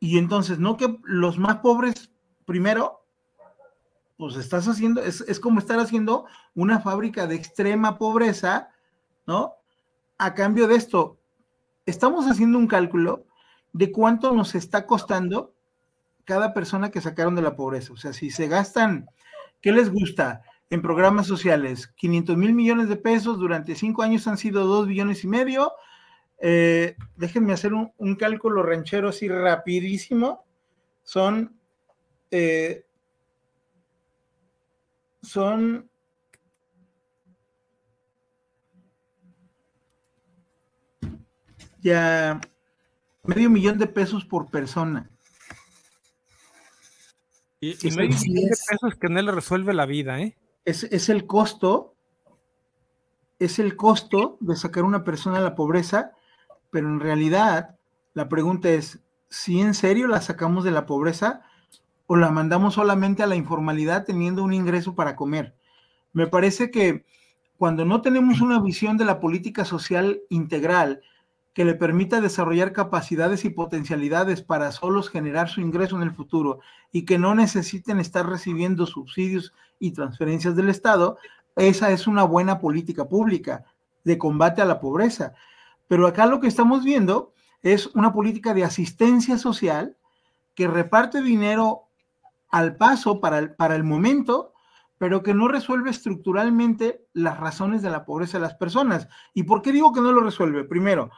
Y 0.00 0.18
entonces, 0.18 0.58
no 0.58 0.76
que 0.76 0.98
los 1.04 1.38
más 1.38 1.58
pobres 1.58 2.10
primero, 2.44 3.04
pues 4.16 4.34
estás 4.34 4.66
haciendo, 4.66 5.00
es, 5.00 5.20
es 5.28 5.38
como 5.38 5.60
estar 5.60 5.78
haciendo 5.78 6.26
una 6.56 6.80
fábrica 6.80 7.28
de 7.28 7.36
extrema 7.36 7.98
pobreza, 7.98 8.70
¿no? 9.28 9.54
A 10.18 10.34
cambio 10.34 10.66
de 10.66 10.74
esto, 10.74 11.18
estamos 11.86 12.26
haciendo 12.26 12.58
un 12.58 12.66
cálculo 12.66 13.26
de 13.72 13.92
cuánto 13.92 14.32
nos 14.32 14.56
está 14.56 14.86
costando 14.88 15.54
cada 16.24 16.54
persona 16.54 16.90
que 16.90 17.00
sacaron 17.00 17.34
de 17.34 17.42
la 17.42 17.56
pobreza. 17.56 17.92
O 17.92 17.96
sea, 17.96 18.12
si 18.12 18.30
se 18.30 18.48
gastan, 18.48 19.06
¿qué 19.60 19.72
les 19.72 19.90
gusta? 19.90 20.42
en 20.72 20.80
programas 20.80 21.26
sociales. 21.26 21.88
500 21.96 22.34
mil 22.38 22.54
millones 22.54 22.88
de 22.88 22.96
pesos 22.96 23.38
durante 23.38 23.74
cinco 23.74 24.00
años 24.00 24.26
han 24.26 24.38
sido 24.38 24.64
dos 24.64 24.86
billones 24.86 25.22
y 25.22 25.28
medio. 25.28 25.72
Eh, 26.38 26.96
déjenme 27.14 27.52
hacer 27.52 27.74
un, 27.74 28.16
cálculo 28.16 28.62
ranchero 28.62 29.10
así 29.10 29.28
rapidísimo. 29.28 30.46
Son, 31.02 31.54
eh, 32.30 32.86
son 35.20 35.90
ya 41.82 42.40
medio 43.24 43.50
millón 43.50 43.76
de 43.76 43.88
pesos 43.88 44.24
por 44.24 44.50
persona. 44.50 45.11
Y, 47.64 47.76
medio 47.92 48.18
millón 48.18 48.46
de 48.46 48.56
pesos 48.68 48.96
que 49.00 49.08
no 49.08 49.22
le 49.22 49.30
resuelve 49.30 49.72
la 49.72 49.86
vida, 49.86 50.18
¿eh? 50.18 50.36
es, 50.64 51.08
el 51.08 51.28
costo, 51.28 51.94
es 53.38 53.60
el 53.60 53.76
costo 53.76 54.36
de 54.40 54.56
sacar 54.56 54.82
a 54.82 54.86
una 54.88 55.04
persona 55.04 55.38
a 55.38 55.42
la 55.42 55.54
pobreza, 55.54 56.10
pero 56.72 56.88
en 56.88 56.98
realidad 56.98 57.76
la 58.14 58.28
pregunta 58.28 58.68
es, 58.68 58.98
si 59.28 59.60
en 59.60 59.74
serio 59.74 60.08
la 60.08 60.20
sacamos 60.20 60.64
de 60.64 60.72
la 60.72 60.86
pobreza 60.86 61.42
o 62.08 62.16
la 62.16 62.32
mandamos 62.32 62.74
solamente 62.74 63.22
a 63.22 63.28
la 63.28 63.36
informalidad 63.36 64.04
teniendo 64.04 64.42
un 64.42 64.54
ingreso 64.54 64.96
para 64.96 65.14
comer? 65.14 65.54
Me 66.12 66.26
parece 66.26 66.72
que 66.72 67.04
cuando 67.58 67.84
no 67.84 68.02
tenemos 68.02 68.40
una 68.40 68.60
visión 68.60 68.96
de 68.96 69.04
la 69.04 69.20
política 69.20 69.64
social 69.64 70.20
integral 70.30 71.00
que 71.54 71.64
le 71.64 71.74
permita 71.74 72.20
desarrollar 72.20 72.72
capacidades 72.72 73.44
y 73.44 73.50
potencialidades 73.50 74.42
para 74.42 74.72
solos 74.72 75.10
generar 75.10 75.48
su 75.48 75.60
ingreso 75.60 75.96
en 75.96 76.02
el 76.02 76.12
futuro 76.12 76.60
y 76.90 77.04
que 77.04 77.18
no 77.18 77.34
necesiten 77.34 78.00
estar 78.00 78.26
recibiendo 78.28 78.86
subsidios 78.86 79.52
y 79.78 79.92
transferencias 79.92 80.56
del 80.56 80.70
Estado, 80.70 81.18
esa 81.56 81.90
es 81.90 82.06
una 82.06 82.24
buena 82.24 82.58
política 82.58 83.08
pública 83.08 83.64
de 84.04 84.16
combate 84.16 84.62
a 84.62 84.66
la 84.66 84.80
pobreza. 84.80 85.34
Pero 85.88 86.06
acá 86.06 86.26
lo 86.26 86.40
que 86.40 86.46
estamos 86.46 86.84
viendo 86.84 87.34
es 87.62 87.86
una 87.94 88.12
política 88.12 88.54
de 88.54 88.64
asistencia 88.64 89.36
social 89.36 89.96
que 90.54 90.68
reparte 90.68 91.22
dinero 91.22 91.82
al 92.50 92.76
paso 92.76 93.20
para 93.20 93.38
el, 93.38 93.54
para 93.54 93.76
el 93.76 93.84
momento, 93.84 94.52
pero 94.98 95.22
que 95.22 95.34
no 95.34 95.48
resuelve 95.48 95.90
estructuralmente 95.90 97.04
las 97.12 97.38
razones 97.38 97.82
de 97.82 97.90
la 97.90 98.04
pobreza 98.04 98.38
de 98.38 98.42
las 98.42 98.54
personas. 98.54 99.08
¿Y 99.34 99.42
por 99.42 99.60
qué 99.60 99.72
digo 99.72 99.92
que 99.92 100.00
no 100.00 100.12
lo 100.12 100.20
resuelve? 100.20 100.64
Primero, 100.64 101.10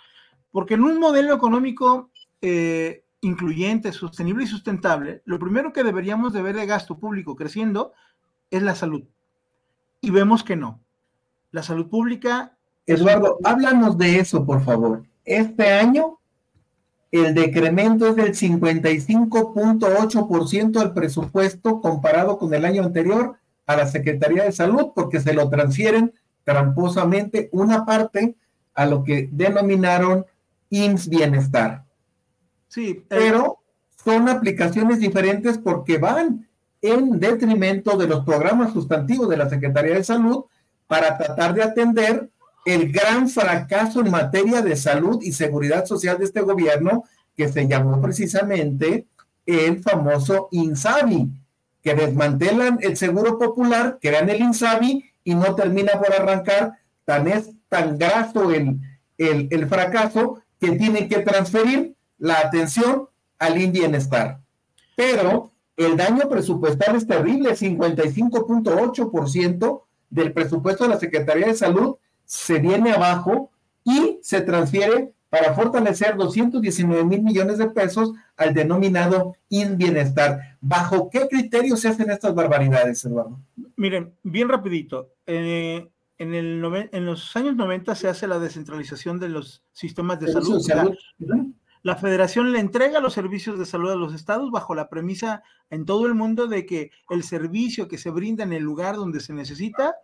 porque 0.54 0.74
en 0.74 0.84
un 0.84 1.00
modelo 1.00 1.34
económico 1.34 2.10
eh, 2.40 3.02
incluyente, 3.22 3.90
sostenible 3.90 4.44
y 4.44 4.46
sustentable, 4.46 5.20
lo 5.24 5.40
primero 5.40 5.72
que 5.72 5.82
deberíamos 5.82 6.32
de 6.32 6.42
ver 6.42 6.54
de 6.54 6.64
gasto 6.64 6.96
público 6.96 7.34
creciendo 7.34 7.92
es 8.52 8.62
la 8.62 8.76
salud. 8.76 9.02
Y 10.00 10.12
vemos 10.12 10.44
que 10.44 10.54
no. 10.54 10.78
La 11.50 11.64
salud 11.64 11.88
pública... 11.88 12.56
Eduardo, 12.86 13.40
háblanos 13.42 13.98
de 13.98 14.20
eso, 14.20 14.46
por 14.46 14.62
favor. 14.62 15.02
Este 15.24 15.72
año 15.72 16.20
el 17.10 17.34
decremento 17.34 18.06
es 18.06 18.14
del 18.14 18.32
55.8% 18.32 20.70
del 20.70 20.92
presupuesto 20.92 21.80
comparado 21.80 22.38
con 22.38 22.54
el 22.54 22.64
año 22.64 22.84
anterior 22.84 23.40
a 23.66 23.74
la 23.74 23.88
Secretaría 23.88 24.44
de 24.44 24.52
Salud, 24.52 24.92
porque 24.94 25.18
se 25.18 25.34
lo 25.34 25.50
transfieren 25.50 26.14
tramposamente 26.44 27.48
una 27.50 27.84
parte 27.84 28.36
a 28.72 28.86
lo 28.86 29.02
que 29.02 29.28
denominaron 29.32 30.26
IMSS 30.74 31.08
Bienestar. 31.08 31.84
Sí, 32.68 32.88
eh, 32.90 33.04
pero 33.08 33.58
son 34.04 34.28
aplicaciones 34.28 34.98
diferentes 34.98 35.58
porque 35.58 35.98
van 35.98 36.48
en 36.82 37.18
detrimento 37.18 37.96
de 37.96 38.08
los 38.08 38.24
programas 38.24 38.72
sustantivos 38.72 39.28
de 39.28 39.36
la 39.36 39.48
Secretaría 39.48 39.94
de 39.94 40.04
Salud 40.04 40.44
para 40.86 41.16
tratar 41.16 41.54
de 41.54 41.62
atender 41.62 42.28
el 42.66 42.92
gran 42.92 43.28
fracaso 43.28 44.00
en 44.00 44.10
materia 44.10 44.62
de 44.62 44.76
salud 44.76 45.20
y 45.22 45.32
seguridad 45.32 45.86
social 45.86 46.18
de 46.18 46.24
este 46.24 46.40
gobierno, 46.40 47.04
que 47.36 47.48
se 47.48 47.66
llamó 47.66 48.00
precisamente 48.00 49.06
el 49.46 49.82
famoso 49.82 50.48
INSABI, 50.50 51.30
que 51.82 51.94
desmantelan 51.94 52.78
el 52.80 52.96
seguro 52.96 53.38
popular, 53.38 53.98
crean 54.00 54.30
el 54.30 54.40
INSABI 54.40 55.04
y 55.24 55.34
no 55.34 55.54
termina 55.54 55.92
por 55.92 56.12
arrancar, 56.12 56.72
tan 57.04 57.28
es 57.28 57.50
tan 57.68 57.98
graso 57.98 58.50
el, 58.50 58.78
el, 59.18 59.48
el 59.50 59.68
fracaso 59.68 60.43
que 60.60 60.72
tienen 60.72 61.08
que 61.08 61.20
transferir 61.20 61.94
la 62.18 62.40
atención 62.40 63.08
al 63.38 63.54
bienestar. 63.72 64.40
Pero 64.96 65.52
el 65.76 65.96
daño 65.96 66.28
presupuestal 66.28 66.96
es 66.96 67.06
terrible, 67.06 67.56
55.8% 67.56 69.82
del 70.10 70.32
presupuesto 70.32 70.84
de 70.84 70.90
la 70.90 71.00
Secretaría 71.00 71.46
de 71.46 71.56
Salud 71.56 71.96
se 72.24 72.58
viene 72.58 72.92
abajo 72.92 73.50
y 73.84 74.18
se 74.22 74.40
transfiere 74.40 75.12
para 75.28 75.54
fortalecer 75.54 76.16
219 76.16 77.04
mil 77.04 77.22
millones 77.22 77.58
de 77.58 77.68
pesos 77.68 78.12
al 78.36 78.54
denominado 78.54 79.36
bienestar. 79.76 80.56
¿Bajo 80.60 81.10
qué 81.10 81.28
criterios 81.28 81.80
se 81.80 81.88
hacen 81.88 82.10
estas 82.10 82.34
barbaridades, 82.34 83.04
Eduardo? 83.04 83.38
Miren, 83.76 84.14
bien 84.22 84.48
rapidito. 84.48 85.10
Eh, 85.26 85.88
en, 86.18 86.34
el 86.34 86.88
en 86.92 87.06
los 87.06 87.34
años 87.36 87.56
90 87.56 87.94
se 87.94 88.08
hace 88.08 88.26
la 88.26 88.38
descentralización 88.38 89.18
de 89.18 89.28
los 89.28 89.62
sistemas 89.72 90.20
de 90.20 90.32
salud. 90.32 90.62
La, 91.82 91.96
federación 91.96 92.52
le 92.52 92.60
entrega 92.60 93.00
los 93.00 93.12
servicios 93.12 93.58
de 93.58 93.66
salud 93.66 93.90
a 93.90 93.96
los 93.96 94.14
estados 94.14 94.50
bajo 94.50 94.74
la 94.74 94.88
premisa 94.88 95.42
en 95.68 95.84
todo 95.84 96.06
el 96.06 96.14
mundo 96.14 96.46
de 96.46 96.64
que 96.64 96.90
el 97.10 97.22
servicio 97.24 97.88
que 97.88 97.98
se 97.98 98.10
brinda 98.10 98.42
en 98.42 98.54
el 98.54 98.62
lugar 98.62 98.96
donde 98.96 99.20
se 99.20 99.34
necesita 99.34 99.94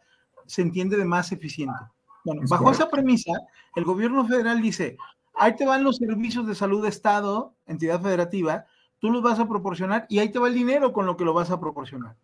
se 0.47 0.63
entiende 0.63 0.99
de 0.99 1.07
más 1.07 1.33
eficiente. 1.33 1.79
Bueno, 2.25 2.43
bajo 2.49 2.71
esa 2.71 2.91
premisa, 2.91 3.33
el 3.77 3.85
gobierno 3.85 4.27
federal 4.27 4.61
dice, 4.61 4.99
ahí 5.35 5.57
te 5.57 5.65
van 5.65 5.85
los 5.85 5.97
servicios 5.97 6.47
de 6.47 6.55
salud 6.55 6.83
de 6.83 6.91
Estado, 6.91 7.55
entidad 7.67 8.03
federativa, 8.03 8.67
tú 8.99 9.11
los 9.11 9.23
vas 9.23 9.39
a 9.39 9.49
proporcionar 9.49 10.07
y 10.11 10.19
ahí 10.19 10.29
te 10.31 10.39
va 10.39 10.49
el 10.49 10.55
dinero 10.55 10.93
con 10.93 11.07
lo 11.07 11.17
que 11.17 11.25
lo 11.25 11.33
vas 11.33 11.51
a 11.51 11.59
proporcionar. 11.59 12.17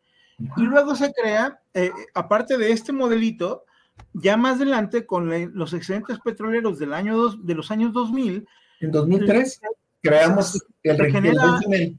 Y 0.56 0.62
luego 0.62 0.94
se 0.94 1.12
crea, 1.14 1.62
eh, 1.72 1.90
aparte 2.14 2.58
de 2.58 2.72
este 2.72 2.92
modelito, 2.92 3.64
ya 4.12 4.36
más 4.36 4.56
adelante 4.56 5.06
con 5.06 5.30
los 5.54 5.72
excedentes 5.72 6.18
petroleros 6.20 6.78
del 6.78 6.92
año 6.92 7.16
dos, 7.16 7.44
de 7.44 7.54
los 7.54 7.70
años 7.70 7.92
2000. 7.92 8.46
En 8.80 8.90
2003 8.90 9.60
creamos 10.00 10.64
el 10.82 10.96
se 10.96 11.98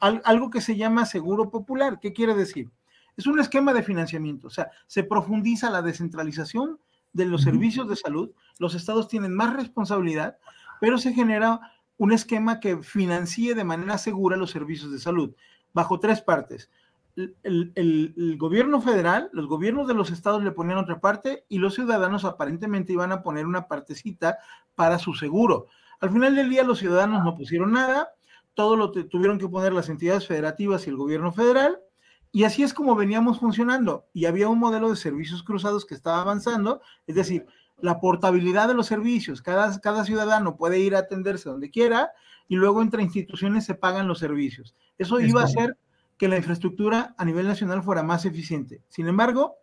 algo 0.00 0.50
que 0.50 0.60
se 0.60 0.76
llama 0.76 1.06
seguro 1.06 1.50
popular. 1.50 1.98
¿Qué 2.00 2.12
quiere 2.12 2.34
decir? 2.34 2.70
Es 3.16 3.26
un 3.26 3.40
esquema 3.40 3.72
de 3.72 3.82
financiamiento, 3.82 4.48
o 4.48 4.50
sea, 4.50 4.70
se 4.86 5.02
profundiza 5.02 5.70
la 5.70 5.80
descentralización 5.80 6.78
de 7.14 7.24
los 7.24 7.42
servicios 7.42 7.88
de 7.88 7.96
salud, 7.96 8.30
los 8.58 8.74
estados 8.74 9.08
tienen 9.08 9.34
más 9.34 9.54
responsabilidad, 9.54 10.36
pero 10.82 10.98
se 10.98 11.14
genera 11.14 11.72
un 11.96 12.12
esquema 12.12 12.60
que 12.60 12.82
financie 12.82 13.54
de 13.54 13.64
manera 13.64 13.96
segura 13.96 14.36
los 14.36 14.50
servicios 14.50 14.92
de 14.92 14.98
salud, 14.98 15.34
bajo 15.72 15.98
tres 15.98 16.20
partes. 16.20 16.68
El, 17.16 18.36
gobierno 18.38 18.80
federal, 18.80 19.30
los 19.32 19.46
gobiernos 19.46 19.88
de 19.88 19.94
los 19.94 20.10
estados 20.10 20.44
le 20.44 20.52
ponían 20.52 20.78
otra 20.78 21.00
parte 21.00 21.44
y 21.48 21.58
los 21.58 21.74
ciudadanos 21.74 22.24
aparentemente 22.24 22.92
iban 22.92 23.12
a 23.12 23.22
poner 23.22 23.46
una 23.46 23.68
partecita 23.68 24.38
para 24.74 24.98
su 24.98 25.14
seguro. 25.14 25.66
Al 26.00 26.10
final 26.10 26.34
del 26.34 26.50
día 26.50 26.62
los 26.62 26.78
ciudadanos 26.78 27.24
no 27.24 27.36
pusieron 27.36 27.72
nada, 27.72 28.10
todo 28.54 28.76
lo 28.76 28.90
tuvieron 28.90 29.38
que 29.38 29.48
poner 29.48 29.72
las 29.72 29.88
entidades 29.88 30.26
federativas 30.26 30.86
y 30.86 30.90
el 30.90 30.96
gobierno 30.96 31.32
federal 31.32 31.80
y 32.36 32.44
así 32.44 32.62
es 32.62 32.74
como 32.74 32.94
veníamos 32.94 33.40
funcionando. 33.40 34.06
Y 34.12 34.26
había 34.26 34.48
un 34.48 34.58
modelo 34.58 34.90
de 34.90 34.96
servicios 34.96 35.42
cruzados 35.42 35.86
que 35.86 35.94
estaba 35.94 36.20
avanzando, 36.20 36.82
es 37.06 37.14
decir, 37.14 37.46
la 37.78 37.98
portabilidad 37.98 38.68
de 38.68 38.74
los 38.74 38.86
servicios. 38.86 39.40
Cada, 39.40 39.80
cada 39.80 40.04
ciudadano 40.04 40.56
puede 40.58 40.78
ir 40.78 40.94
a 40.96 40.98
atenderse 40.98 41.48
donde 41.48 41.70
quiera 41.70 42.10
y 42.46 42.56
luego 42.56 42.82
entre 42.82 43.02
instituciones 43.02 43.64
se 43.64 43.74
pagan 43.74 44.06
los 44.06 44.18
servicios. 44.18 44.74
Eso 44.98 45.18
iba 45.18 45.40
a 45.40 45.44
hacer 45.44 45.78
que 46.16 46.28
la 46.28 46.36
infraestructura 46.36 47.14
a 47.18 47.24
nivel 47.24 47.46
nacional 47.46 47.82
fuera 47.82 48.02
más 48.02 48.24
eficiente. 48.24 48.82
Sin 48.88 49.08
embargo, 49.08 49.56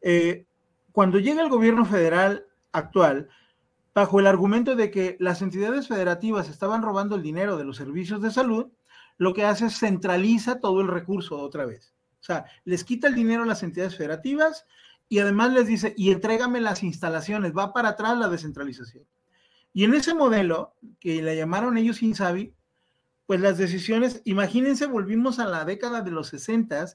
eh, 0.00 0.46
cuando 0.92 1.18
llega 1.18 1.42
el 1.42 1.48
gobierno 1.48 1.84
federal 1.84 2.46
actual, 2.72 3.28
bajo 3.94 4.20
el 4.20 4.26
argumento 4.26 4.76
de 4.76 4.90
que 4.90 5.16
las 5.18 5.42
entidades 5.42 5.88
federativas 5.88 6.48
estaban 6.48 6.82
robando 6.82 7.16
el 7.16 7.22
dinero 7.22 7.56
de 7.56 7.64
los 7.64 7.76
servicios 7.76 8.22
de 8.22 8.30
salud, 8.30 8.68
lo 9.16 9.34
que 9.34 9.44
hace 9.44 9.66
es 9.66 9.78
centraliza 9.78 10.60
todo 10.60 10.80
el 10.80 10.88
recurso 10.88 11.38
otra 11.38 11.66
vez. 11.66 11.94
O 12.20 12.24
sea, 12.24 12.44
les 12.64 12.84
quita 12.84 13.08
el 13.08 13.14
dinero 13.14 13.42
a 13.42 13.46
las 13.46 13.62
entidades 13.62 13.96
federativas 13.96 14.66
y 15.08 15.18
además 15.18 15.52
les 15.52 15.66
dice, 15.66 15.94
y 15.96 16.12
entrégame 16.12 16.60
las 16.60 16.82
instalaciones, 16.82 17.56
va 17.56 17.72
para 17.72 17.90
atrás 17.90 18.16
la 18.18 18.28
descentralización. 18.28 19.04
Y 19.72 19.84
en 19.84 19.94
ese 19.94 20.14
modelo, 20.14 20.74
que 21.00 21.22
le 21.22 21.36
llamaron 21.36 21.78
ellos 21.78 22.02
Insabi, 22.02 22.54
pues 23.28 23.42
las 23.42 23.58
decisiones, 23.58 24.22
imagínense, 24.24 24.86
volvimos 24.86 25.38
a 25.38 25.44
la 25.44 25.66
década 25.66 26.00
de 26.00 26.10
los 26.10 26.28
60, 26.28 26.86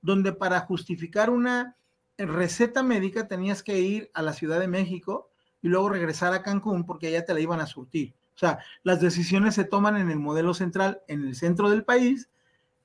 donde 0.00 0.32
para 0.32 0.60
justificar 0.60 1.28
una 1.28 1.76
receta 2.16 2.82
médica 2.82 3.28
tenías 3.28 3.62
que 3.62 3.78
ir 3.78 4.10
a 4.14 4.22
la 4.22 4.32
Ciudad 4.32 4.58
de 4.58 4.68
México 4.68 5.28
y 5.60 5.68
luego 5.68 5.90
regresar 5.90 6.32
a 6.32 6.42
Cancún 6.42 6.86
porque 6.86 7.08
allá 7.08 7.26
te 7.26 7.34
la 7.34 7.40
iban 7.40 7.60
a 7.60 7.66
surtir. 7.66 8.14
O 8.34 8.38
sea, 8.38 8.60
las 8.82 9.02
decisiones 9.02 9.54
se 9.54 9.64
toman 9.64 9.98
en 9.98 10.10
el 10.10 10.18
modelo 10.18 10.54
central, 10.54 11.02
en 11.08 11.24
el 11.26 11.34
centro 11.34 11.68
del 11.68 11.84
país, 11.84 12.30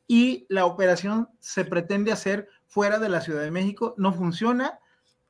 y 0.05 0.45
la 0.49 0.65
operación 0.65 1.29
se 1.39 1.63
pretende 1.63 2.11
hacer 2.11 2.49
fuera 2.65 2.99
de 2.99 3.07
la 3.07 3.21
Ciudad 3.21 3.41
de 3.41 3.51
México. 3.51 3.95
No 3.97 4.11
funciona, 4.11 4.79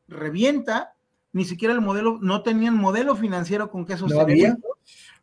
revienta, 0.07 0.95
ni 1.31 1.45
siquiera 1.45 1.75
el 1.75 1.81
modelo, 1.81 2.17
no 2.23 2.41
tenían 2.41 2.75
modelo 2.75 3.15
financiero 3.15 3.69
con 3.69 3.85
que 3.85 3.93
eso 3.93 4.07
no 4.07 4.25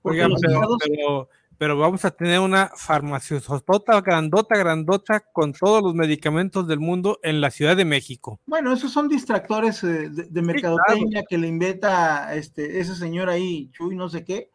pero, 0.04 0.36
pero, 0.78 1.28
vamos 1.58 2.04
a 2.04 2.10
tener 2.10 2.40
una 2.40 2.70
farmacéutica 2.76 4.00
grandota, 4.00 4.56
grandota, 4.56 5.20
con 5.32 5.52
todos 5.52 5.82
los 5.82 5.94
medicamentos 5.94 6.66
del 6.66 6.80
mundo 6.80 7.18
en 7.22 7.40
la 7.40 7.50
Ciudad 7.50 7.76
de 7.76 7.84
México. 7.84 8.40
Bueno, 8.46 8.72
esos 8.72 8.92
son 8.92 9.08
distractores 9.08 9.82
eh, 9.84 10.08
de, 10.10 10.42
mercadotecnia 10.42 11.24
que 11.28 11.38
le 11.38 11.48
inventa 11.48 12.34
este, 12.34 12.80
ese 12.80 12.94
señor 12.94 13.28
ahí, 13.28 13.70
Chuy, 13.72 13.96
no 13.96 14.08
sé 14.08 14.24
qué, 14.24 14.50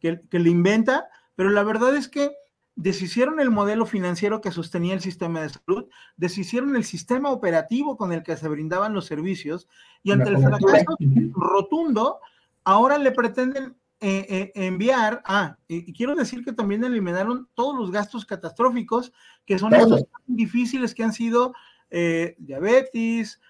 que, 0.00 0.20
que 0.30 0.38
le 0.38 0.50
inventa, 0.50 1.08
pero 1.34 1.50
la 1.50 1.62
verdad 1.62 1.96
es 1.96 2.08
que 2.08 2.32
deshicieron 2.74 3.38
el 3.40 3.50
modelo 3.50 3.84
financiero 3.84 4.40
que 4.40 4.50
sostenía 4.50 4.94
el 4.94 5.00
sistema 5.00 5.42
de 5.42 5.50
salud, 5.50 5.88
deshicieron 6.16 6.74
el 6.76 6.84
sistema 6.84 7.30
operativo 7.30 7.96
con 7.96 8.12
el 8.12 8.22
que 8.22 8.36
se 8.36 8.48
brindaban 8.48 8.94
los 8.94 9.06
servicios 9.06 9.68
y 10.02 10.12
ante 10.12 10.30
el 10.30 10.38
fracaso 10.38 10.96
rotundo, 11.34 12.20
ahora 12.64 12.98
le 12.98 13.12
pretenden 13.12 13.76
eh, 14.04 14.26
eh, 14.28 14.66
enviar, 14.66 15.22
ah, 15.24 15.56
y, 15.68 15.92
quiero 15.92 16.16
decir 16.16 16.44
que 16.44 16.52
también 16.52 16.82
eliminaron 16.82 17.48
todos 17.54 17.78
los 17.78 17.92
gastos 17.92 18.26
catastróficos, 18.26 19.12
que 19.46 19.60
son 19.60 19.72
estos 19.74 20.02
difíciles 20.26 20.92
que 20.92 21.04
han 21.04 21.12
sido 21.12 21.54
eh, 21.88 22.34
diabetes, 22.38 23.40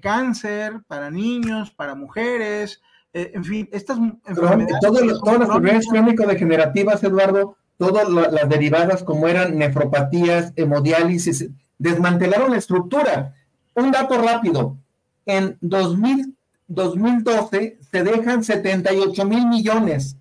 cáncer 0.00 0.80
para 0.88 1.10
niños, 1.10 1.70
para 1.70 1.94
mujeres, 1.94 2.80
en 3.12 3.44
fin, 3.44 3.68
estas 3.70 3.98
enfermedades. 4.26 4.80
todas 4.80 5.06
las 5.06 5.48
enfermedades 5.48 5.86
crónico-degenerativas, 5.86 7.04
Eduardo, 7.04 7.56
todas 7.76 8.08
las 8.08 8.48
derivadas 8.48 9.04
como 9.04 9.28
eran 9.28 9.58
nefropatías, 9.58 10.52
hemodiálisis, 10.56 11.48
desmantelaron 11.78 12.50
la 12.50 12.56
estructura. 12.56 13.34
Un 13.74 13.92
dato 13.92 14.20
rápido, 14.20 14.78
en 15.26 15.58
2000, 15.60 16.34
2012 16.74 17.78
se 17.90 18.02
dejan 18.02 18.42
78 18.42 19.24
mil 19.24 19.46
millones 19.46 20.16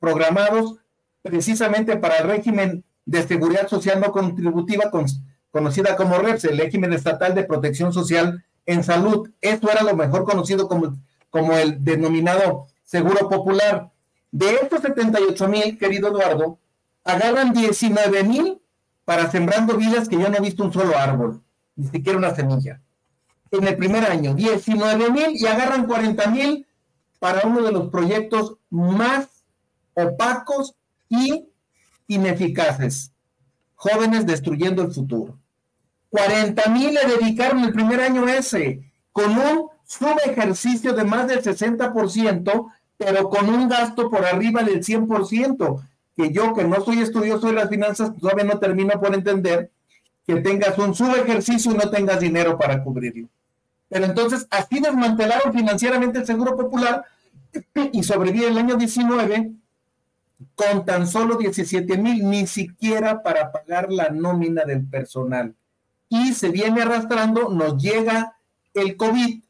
programados 0.00 0.76
precisamente 1.22 1.96
para 1.96 2.18
el 2.18 2.28
régimen 2.28 2.84
de 3.04 3.22
seguridad 3.22 3.68
social 3.68 4.00
no 4.00 4.12
contributiva 4.12 4.90
con 4.90 5.06
conocida 5.50 5.96
como 5.96 6.18
REPS, 6.18 6.44
el 6.46 6.58
régimen 6.58 6.92
estatal 6.92 7.34
de 7.34 7.44
protección 7.44 7.92
social 7.92 8.42
en 8.64 8.82
salud. 8.82 9.30
Esto 9.40 9.70
era 9.70 9.82
lo 9.82 9.94
mejor 9.94 10.24
conocido 10.24 10.66
como, 10.66 10.96
como 11.30 11.52
el 11.52 11.84
denominado 11.84 12.66
seguro 12.82 13.28
popular. 13.28 13.90
De 14.30 14.54
estos 14.54 14.80
78 14.80 15.48
mil, 15.48 15.78
querido 15.78 16.08
Eduardo, 16.08 16.58
agarran 17.04 17.52
19 17.52 18.24
mil 18.24 18.62
para 19.04 19.30
sembrando 19.30 19.76
vidas 19.76 20.08
que 20.08 20.18
yo 20.18 20.28
no 20.30 20.38
he 20.38 20.40
visto 20.40 20.64
un 20.64 20.72
solo 20.72 20.96
árbol, 20.96 21.42
ni 21.76 21.86
siquiera 21.86 22.18
una 22.18 22.34
semilla. 22.34 22.80
En 23.52 23.68
el 23.68 23.76
primer 23.76 24.10
año, 24.10 24.34
19 24.34 25.10
mil 25.10 25.30
y 25.34 25.46
agarran 25.46 25.86
40 25.86 26.26
mil 26.28 26.66
para 27.18 27.46
uno 27.46 27.62
de 27.62 27.70
los 27.70 27.90
proyectos 27.90 28.56
más 28.70 29.28
opacos 29.92 30.74
y 31.10 31.44
ineficaces. 32.06 33.12
Jóvenes 33.74 34.26
destruyendo 34.26 34.80
el 34.82 34.90
futuro. 34.90 35.38
40 36.08 36.66
mil 36.70 36.94
le 36.94 37.04
dedicaron 37.04 37.62
el 37.62 37.74
primer 37.74 38.00
año 38.00 38.26
ese, 38.26 38.90
con 39.12 39.32
un 39.32 39.68
subejercicio 39.84 40.94
de 40.94 41.04
más 41.04 41.28
del 41.28 41.42
60%, 41.42 42.72
pero 42.96 43.28
con 43.28 43.50
un 43.50 43.68
gasto 43.68 44.10
por 44.10 44.24
arriba 44.24 44.62
del 44.62 44.82
100%, 44.82 45.88
que 46.16 46.32
yo 46.32 46.54
que 46.54 46.64
no 46.64 46.82
soy 46.82 47.00
estudioso 47.00 47.48
de 47.48 47.52
las 47.52 47.68
finanzas, 47.68 48.16
todavía 48.16 48.44
no 48.44 48.58
termino 48.58 48.98
por 48.98 49.14
entender 49.14 49.70
que 50.26 50.36
tengas 50.36 50.78
un 50.78 50.94
subejercicio 50.94 51.72
y 51.72 51.76
no 51.76 51.90
tengas 51.90 52.18
dinero 52.20 52.58
para 52.58 52.82
cubrirlo. 52.82 53.28
Pero 53.92 54.06
entonces, 54.06 54.46
así 54.48 54.80
desmantelaron 54.80 55.52
financieramente 55.52 56.20
el 56.20 56.26
Seguro 56.26 56.56
Popular 56.56 57.04
y 57.92 58.02
sobrevive 58.02 58.48
el 58.48 58.56
año 58.56 58.76
19 58.76 59.52
con 60.54 60.86
tan 60.86 61.06
solo 61.06 61.36
17 61.36 61.98
mil, 61.98 62.26
ni 62.26 62.46
siquiera 62.46 63.22
para 63.22 63.52
pagar 63.52 63.92
la 63.92 64.08
nómina 64.08 64.64
del 64.64 64.82
personal. 64.86 65.54
Y 66.08 66.32
se 66.32 66.48
viene 66.48 66.80
arrastrando, 66.80 67.50
nos 67.50 67.76
llega 67.82 68.38
el 68.72 68.96
COVID, 68.96 69.42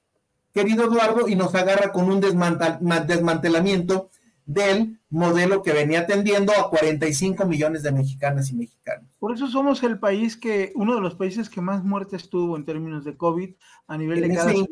querido 0.53 0.87
Eduardo, 0.87 1.29
y 1.29 1.37
nos 1.37 1.55
agarra 1.55 1.93
con 1.93 2.11
un 2.11 2.21
desmantelamiento 2.21 4.11
del 4.45 4.99
modelo 5.09 5.63
que 5.63 5.73
venía 5.73 6.01
atendiendo 6.01 6.53
a 6.53 6.69
45 6.69 7.45
millones 7.47 7.83
de 7.83 7.93
mexicanas 7.93 8.51
y 8.51 8.57
mexicanos. 8.57 9.09
Por 9.19 9.35
eso 9.35 9.47
somos 9.47 9.83
el 9.83 9.99
país 9.99 10.37
que, 10.37 10.73
uno 10.75 10.95
de 10.95 11.01
los 11.01 11.15
países 11.15 11.49
que 11.49 11.61
más 11.61 11.85
muertes 11.85 12.29
tuvo 12.29 12.57
en 12.57 12.65
términos 12.65 13.05
de 13.05 13.17
COVID 13.17 13.55
a 13.87 13.99
nivel 13.99 14.21
de 14.21 14.35
cada 14.35 14.53
ese 14.53 14.67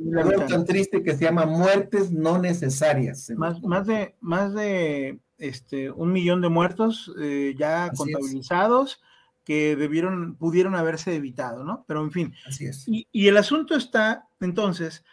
tan 0.49 0.65
triste 0.65 1.03
que 1.03 1.17
se 1.17 1.25
llama 1.25 1.47
muertes 1.47 2.11
no 2.11 2.39
necesarias. 2.39 3.31
Más, 3.37 3.63
más 3.63 3.87
de, 3.87 4.17
más 4.21 4.55
de 4.55 5.21
este, 5.39 5.91
un 5.91 6.13
millón 6.13 6.41
de 6.41 6.49
muertos 6.49 7.13
eh, 7.21 7.55
ya 7.57 7.91
contabilizados 7.97 9.01
que 9.45 9.77
debieron, 9.77 10.37
pudieron 10.37 10.75
haberse 10.75 11.15
evitado, 11.15 11.65
¿no? 11.65 11.85
Pero 11.87 12.03
en 12.03 12.11
fin. 12.11 12.35
Así 12.47 12.67
es. 12.67 12.87
Y, 12.89 13.07
y 13.13 13.29
el 13.29 13.37
asunto 13.37 13.77
está, 13.77 14.27
entonces, 14.41 15.05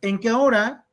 en 0.00 0.18
que 0.18 0.28
ahora 0.28 0.83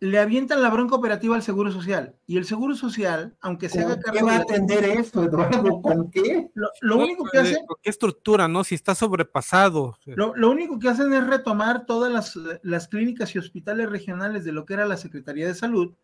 le 0.00 0.18
avientan 0.18 0.62
la 0.62 0.70
bronca 0.70 0.94
operativa 0.94 1.34
al 1.34 1.42
Seguro 1.42 1.72
Social. 1.72 2.14
Y 2.26 2.36
el 2.36 2.44
Seguro 2.44 2.76
Social, 2.76 3.36
aunque 3.40 3.68
se 3.68 3.80
haga 3.80 3.98
cargo. 3.98 4.18
¿Qué 4.18 4.24
va 4.24 4.36
a 4.36 4.40
atender 4.40 4.84
esto, 4.84 5.24
Eduardo? 5.24 5.82
¿Con 5.82 6.10
qué? 6.10 6.50
Lo, 6.54 6.96
único 6.96 7.24
que 7.24 7.38
hacen. 7.38 7.58
¿Qué 7.82 7.90
estructura, 7.90 8.46
no? 8.46 8.62
Si 8.62 8.74
está 8.74 8.94
sobrepasado. 8.94 9.98
Lo, 10.04 10.50
único 10.50 10.78
que 10.78 10.88
hacen 10.88 11.12
es 11.12 11.26
retomar 11.26 11.84
todas 11.84 12.12
las, 12.12 12.38
las, 12.62 12.86
clínicas 12.86 13.34
y 13.34 13.38
hospitales 13.38 13.90
regionales 13.90 14.44
de 14.44 14.52
lo 14.52 14.64
que 14.64 14.74
era 14.74 14.86
la 14.86 14.96
Secretaría 14.96 15.46
de 15.46 15.54
Salud, 15.54 15.94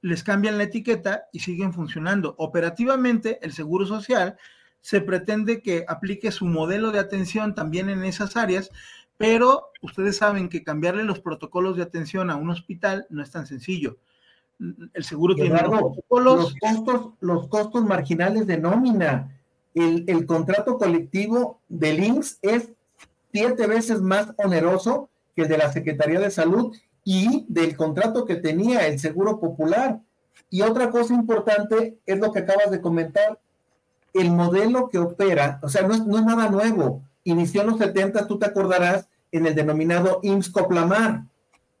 les 0.00 0.24
cambian 0.24 0.58
la 0.58 0.64
etiqueta 0.64 1.26
y 1.32 1.40
siguen 1.40 1.72
funcionando. 1.72 2.34
Operativamente, 2.38 3.38
el 3.42 3.52
Seguro 3.52 3.86
Social 3.86 4.36
se 4.80 5.00
pretende 5.00 5.62
que 5.62 5.84
aplique 5.86 6.32
su 6.32 6.46
modelo 6.46 6.90
de 6.90 6.98
atención 6.98 7.54
también 7.54 7.88
en 7.88 8.04
esas 8.04 8.36
áreas 8.36 8.70
pero 9.22 9.70
ustedes 9.82 10.16
saben 10.16 10.48
que 10.48 10.64
cambiarle 10.64 11.04
los 11.04 11.20
protocolos 11.20 11.76
de 11.76 11.84
atención 11.84 12.28
a 12.28 12.34
un 12.34 12.50
hospital 12.50 13.06
no 13.08 13.22
es 13.22 13.30
tan 13.30 13.46
sencillo. 13.46 13.98
El 14.58 15.04
seguro 15.04 15.36
tiene 15.36 15.60
protocolos. 15.60 16.36
Los 16.40 16.54
costos, 16.56 17.12
los 17.20 17.46
costos 17.46 17.84
marginales 17.84 18.48
de 18.48 18.58
nómina. 18.58 19.38
El, 19.74 20.26
contrato 20.26 20.76
colectivo 20.76 21.60
del 21.68 22.02
IMSS 22.02 22.38
es 22.42 22.72
siete 23.32 23.68
veces 23.68 24.02
más 24.02 24.34
oneroso 24.38 25.08
que 25.36 25.42
el 25.42 25.48
de 25.48 25.58
la 25.58 25.70
Secretaría 25.70 26.18
de 26.18 26.32
Salud 26.32 26.76
y 27.04 27.46
del 27.48 27.76
contrato 27.76 28.24
que 28.24 28.34
tenía 28.34 28.88
el 28.88 28.98
Seguro 28.98 29.38
Popular. 29.38 30.00
Y 30.50 30.62
otra 30.62 30.90
cosa 30.90 31.14
importante 31.14 31.96
es 32.06 32.18
lo 32.18 32.32
que 32.32 32.40
acabas 32.40 32.72
de 32.72 32.80
comentar, 32.80 33.38
el 34.14 34.32
modelo 34.32 34.88
que 34.88 34.98
opera, 34.98 35.60
o 35.62 35.68
sea, 35.68 35.86
no 35.86 35.94
es, 35.94 36.04
no 36.04 36.18
es 36.18 36.24
nada 36.24 36.48
nuevo. 36.48 37.04
Inició 37.22 37.60
en 37.60 37.68
los 37.68 37.78
70, 37.78 38.26
tú 38.26 38.36
te 38.36 38.46
acordarás, 38.46 39.08
en 39.32 39.46
el 39.46 39.54
denominado 39.54 40.20
IMSS 40.22 40.50
Coplamar. 40.50 41.24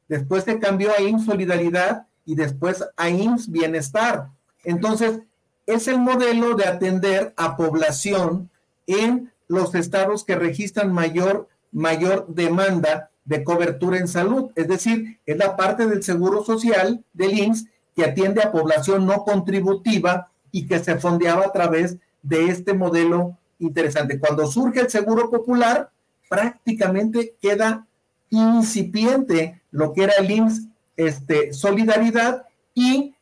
Después 0.08 0.44
se 0.44 0.58
cambió 0.58 0.90
a 0.90 1.00
IMSS 1.00 1.26
Solidaridad 1.26 2.06
y 2.24 2.34
después 2.34 2.84
a 2.96 3.08
IMSS 3.08 3.50
Bienestar. 3.50 4.28
Entonces, 4.64 5.20
es 5.66 5.86
el 5.88 5.98
modelo 5.98 6.54
de 6.54 6.66
atender 6.66 7.32
a 7.36 7.56
población 7.56 8.50
en 8.86 9.32
los 9.48 9.74
estados 9.74 10.24
que 10.24 10.34
registran 10.34 10.92
mayor, 10.92 11.48
mayor 11.70 12.26
demanda 12.28 13.10
de 13.24 13.44
cobertura 13.44 13.98
en 13.98 14.08
salud. 14.08 14.50
Es 14.56 14.66
decir, 14.66 15.20
es 15.26 15.36
la 15.36 15.56
parte 15.56 15.86
del 15.86 16.02
seguro 16.02 16.44
social 16.44 17.04
del 17.12 17.38
IMSS 17.38 17.66
que 17.94 18.04
atiende 18.04 18.42
a 18.42 18.50
población 18.50 19.06
no 19.06 19.24
contributiva 19.24 20.30
y 20.50 20.66
que 20.66 20.82
se 20.82 20.98
fondeaba 20.98 21.46
a 21.46 21.52
través 21.52 21.96
de 22.22 22.46
este 22.46 22.74
modelo 22.74 23.36
interesante. 23.58 24.18
Cuando 24.18 24.46
surge 24.46 24.80
el 24.80 24.90
seguro 24.90 25.30
popular, 25.30 25.90
prácticamente 26.32 27.34
queda 27.42 27.86
incipiente 28.30 29.60
lo 29.70 29.92
que 29.92 30.04
era 30.04 30.14
el 30.18 30.30
IMSS 30.30 30.62
este, 30.96 31.52
Solidaridad 31.52 32.46
y 32.74 33.14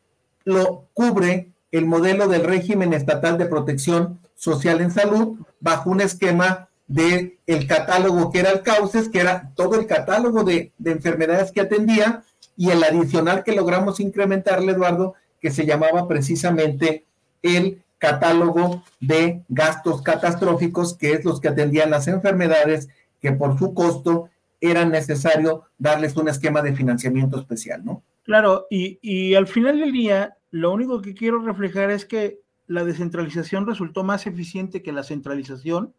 lo 0.44 0.84
cubre 0.94 1.48
el 1.72 1.86
modelo 1.86 2.28
del 2.28 2.44
régimen 2.44 2.92
estatal 2.92 3.36
de 3.36 3.46
protección 3.46 4.20
social 4.36 4.80
en 4.80 4.92
salud 4.92 5.40
bajo 5.58 5.90
un 5.90 6.00
esquema 6.00 6.68
de 6.86 7.36
catálogo 7.68 8.30
que 8.30 8.38
era 8.38 8.50
el 8.50 8.62
CAUCES, 8.62 9.08
que 9.08 9.18
era 9.18 9.50
todo 9.56 9.74
el 9.74 9.86
catálogo 9.86 10.44
de, 10.44 10.70
de 10.78 10.92
enfermedades 10.92 11.50
que 11.50 11.62
atendía 11.62 12.22
y 12.56 12.70
el 12.70 12.84
adicional 12.84 13.42
que 13.42 13.56
logramos 13.56 13.98
incrementarle, 13.98 14.70
Eduardo, 14.70 15.14
que 15.40 15.50
se 15.50 15.66
llamaba 15.66 16.06
precisamente 16.06 17.06
el 17.42 17.82
catálogo 18.00 18.82
de 18.98 19.42
gastos 19.48 20.02
catastróficos, 20.02 20.96
que 20.96 21.12
es 21.12 21.24
los 21.24 21.40
que 21.40 21.48
atendían 21.48 21.90
las 21.90 22.08
enfermedades 22.08 22.88
que 23.20 23.32
por 23.32 23.58
su 23.58 23.74
costo 23.74 24.30
era 24.60 24.84
necesario 24.84 25.64
darles 25.78 26.16
un 26.16 26.28
esquema 26.28 26.62
de 26.62 26.74
financiamiento 26.74 27.38
especial, 27.38 27.84
¿no? 27.84 28.02
Claro, 28.24 28.66
y, 28.70 29.34
al 29.34 29.46
final 29.46 29.80
del 29.80 29.92
día, 29.92 30.36
lo 30.50 30.72
único 30.72 31.00
que 31.00 31.14
quiero 31.14 31.40
reflejar 31.40 31.90
es 31.90 32.04
que 32.04 32.40
la 32.66 32.84
descentralización 32.84 33.66
resultó 33.66 34.04
más 34.04 34.26
eficiente 34.26 34.82
que 34.82 34.92
la 34.92 35.02
centralización. 35.02 35.94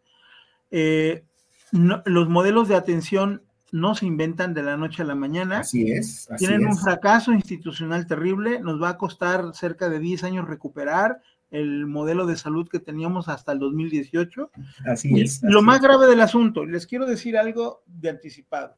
Eh, 0.70 1.24
los 1.72 2.28
modelos 2.28 2.68
de 2.68 2.76
atención 2.76 3.42
no 3.72 3.94
se 3.94 4.06
inventan 4.06 4.54
de 4.54 4.62
la 4.62 4.76
noche 4.76 5.02
a 5.02 5.06
la 5.06 5.14
mañana. 5.14 5.60
Así 5.60 5.90
es. 5.90 6.28
Tienen 6.38 6.66
un 6.66 6.76
fracaso 6.76 7.32
institucional 7.32 8.06
terrible, 8.06 8.60
nos 8.60 8.80
va 8.80 8.90
a 8.90 8.98
costar 8.98 9.54
cerca 9.54 9.88
de 9.88 9.98
10 9.98 10.24
años 10.24 10.48
recuperar 10.48 11.20
el 11.52 11.86
modelo 11.86 12.26
de 12.26 12.36
salud 12.36 12.68
que 12.68 12.80
teníamos 12.80 13.28
hasta 13.28 13.52
el 13.52 13.58
2018. 13.60 14.50
Así 14.86 15.20
es. 15.20 15.42
lo 15.42 15.62
más 15.62 15.80
grave 15.80 16.06
del 16.06 16.20
asunto, 16.20 16.64
les 16.64 16.86
quiero 16.86 17.06
decir 17.06 17.36
algo 17.36 17.82
de 17.86 18.10
anticipado. 18.10 18.76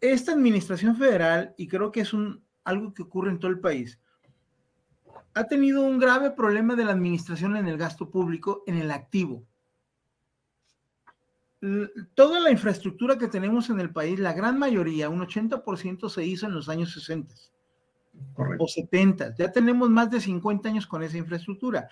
Esta 0.00 0.32
administración 0.32 0.96
federal, 0.96 1.54
y 1.56 1.68
creo 1.68 1.92
que 1.92 2.00
es 2.00 2.12
un, 2.12 2.42
algo 2.64 2.94
que 2.94 3.02
ocurre 3.02 3.30
en 3.30 3.38
todo 3.38 3.50
el 3.50 3.60
país, 3.60 4.00
ha 5.34 5.44
tenido 5.44 5.82
un 5.82 5.98
grave 5.98 6.30
problema 6.30 6.74
de 6.74 6.84
la 6.84 6.92
administración 6.92 7.56
en 7.56 7.68
el 7.68 7.76
gasto 7.76 8.10
público, 8.10 8.64
en 8.66 8.78
el 8.78 8.90
activo. 8.90 9.44
Toda 12.14 12.40
la 12.40 12.50
infraestructura 12.50 13.18
que 13.18 13.28
tenemos 13.28 13.68
en 13.68 13.80
el 13.80 13.92
país, 13.92 14.18
la 14.18 14.32
gran 14.32 14.58
mayoría, 14.58 15.10
un 15.10 15.20
80% 15.20 16.08
se 16.08 16.24
hizo 16.24 16.46
en 16.46 16.54
los 16.54 16.68
años 16.68 16.92
60 16.92 17.34
o 18.58 18.68
70. 18.68 19.34
Ya 19.36 19.50
tenemos 19.52 19.88
más 19.90 20.10
de 20.10 20.20
50 20.20 20.68
años 20.68 20.86
con 20.86 21.02
esa 21.02 21.18
infraestructura. 21.18 21.88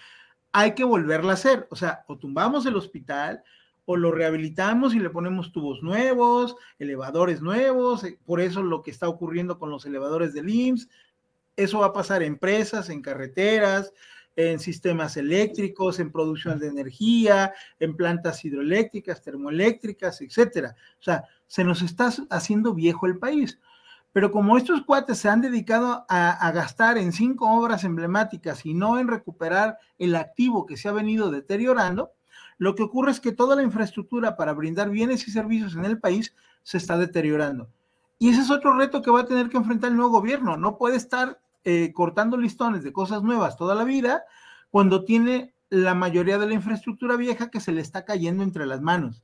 Hay 0.52 0.74
que 0.74 0.84
volverla 0.84 1.32
a 1.32 1.34
hacer. 1.34 1.66
O 1.70 1.76
sea, 1.76 2.04
o 2.08 2.16
tumbamos 2.16 2.66
el 2.66 2.76
hospital 2.76 3.42
o 3.84 3.96
lo 3.96 4.10
rehabilitamos 4.10 4.94
y 4.94 4.98
le 4.98 5.10
ponemos 5.10 5.52
tubos 5.52 5.82
nuevos, 5.82 6.56
elevadores 6.78 7.40
nuevos. 7.40 8.04
Eh, 8.04 8.18
por 8.24 8.40
eso 8.40 8.62
lo 8.62 8.82
que 8.82 8.90
está 8.90 9.08
ocurriendo 9.08 9.58
con 9.58 9.70
los 9.70 9.86
elevadores 9.86 10.34
del 10.34 10.50
IMSS. 10.50 10.88
Eso 11.56 11.78
va 11.78 11.86
a 11.86 11.92
pasar 11.92 12.22
en 12.22 12.34
empresas, 12.34 12.90
en 12.90 13.00
carreteras, 13.00 13.92
en 14.34 14.58
sistemas 14.58 15.16
eléctricos, 15.16 15.98
en 15.98 16.12
producción 16.12 16.58
de 16.58 16.68
energía, 16.68 17.54
en 17.80 17.96
plantas 17.96 18.44
hidroeléctricas, 18.44 19.22
termoeléctricas, 19.22 20.20
etcétera. 20.20 20.76
O 21.00 21.02
sea, 21.02 21.24
se 21.46 21.64
nos 21.64 21.80
está 21.80 22.12
haciendo 22.28 22.74
viejo 22.74 23.06
el 23.06 23.18
país. 23.18 23.58
Pero 24.16 24.32
como 24.32 24.56
estos 24.56 24.80
cuates 24.80 25.18
se 25.18 25.28
han 25.28 25.42
dedicado 25.42 26.06
a, 26.08 26.50
gastar 26.50 26.96
en 26.96 27.12
cinco 27.12 27.50
obras 27.52 27.84
emblemáticas 27.84 28.64
y 28.64 28.72
no 28.72 28.98
en 28.98 29.08
recuperar 29.08 29.76
el 29.98 30.16
activo 30.16 30.64
que 30.64 30.78
se 30.78 30.88
ha 30.88 30.92
venido 30.92 31.30
deteriorando, 31.30 32.12
Lo 32.56 32.74
que 32.74 32.82
ocurre 32.82 33.10
es 33.10 33.20
que 33.20 33.32
toda 33.32 33.56
la 33.56 33.62
infraestructura 33.62 34.34
para 34.34 34.54
brindar 34.54 34.88
bienes 34.88 35.28
y 35.28 35.30
servicios 35.30 35.76
en 35.76 35.84
el 35.84 36.00
país 36.00 36.34
se 36.62 36.78
está 36.78 36.96
deteriorando. 36.96 37.68
Y 38.18 38.30
ese 38.30 38.40
es 38.40 38.50
otro 38.50 38.74
reto 38.74 39.02
que 39.02 39.10
va 39.10 39.20
a 39.20 39.26
tener 39.26 39.50
que 39.50 39.58
enfrentar 39.58 39.90
el 39.90 39.98
nuevo 39.98 40.12
gobierno. 40.12 40.56
No 40.56 40.78
puede 40.78 40.96
estar 40.96 41.38
eh, 41.64 41.92
cortando 41.92 42.38
listones 42.38 42.84
de 42.84 42.94
cosas 42.94 43.22
nuevas 43.22 43.58
toda 43.58 43.74
la 43.74 43.84
vida 43.84 44.24
cuando 44.70 45.04
tiene 45.04 45.52
la 45.68 45.94
mayoría 45.94 46.38
de 46.38 46.46
la 46.46 46.54
infraestructura 46.54 47.16
vieja 47.16 47.50
que 47.50 47.60
se 47.60 47.70
le 47.70 47.82
está 47.82 48.06
cayendo 48.06 48.42
entre 48.44 48.64
las 48.64 48.80
manos. 48.80 49.22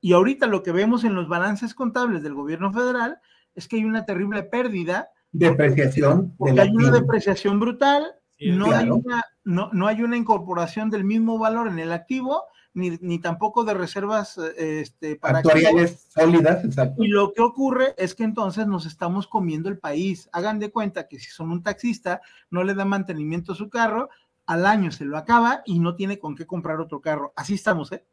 Y 0.00 0.14
ahorita 0.14 0.48
lo 0.48 0.64
que 0.64 0.72
vemos 0.72 1.04
en 1.04 1.14
los 1.14 1.28
balances 1.28 1.74
contables 1.74 2.24
del 2.24 2.34
gobierno 2.34 2.72
federal 2.72 3.20
es 3.54 3.68
que 3.68 3.76
hay 3.76 3.84
una 3.84 4.04
terrible 4.04 4.42
pérdida. 4.42 5.10
Depreciación. 5.32 6.34
Porque 6.36 6.60
hay 6.60 6.70
una 6.70 6.90
depreciación 6.90 7.60
brutal, 7.60 8.04
no, 8.40 8.72
hay 8.72 8.90
una, 8.90 9.24
no, 9.44 9.70
no, 9.72 9.86
hay 9.86 10.02
una 10.02 10.16
incorporación 10.16 10.90
del 10.90 11.04
mismo 11.04 11.38
valor 11.38 11.68
en 11.68 11.78
el 11.78 11.92
activo, 11.92 12.44
ni, 12.74 12.90
ni 13.00 13.18
tampoco 13.18 13.64
de 13.64 13.74
reservas 13.74 14.38
este, 14.56 15.16
para 15.16 15.38
actuariales 15.38 16.08
sólidas. 16.08 16.64
Exacto. 16.64 17.04
Y 17.04 17.08
lo 17.08 17.32
que 17.32 17.42
ocurre 17.42 17.94
es 17.98 18.14
que 18.14 18.24
entonces 18.24 18.66
nos 18.66 18.86
estamos 18.86 19.26
comiendo 19.26 19.68
el 19.68 19.78
país. 19.78 20.28
Hagan 20.32 20.58
de 20.58 20.70
cuenta 20.70 21.06
que 21.06 21.18
si 21.18 21.30
son 21.30 21.50
un 21.50 21.62
taxista, 21.62 22.20
no 22.50 22.64
le 22.64 22.74
da 22.74 22.84
mantenimiento 22.84 23.52
a 23.52 23.56
su 23.56 23.68
carro, 23.68 24.08
al 24.46 24.66
año 24.66 24.90
se 24.90 25.04
lo 25.04 25.16
acaba 25.16 25.62
y 25.64 25.78
no 25.78 25.94
tiene 25.94 26.18
con 26.18 26.34
qué 26.34 26.46
comprar 26.46 26.80
otro 26.80 27.00
carro. 27.00 27.32
Así 27.36 27.54
estamos, 27.54 27.92
¿eh? 27.92 28.04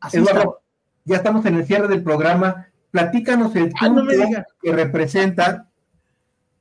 Así 0.00 0.18
estamos. 0.18 0.56
Ya 1.04 1.16
estamos 1.16 1.44
en 1.46 1.56
el 1.56 1.66
cierre 1.66 1.88
del 1.88 2.02
programa. 2.02 2.68
Platícanos 2.90 3.54
el 3.56 3.72
ah, 3.74 3.86
punto 3.86 4.12
que 4.62 4.72
representa 4.72 5.66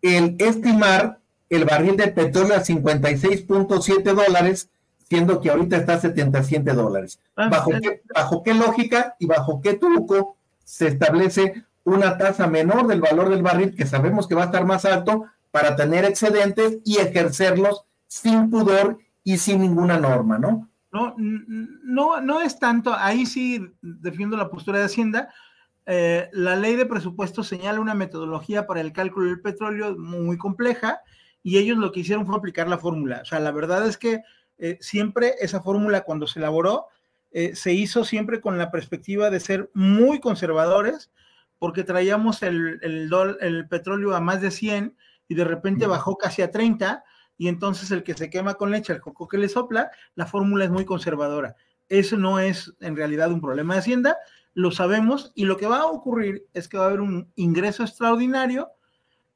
el 0.02 0.36
estimar 0.40 1.20
el 1.50 1.66
barril 1.66 1.96
de 1.96 2.10
petróleo 2.10 2.56
a 2.56 2.64
56.7 2.64 4.04
dólares, 4.04 4.70
siendo 5.10 5.40
que 5.40 5.50
ahorita 5.50 5.78
está 5.78 5.94
a 5.94 6.00
77 6.00 6.74
dólares. 6.74 7.20
Ah, 7.36 7.50
¿Bajo, 7.50 7.72
qué, 7.82 8.02
¿Bajo 8.14 8.44
qué 8.44 8.54
lógica 8.54 9.16
y 9.20 9.26
bajo 9.26 9.62
qué 9.62 9.76
truco 9.76 10.36
se 10.64 10.88
establece 10.88 11.64
una 11.86 12.18
tasa 12.18 12.48
menor 12.48 12.88
del 12.88 13.00
valor 13.00 13.30
del 13.30 13.42
barril, 13.42 13.74
que 13.74 13.86
sabemos 13.86 14.28
que 14.28 14.36
va 14.36 14.44
a 14.44 14.46
estar 14.48 14.66
más 14.66 14.84
alto, 14.84 15.26
para 15.52 15.78
tener 15.78 16.04
excedentes 16.04 16.80
y 16.84 16.98
ejercerlos 16.98 17.86
sin 18.08 18.50
pudor 18.50 19.00
y 19.24 19.38
sin 19.38 19.62
ninguna 19.62 19.98
norma, 19.98 20.38
¿no? 20.38 20.70
No, 20.92 21.16
no, 21.18 22.22
no 22.22 22.42
es 22.42 22.60
tanto, 22.60 22.94
ahí 22.94 23.26
sí 23.26 23.62
defiendo 23.82 24.36
la 24.36 24.50
postura 24.50 24.80
de 24.80 24.86
Hacienda. 24.86 25.30
Eh, 25.90 26.30
la 26.34 26.58
ley 26.58 26.76
de 26.76 26.86
presupuesto 26.86 27.44
señala 27.44 27.80
una 27.80 27.94
metodología 27.94 28.68
para 28.68 28.82
el 28.82 28.92
cálculo 28.92 29.28
del 29.28 29.40
petróleo 29.40 29.98
muy 29.98 30.38
compleja 30.38 31.00
y 31.42 31.58
ellos 31.58 31.78
lo 31.78 31.94
que 31.94 32.02
hicieron 32.02 32.26
fue 32.26 32.36
aplicar 32.36 32.68
la 32.68 32.78
fórmula. 32.78 33.22
O 33.22 33.26
sea, 33.26 33.40
la 33.40 33.52
verdad 33.52 33.88
es 33.88 33.98
que 33.98 34.22
eh, 34.58 34.78
siempre 34.82 35.36
esa 35.40 35.62
fórmula 35.62 36.02
cuando 36.02 36.28
se 36.28 36.40
elaboró 36.40 36.88
eh, 37.32 37.56
se 37.56 37.72
hizo 37.74 38.04
siempre 38.04 38.42
con 38.42 38.58
la 38.58 38.70
perspectiva 38.70 39.30
de 39.30 39.40
ser 39.40 39.72
muy 39.74 40.20
conservadores 40.20 41.10
porque 41.58 41.86
traíamos 41.86 42.44
el, 42.44 42.80
el, 42.82 43.10
el 43.40 43.68
petróleo 43.70 44.14
a 44.14 44.20
más 44.20 44.42
de 44.42 44.52
100 44.52 44.98
y 45.30 45.36
de 45.36 45.46
repente 45.46 45.88
bajó 45.88 46.18
casi 46.18 46.42
a 46.42 46.52
30 46.52 47.04
y 47.38 47.48
entonces 47.48 47.92
el 47.92 48.04
que 48.04 48.14
se 48.14 48.30
quema 48.30 48.56
con 48.56 48.72
leche, 48.72 48.92
el 48.92 49.00
coco 49.00 49.28
que 49.28 49.38
le 49.38 49.48
sopla, 49.48 49.90
la 50.16 50.26
fórmula 50.26 50.66
es 50.66 50.72
muy 50.72 50.84
conservadora. 50.86 51.56
Eso 51.88 52.18
no 52.18 52.40
es 52.40 52.74
en 52.82 52.96
realidad 52.96 53.32
un 53.32 53.42
problema 53.42 53.76
de 53.76 53.80
Hacienda, 53.80 54.18
lo 54.58 54.72
sabemos 54.72 55.32
y 55.36 55.46
lo 55.46 55.56
que 55.56 55.68
va 55.68 55.82
a 55.82 55.86
ocurrir 55.86 56.48
es 56.56 56.68
que 56.68 56.80
va 56.80 56.86
a 56.86 56.88
haber 56.88 57.02
un 57.02 57.32
ingreso 57.36 57.84
extraordinario 57.84 58.72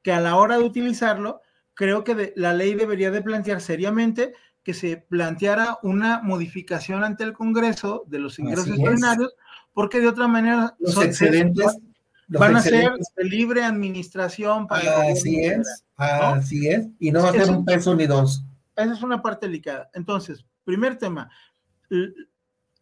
que 0.02 0.10
a 0.10 0.18
la 0.18 0.34
hora 0.34 0.58
de 0.58 0.64
utilizarlo, 0.64 1.40
creo 1.74 2.02
que 2.02 2.32
la 2.34 2.52
ley 2.54 2.74
debería 2.74 3.12
de 3.12 3.22
plantear 3.22 3.60
seriamente 3.60 4.32
que 4.64 4.74
se 4.74 4.96
planteara 4.96 5.78
una 5.84 6.20
modificación 6.22 7.04
ante 7.04 7.22
el 7.22 7.34
Congreso 7.34 8.02
de 8.08 8.18
los 8.18 8.40
ingresos 8.40 8.66
extraordinarios, 8.66 9.32
porque 9.72 10.00
de 10.00 10.08
otra 10.08 10.26
manera 10.26 10.74
los 10.80 11.00
excedentes 11.00 11.78
van 12.26 12.56
a 12.56 12.60
ser 12.60 12.90
de 13.16 13.24
libre 13.24 13.62
administración 13.62 14.66
para 14.66 15.02
así 15.02 15.44
es 15.44 15.84
así 15.98 16.66
es 16.66 16.88
y 16.98 17.12
no 17.12 17.22
va 17.22 17.28
a 17.28 17.32
ser 17.32 17.48
un 17.48 17.64
peso 17.64 17.94
ni 17.94 18.08
dos. 18.08 18.44
Esa 18.74 18.92
es 18.92 19.02
una 19.04 19.22
parte 19.22 19.46
delicada. 19.46 19.88
Entonces 19.94 20.44
primer 20.64 20.98
tema 20.98 21.30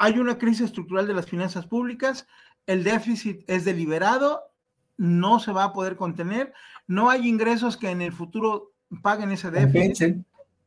hay 0.01 0.19
una 0.19 0.39
crisis 0.39 0.63
estructural 0.63 1.07
de 1.07 1.15
las 1.15 1.27
finanzas 1.27 1.67
públicas 1.67 2.27
el 2.67 2.83
déficit 2.85 3.45
es 3.47 3.65
deliberado 3.65 4.43
no 4.97 5.39
se 5.39 5.53
va 5.53 5.65
a 5.65 5.73
poder 5.73 5.97
contener 5.97 6.53
no 6.87 7.11
hay 7.11 7.29
ingresos 7.29 7.77
que 7.77 7.91
en 7.91 8.03
el 8.03 8.13
futuro 8.13 8.73
paguen 9.03 9.31
ese 9.31 9.51
déficit 9.51 10.25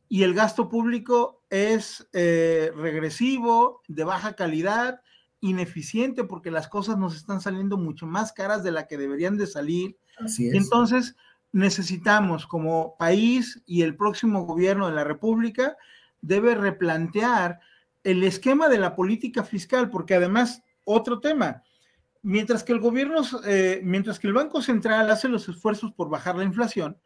y 0.08 0.22
el 0.22 0.36
gasto 0.36 0.70
público 0.70 1.42
es 1.50 2.08
eh, 2.14 2.72
regresivo 2.76 3.82
de 3.88 4.04
baja 4.04 4.36
calidad 4.36 5.02
ineficiente 5.40 6.24
porque 6.24 6.52
las 6.52 6.68
cosas 6.68 6.98
nos 6.98 7.16
están 7.16 7.42
saliendo 7.42 7.78
mucho 7.78 8.06
más 8.06 8.32
caras 8.32 8.64
de 8.64 8.72
la 8.72 8.88
que 8.88 8.98
deberían 8.98 9.38
de 9.38 9.48
salir. 9.48 9.98
Así 10.18 10.48
es. 10.48 10.54
Entonces, 10.54 11.16
necesitamos 11.52 12.48
como 12.48 12.96
país 12.98 13.62
y 13.66 13.82
el 13.82 13.96
próximo 13.98 14.46
gobierno 14.46 14.88
de 14.88 14.96
la 14.96 15.04
República 15.04 15.78
debe 16.22 16.56
replantear 16.56 17.60
el 18.04 18.24
esquema 18.24 18.70
de 18.70 18.78
la 18.78 18.96
política 18.96 19.44
fiscal, 19.44 19.90
porque 19.90 20.16
además, 20.16 20.64
otro 20.84 21.20
tema, 21.20 21.64
mientras 22.22 22.64
que 22.64 22.74
el 22.74 22.80
gobierno, 22.80 23.22
eh, 23.46 23.82
mientras 23.84 24.20
que 24.20 24.28
el 24.28 24.34
Banco 24.34 24.62
Central 24.62 25.10
hace 25.10 25.30
los 25.30 25.48
esfuerzos 25.48 25.92
por 25.94 26.10
bajar 26.10 26.36
la 26.36 26.44
inflación, 26.44 26.98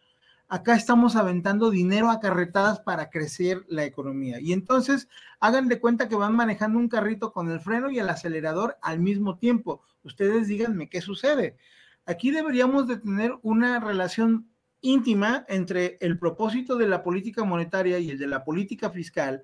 acá 0.47 0.75
estamos 0.75 1.15
aventando 1.15 1.69
dinero 1.69 2.09
a 2.09 2.19
carretadas 2.19 2.79
para 2.79 3.09
crecer 3.09 3.65
la 3.67 3.83
economía. 3.83 4.39
Y 4.39 4.53
entonces 4.53 5.09
hagan 5.39 5.67
de 5.67 5.79
cuenta 5.79 6.07
que 6.07 6.15
van 6.15 6.35
manejando 6.35 6.79
un 6.79 6.87
carrito 6.87 7.31
con 7.33 7.51
el 7.51 7.59
freno 7.59 7.91
y 7.91 7.99
el 7.99 8.09
acelerador 8.09 8.77
al 8.81 8.99
mismo 8.99 9.37
tiempo. 9.37 9.81
Ustedes 10.03 10.47
díganme 10.47 10.89
qué 10.89 11.01
sucede. 11.01 11.57
Aquí 12.05 12.31
deberíamos 12.31 12.87
de 12.87 12.97
tener 12.97 13.33
una 13.41 13.79
relación 13.79 14.47
íntima 14.81 15.43
entre 15.49 15.97
el 15.99 16.17
propósito 16.17 16.77
de 16.77 16.87
la 16.87 17.03
política 17.03 17.43
monetaria 17.43 17.99
y 17.99 18.11
el 18.11 18.17
de 18.17 18.27
la 18.27 18.45
política 18.45 18.89
fiscal 18.89 19.43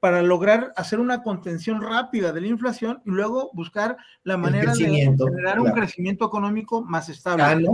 para 0.00 0.22
lograr 0.22 0.72
hacer 0.76 0.98
una 0.98 1.22
contención 1.22 1.82
rápida 1.82 2.32
de 2.32 2.40
la 2.40 2.46
inflación 2.48 3.02
y 3.04 3.10
luego 3.10 3.50
buscar 3.52 3.98
la 4.24 4.38
manera 4.38 4.74
de 4.74 4.86
generar 4.86 5.60
un 5.60 5.70
crecimiento 5.72 6.26
económico 6.26 6.82
más 6.82 7.08
estable. 7.10 7.68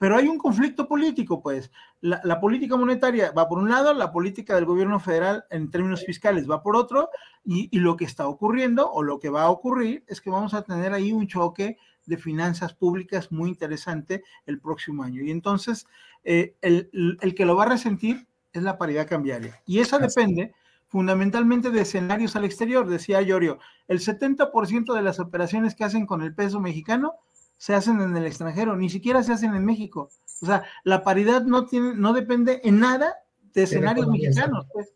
Pero 0.00 0.16
hay 0.16 0.26
un 0.26 0.38
conflicto 0.38 0.88
político, 0.88 1.42
pues. 1.42 1.70
La, 2.00 2.40
política 2.40 2.76
monetaria 2.76 3.30
va 3.32 3.48
por 3.48 3.58
un 3.58 3.68
lado, 3.68 3.92
la 3.92 4.10
política 4.10 4.54
del 4.54 4.64
gobierno 4.64 4.98
federal 5.00 5.44
en 5.50 5.70
términos 5.70 6.04
fiscales 6.04 6.50
va 6.50 6.62
por 6.62 6.76
otro, 6.76 7.10
y, 7.44 7.78
lo 7.78 7.96
que 7.96 8.04
está 8.04 8.26
ocurriendo 8.26 8.90
o 8.90 9.02
lo 9.02 9.18
que 9.18 9.28
va 9.28 9.42
a 9.42 9.50
ocurrir 9.50 10.04
es 10.08 10.20
que 10.20 10.30
vamos 10.30 10.54
a 10.54 10.62
tener 10.62 10.92
ahí 10.92 11.12
un 11.12 11.28
choque 11.28 11.76
de 12.06 12.16
finanzas 12.16 12.72
públicas 12.72 13.30
muy 13.30 13.50
interesante 13.50 14.24
el 14.46 14.60
próximo 14.60 15.02
año. 15.02 15.22
Y 15.22 15.30
entonces, 15.30 15.86
eh, 16.24 16.54
el, 16.62 17.34
que 17.36 17.44
lo 17.44 17.54
va 17.54 17.64
a 17.64 17.68
resentir 17.68 18.26
es 18.52 18.62
la 18.62 18.78
paridad 18.78 19.06
cambiaria. 19.06 19.60
Y 19.66 19.80
esa 19.80 19.98
depende 19.98 20.54
fundamentalmente 20.88 21.70
de 21.70 21.82
escenarios 21.82 22.34
al 22.34 22.44
exterior, 22.44 22.88
decía 22.88 23.22
Llorio. 23.22 23.58
El 23.86 24.00
70% 24.00 24.94
de 24.94 25.02
las 25.02 25.20
operaciones 25.20 25.74
que 25.74 25.84
hacen 25.84 26.06
con 26.06 26.22
el 26.22 26.34
peso 26.34 26.60
mexicano 26.60 27.14
se 27.56 27.74
hacen 27.74 28.00
en 28.00 28.16
el 28.16 28.24
extranjero, 28.24 28.76
ni 28.76 28.88
siquiera 28.88 29.22
se 29.22 29.32
hacen 29.32 29.54
en 29.54 29.64
México. 29.64 30.10
O 30.42 30.46
sea, 30.46 30.64
la 30.84 31.02
paridad 31.02 31.42
no 31.42 31.66
tiene, 31.66 31.94
no 31.94 32.12
depende 32.12 32.60
en 32.64 32.80
nada 32.80 33.16
de 33.52 33.64
escenarios 33.64 34.06
mexicanos, 34.08 34.66
pues. 34.72 34.88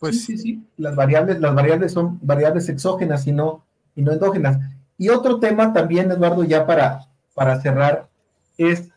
Pues 0.00 0.24
sí, 0.24 0.38
sí, 0.38 0.64
Las 0.78 0.96
variables, 0.96 1.40
las 1.40 1.54
variables 1.54 1.92
son 1.92 2.18
variables 2.22 2.68
exógenas 2.70 3.26
y 3.26 3.32
no, 3.32 3.66
y 3.94 4.02
no 4.02 4.12
endógenas. 4.12 4.58
Y 4.96 5.10
otro 5.10 5.38
tema 5.38 5.72
también, 5.72 6.10
Eduardo, 6.10 6.42
ya 6.44 6.66
para, 6.66 7.06
para 7.34 7.60
cerrar, 7.60 8.08
es 8.56 8.88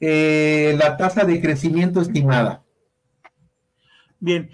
eh, 0.00 0.76
la 0.78 0.96
tasa 0.98 1.24
de 1.24 1.40
crecimiento 1.40 2.00
estimada. 2.00 2.62
Bien, 4.20 4.50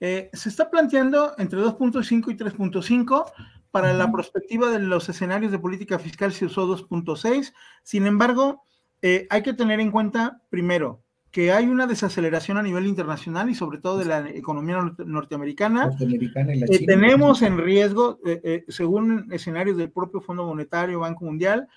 eh, 0.00 0.30
se 0.32 0.48
está 0.48 0.70
planteando 0.70 1.34
entre 1.38 1.60
2.5 1.60 2.32
y 2.32 2.36
3.5. 2.36 3.32
Para 3.70 3.92
la 3.92 4.10
perspectiva 4.10 4.68
de 4.70 4.80
los 4.80 5.08
escenarios 5.08 5.52
de 5.52 5.58
política 5.58 5.98
fiscal 6.00 6.32
se 6.32 6.46
usó 6.46 6.66
2.6. 6.66 7.52
Sin 7.84 8.06
embargo, 8.06 8.64
eh, 9.02 9.26
hay 9.30 9.42
que 9.42 9.54
tener 9.54 9.80
en 9.80 9.90
cuenta, 9.90 10.42
primero, 10.50 11.02
que 11.30 11.52
hay 11.52 11.66
una 11.66 11.86
desaceleración 11.86 12.58
a 12.58 12.62
nivel 12.62 12.86
internacional 12.86 13.48
y 13.48 13.54
sobre 13.54 13.78
todo 13.78 13.98
de 13.98 14.04
la 14.06 14.28
economía 14.30 14.92
norteamericana. 14.98 15.90
Eh, 16.00 16.86
tenemos 16.86 17.42
en 17.42 17.58
riesgo, 17.58 18.18
eh, 18.26 18.64
según 18.68 19.28
escenarios 19.32 19.76
del 19.76 19.92
propio 19.92 20.20
Fondo 20.20 20.44
Monetario, 20.44 21.00
Banco 21.00 21.24
Mundial, 21.24 21.68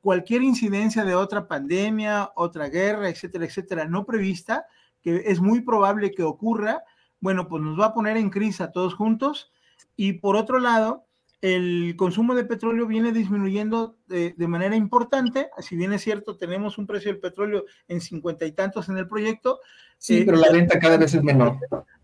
cualquier 0.00 0.42
incidencia 0.42 1.04
de 1.04 1.14
otra 1.14 1.46
pandemia, 1.46 2.30
otra 2.34 2.70
guerra, 2.70 3.10
etcétera, 3.10 3.44
etcétera, 3.44 3.84
no 3.84 4.06
prevista, 4.06 4.64
que 5.02 5.24
es 5.26 5.40
muy 5.40 5.60
probable 5.60 6.12
que 6.12 6.22
ocurra, 6.22 6.82
bueno, 7.20 7.48
pues 7.48 7.62
nos 7.62 7.78
va 7.78 7.86
a 7.86 7.94
poner 7.94 8.16
en 8.16 8.30
crisis 8.30 8.60
a 8.60 8.72
todos 8.72 8.94
juntos. 8.94 9.52
Y 9.96 10.14
por 10.14 10.36
otro 10.36 10.58
lado, 10.58 11.06
el 11.42 11.94
consumo 11.96 12.34
de 12.34 12.44
petróleo 12.44 12.86
viene 12.86 13.12
disminuyendo 13.12 13.96
de, 14.06 14.34
manera 14.46 14.76
importante. 14.76 15.48
Si 15.58 15.76
bien 15.76 15.92
es 15.92 16.02
cierto, 16.02 16.36
tenemos 16.36 16.76
un 16.76 16.86
precio 16.86 17.10
del 17.10 17.20
petróleo 17.20 17.64
en 17.88 18.00
cincuenta 18.00 18.44
y 18.44 18.52
tantos 18.52 18.88
en 18.88 18.98
el 18.98 19.08
proyecto. 19.08 19.60
Sí, 19.96 20.22
pero 20.24 20.38
la 20.38 20.50
venta 20.50 20.78
cada 20.78 20.96
vez 20.96 21.14
es 21.14 21.22
menor. 21.22 21.58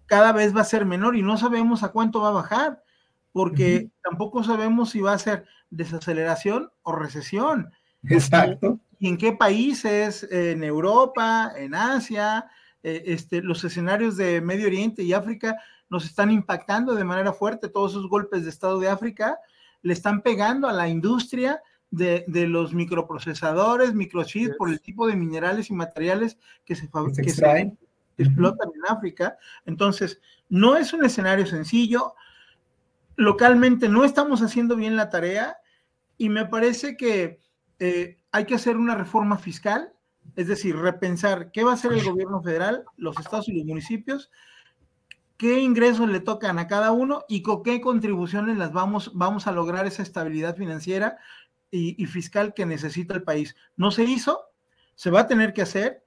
cada 0.06 0.32
vez 0.32 0.56
va 0.56 0.62
a 0.62 0.64
ser 0.64 0.86
menor 0.86 1.16
y 1.16 1.22
no 1.22 1.36
sabemos 1.36 1.82
a 1.82 1.88
cuánto 1.88 2.20
va 2.20 2.28
a 2.28 2.32
bajar, 2.32 2.82
porque 3.32 3.90
tampoco 4.02 4.42
sabemos 4.42 4.90
si 4.90 5.00
va 5.00 5.12
a 5.12 5.18
ser 5.18 5.44
desaceleración 5.68 6.70
o 6.82 6.92
recesión. 6.92 7.72
Exacto. 8.08 8.80
¿Y 8.98 9.08
en 9.08 9.18
qué 9.18 9.32
países? 9.32 10.26
En 10.30 10.64
Europa, 10.64 11.52
en 11.56 11.74
Asia, 11.74 12.46
eh, 12.88 13.02
este, 13.06 13.42
los 13.42 13.64
escenarios 13.64 14.16
de 14.16 14.40
Medio 14.40 14.68
Oriente 14.68 15.02
y 15.02 15.12
África 15.12 15.60
nos 15.90 16.04
están 16.04 16.30
impactando 16.30 16.94
de 16.94 17.02
manera 17.02 17.32
fuerte. 17.32 17.68
Todos 17.68 17.90
esos 17.90 18.08
golpes 18.08 18.44
de 18.44 18.50
Estado 18.50 18.78
de 18.78 18.88
África 18.88 19.40
le 19.82 19.92
están 19.92 20.22
pegando 20.22 20.68
a 20.68 20.72
la 20.72 20.88
industria 20.88 21.60
de, 21.90 22.24
los 22.28 22.74
microprocesadores, 22.74 23.92
microchips, 23.92 24.54
por 24.56 24.68
el 24.68 24.80
tipo 24.80 25.08
de 25.08 25.16
minerales 25.16 25.68
y 25.68 25.72
materiales 25.72 26.38
que 26.64 26.76
se, 26.76 26.88
que 26.88 27.30
se 27.30 27.76
explotan 28.18 28.68
en 28.72 28.96
África. 28.96 29.36
Entonces, 29.64 30.20
no 30.48 30.76
es 30.76 30.92
un 30.92 31.04
escenario 31.04 31.44
sencillo. 31.44 32.14
Localmente 33.16 33.88
no 33.88 34.04
estamos 34.04 34.42
haciendo 34.42 34.76
bien 34.76 34.94
la 34.94 35.10
tarea 35.10 35.56
y 36.18 36.28
me 36.28 36.46
parece 36.46 36.96
que 36.96 37.40
eh, 37.80 38.16
hay 38.30 38.44
que 38.44 38.54
hacer 38.54 38.76
una 38.76 38.94
reforma 38.94 39.38
fiscal, 39.38 39.92
es 40.36 40.46
decir, 40.48 40.76
repensar 40.76 41.50
qué 41.50 41.64
va 41.64 41.72
a 41.72 41.74
hacer 41.74 41.92
el 41.92 42.04
gobierno 42.04 42.42
federal, 42.42 42.84
los 42.96 43.18
estados 43.18 43.48
y 43.48 43.52
los 43.52 43.64
municipios, 43.64 44.30
qué 45.36 45.60
ingresos 45.60 46.08
le 46.08 46.20
tocan 46.20 46.58
a 46.58 46.66
cada 46.66 46.92
uno 46.92 47.24
y 47.28 47.42
con 47.42 47.62
qué 47.62 47.80
contribuciones 47.80 48.56
las 48.56 48.72
vamos, 48.72 49.10
vamos 49.14 49.46
a 49.46 49.52
lograr 49.52 49.86
esa 49.86 50.02
estabilidad 50.02 50.56
financiera 50.56 51.18
y, 51.70 52.00
y 52.02 52.06
fiscal 52.06 52.54
que 52.54 52.66
necesita 52.66 53.14
el 53.14 53.22
país. 53.22 53.56
No 53.76 53.90
se 53.90 54.04
hizo, 54.04 54.50
se 54.94 55.10
va 55.10 55.20
a 55.20 55.26
tener 55.26 55.52
que 55.52 55.62
hacer 55.62 56.06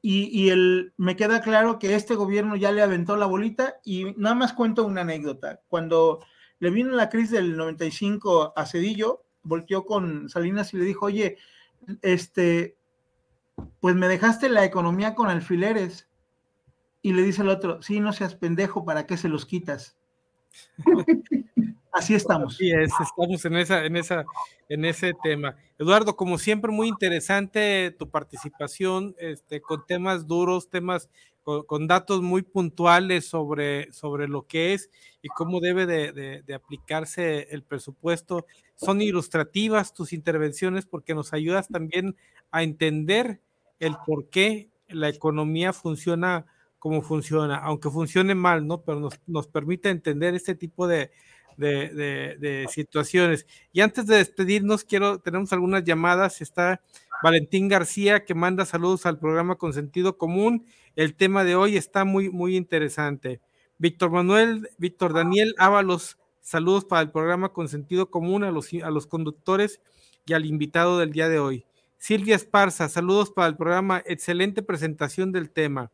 y, 0.00 0.48
el, 0.50 0.92
me 0.96 1.16
queda 1.16 1.40
claro 1.40 1.78
que 1.78 1.94
este 1.94 2.14
gobierno 2.14 2.54
ya 2.56 2.70
le 2.70 2.82
aventó 2.82 3.16
la 3.16 3.26
bolita 3.26 3.80
y 3.84 4.14
nada 4.16 4.34
más 4.36 4.52
cuento 4.52 4.86
una 4.86 5.00
anécdota. 5.00 5.60
Cuando 5.68 6.20
le 6.60 6.70
vino 6.70 6.92
la 6.92 7.08
crisis 7.08 7.32
del 7.32 7.56
95 7.56 8.52
a 8.56 8.66
Cedillo, 8.66 9.24
volteó 9.42 9.84
con 9.84 10.28
Salinas 10.28 10.72
y 10.72 10.78
le 10.78 10.84
dijo, 10.84 11.06
oye, 11.06 11.36
este, 12.02 12.77
pues 13.80 13.94
me 13.94 14.08
dejaste 14.08 14.48
la 14.48 14.64
economía 14.64 15.14
con 15.14 15.28
alfileres. 15.28 16.08
Y 17.00 17.12
le 17.12 17.22
dice 17.22 17.42
el 17.42 17.48
otro, 17.48 17.80
sí, 17.82 18.00
no 18.00 18.12
seas 18.12 18.34
pendejo, 18.34 18.84
¿para 18.84 19.06
qué 19.06 19.16
se 19.16 19.28
los 19.28 19.46
quitas? 19.46 19.96
Así 21.92 22.14
estamos. 22.14 22.56
Sí, 22.56 22.70
es, 22.70 22.92
estamos 23.00 23.44
en 23.44 23.56
esa, 23.56 23.84
en 23.84 23.96
esa, 23.96 24.24
en 24.68 24.84
ese 24.84 25.14
tema. 25.22 25.56
Eduardo, 25.78 26.16
como 26.16 26.38
siempre, 26.38 26.70
muy 26.70 26.88
interesante 26.88 27.94
tu 27.98 28.10
participación, 28.10 29.14
este, 29.18 29.60
con 29.60 29.86
temas 29.86 30.26
duros, 30.26 30.68
temas 30.68 31.08
con, 31.66 31.86
datos 31.86 32.20
muy 32.20 32.42
puntuales 32.42 33.26
sobre, 33.26 33.90
sobre 33.92 34.28
lo 34.28 34.46
que 34.46 34.74
es 34.74 34.90
y 35.22 35.28
cómo 35.28 35.60
debe 35.60 35.86
de, 35.86 36.42
de, 36.44 36.54
aplicarse 36.54 37.48
el 37.50 37.62
presupuesto. 37.62 38.44
Son 38.74 39.00
ilustrativas 39.00 39.94
tus 39.94 40.12
intervenciones 40.12 40.84
porque 40.84 41.14
nos 41.14 41.32
ayudas 41.32 41.68
también 41.68 42.16
a 42.50 42.62
entender 42.62 43.40
el 43.80 43.96
por 44.06 44.28
qué 44.28 44.70
la 44.88 45.08
economía 45.08 45.72
funciona 45.72 46.46
como 46.78 47.02
funciona, 47.02 47.56
aunque 47.56 47.90
funcione 47.90 48.34
mal, 48.34 48.66
¿no? 48.66 48.82
Pero 48.82 49.00
nos, 49.00 49.20
nos 49.26 49.48
permite 49.48 49.90
entender 49.90 50.34
este 50.34 50.54
tipo 50.54 50.86
de, 50.86 51.10
de, 51.58 52.66
situaciones. 52.70 53.46
Y 53.72 53.80
antes 53.80 54.06
de 54.06 54.16
despedirnos, 54.16 54.84
quiero, 54.84 55.18
tenemos 55.18 55.52
algunas 55.52 55.84
llamadas. 55.84 56.40
Está 56.40 56.80
Valentín 57.22 57.68
García 57.68 58.24
que 58.24 58.34
manda 58.34 58.64
saludos 58.64 59.06
al 59.06 59.18
programa 59.18 59.56
con 59.56 59.72
sentido 59.72 60.16
común. 60.16 60.66
El 60.94 61.14
tema 61.14 61.44
de 61.44 61.56
hoy 61.56 61.76
está 61.76 62.04
muy, 62.04 62.30
muy 62.30 62.56
interesante. 62.56 63.40
Víctor 63.78 64.10
Manuel, 64.10 64.68
Víctor 64.78 65.12
Daniel 65.12 65.54
Ábalos, 65.58 66.18
saludos 66.40 66.84
para 66.84 67.02
el 67.02 67.10
programa 67.10 67.52
con 67.52 67.68
sentido 67.68 68.10
común 68.10 68.42
a 68.44 68.50
los, 68.50 68.72
a 68.82 68.90
los 68.90 69.06
conductores 69.06 69.80
y 70.26 70.32
al 70.32 70.46
invitado 70.46 70.98
del 70.98 71.12
día 71.12 71.28
de 71.28 71.38
hoy. 71.38 71.64
Silvia 71.98 72.36
Esparza, 72.36 72.88
saludos 72.88 73.30
para 73.30 73.48
el 73.48 73.56
programa, 73.56 74.02
excelente 74.06 74.62
presentación 74.62 75.32
del 75.32 75.50
tema. 75.50 75.90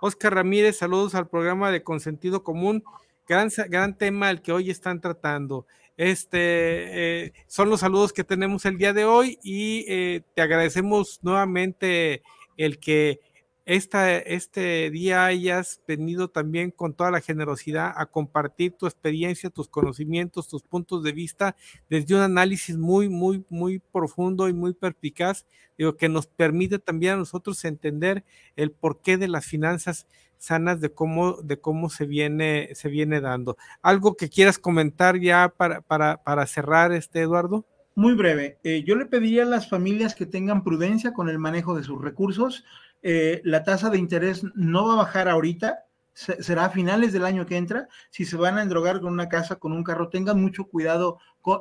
Oscar 0.00 0.34
Ramírez, 0.34 0.76
saludos 0.76 1.14
al 1.14 1.28
programa 1.28 1.70
de 1.70 1.82
Consentido 1.82 2.42
Común 2.42 2.84
gran, 3.26 3.50
gran 3.68 3.96
tema 3.96 4.30
el 4.30 4.42
que 4.42 4.52
hoy 4.52 4.70
están 4.70 5.00
tratando. 5.00 5.66
Este 5.96 7.26
eh, 7.26 7.32
son 7.46 7.70
los 7.70 7.80
saludos 7.80 8.12
que 8.12 8.24
tenemos 8.24 8.64
el 8.64 8.78
día 8.78 8.92
de 8.92 9.04
hoy 9.04 9.38
y 9.42 9.84
eh, 9.88 10.22
te 10.34 10.42
agradecemos 10.42 11.20
nuevamente 11.22 12.22
el 12.56 12.78
que 12.78 13.20
esta, 13.66 14.16
este 14.18 14.90
día 14.90 15.24
hayas 15.24 15.80
venido 15.88 16.28
también 16.28 16.70
con 16.70 16.92
toda 16.92 17.10
la 17.10 17.20
generosidad 17.20 17.92
a 17.96 18.06
compartir 18.06 18.72
tu 18.72 18.86
experiencia, 18.86 19.50
tus 19.50 19.68
conocimientos, 19.68 20.48
tus 20.48 20.62
puntos 20.62 21.02
de 21.02 21.12
vista 21.12 21.56
desde 21.88 22.14
un 22.14 22.20
análisis 22.20 22.76
muy, 22.76 23.08
muy, 23.08 23.44
muy 23.48 23.78
profundo 23.78 24.48
y 24.48 24.52
muy 24.52 24.74
perspicaz, 24.74 25.46
digo, 25.78 25.96
que 25.96 26.08
nos 26.08 26.26
permite 26.26 26.78
también 26.78 27.14
a 27.14 27.16
nosotros 27.16 27.64
entender 27.64 28.24
el 28.56 28.70
porqué 28.70 29.16
de 29.16 29.28
las 29.28 29.46
finanzas 29.46 30.06
sanas 30.36 30.80
de 30.80 30.92
cómo, 30.92 31.40
de 31.42 31.58
cómo 31.58 31.88
se, 31.88 32.04
viene, 32.04 32.68
se 32.74 32.88
viene 32.88 33.20
dando. 33.20 33.56
¿Algo 33.80 34.14
que 34.14 34.28
quieras 34.28 34.58
comentar 34.58 35.18
ya 35.18 35.48
para, 35.48 35.80
para, 35.80 36.22
para 36.22 36.46
cerrar, 36.46 36.92
este 36.92 37.20
Eduardo? 37.20 37.64
Muy 37.96 38.14
breve. 38.14 38.58
Eh, 38.64 38.82
yo 38.84 38.96
le 38.96 39.06
pediría 39.06 39.44
a 39.44 39.46
las 39.46 39.70
familias 39.70 40.14
que 40.14 40.26
tengan 40.26 40.64
prudencia 40.64 41.12
con 41.12 41.28
el 41.28 41.38
manejo 41.38 41.74
de 41.76 41.84
sus 41.84 42.02
recursos. 42.02 42.64
Eh, 43.06 43.40
la 43.44 43.62
tasa 43.62 43.90
de 43.90 43.98
interés 43.98 44.42
no 44.54 44.88
va 44.88 44.94
a 44.94 44.96
bajar 44.96 45.28
ahorita, 45.28 45.84
será 46.14 46.64
a 46.64 46.70
finales 46.70 47.12
del 47.12 47.24
año 47.24 47.46
que 47.46 47.56
entra. 47.56 47.86
Si 48.10 48.24
se 48.24 48.36
van 48.36 48.58
a 48.58 48.62
endrogar 48.62 49.00
con 49.00 49.12
una 49.12 49.28
casa, 49.28 49.56
con 49.56 49.72
un 49.72 49.84
carro, 49.84 50.08
tengan 50.08 50.40
mucho 50.40 50.64
cuidado 50.64 51.18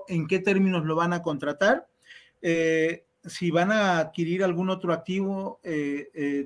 en 0.08 0.28
qué 0.28 0.40
términos 0.40 0.86
lo 0.86 0.96
van 0.96 1.14
a 1.14 1.22
contratar. 1.22 1.88
Eh, 2.42 3.06
si 3.26 3.52
van 3.52 3.72
a 3.72 4.00
adquirir 4.00 4.44
algún 4.44 4.70
otro 4.70 4.94
activo, 4.94 5.60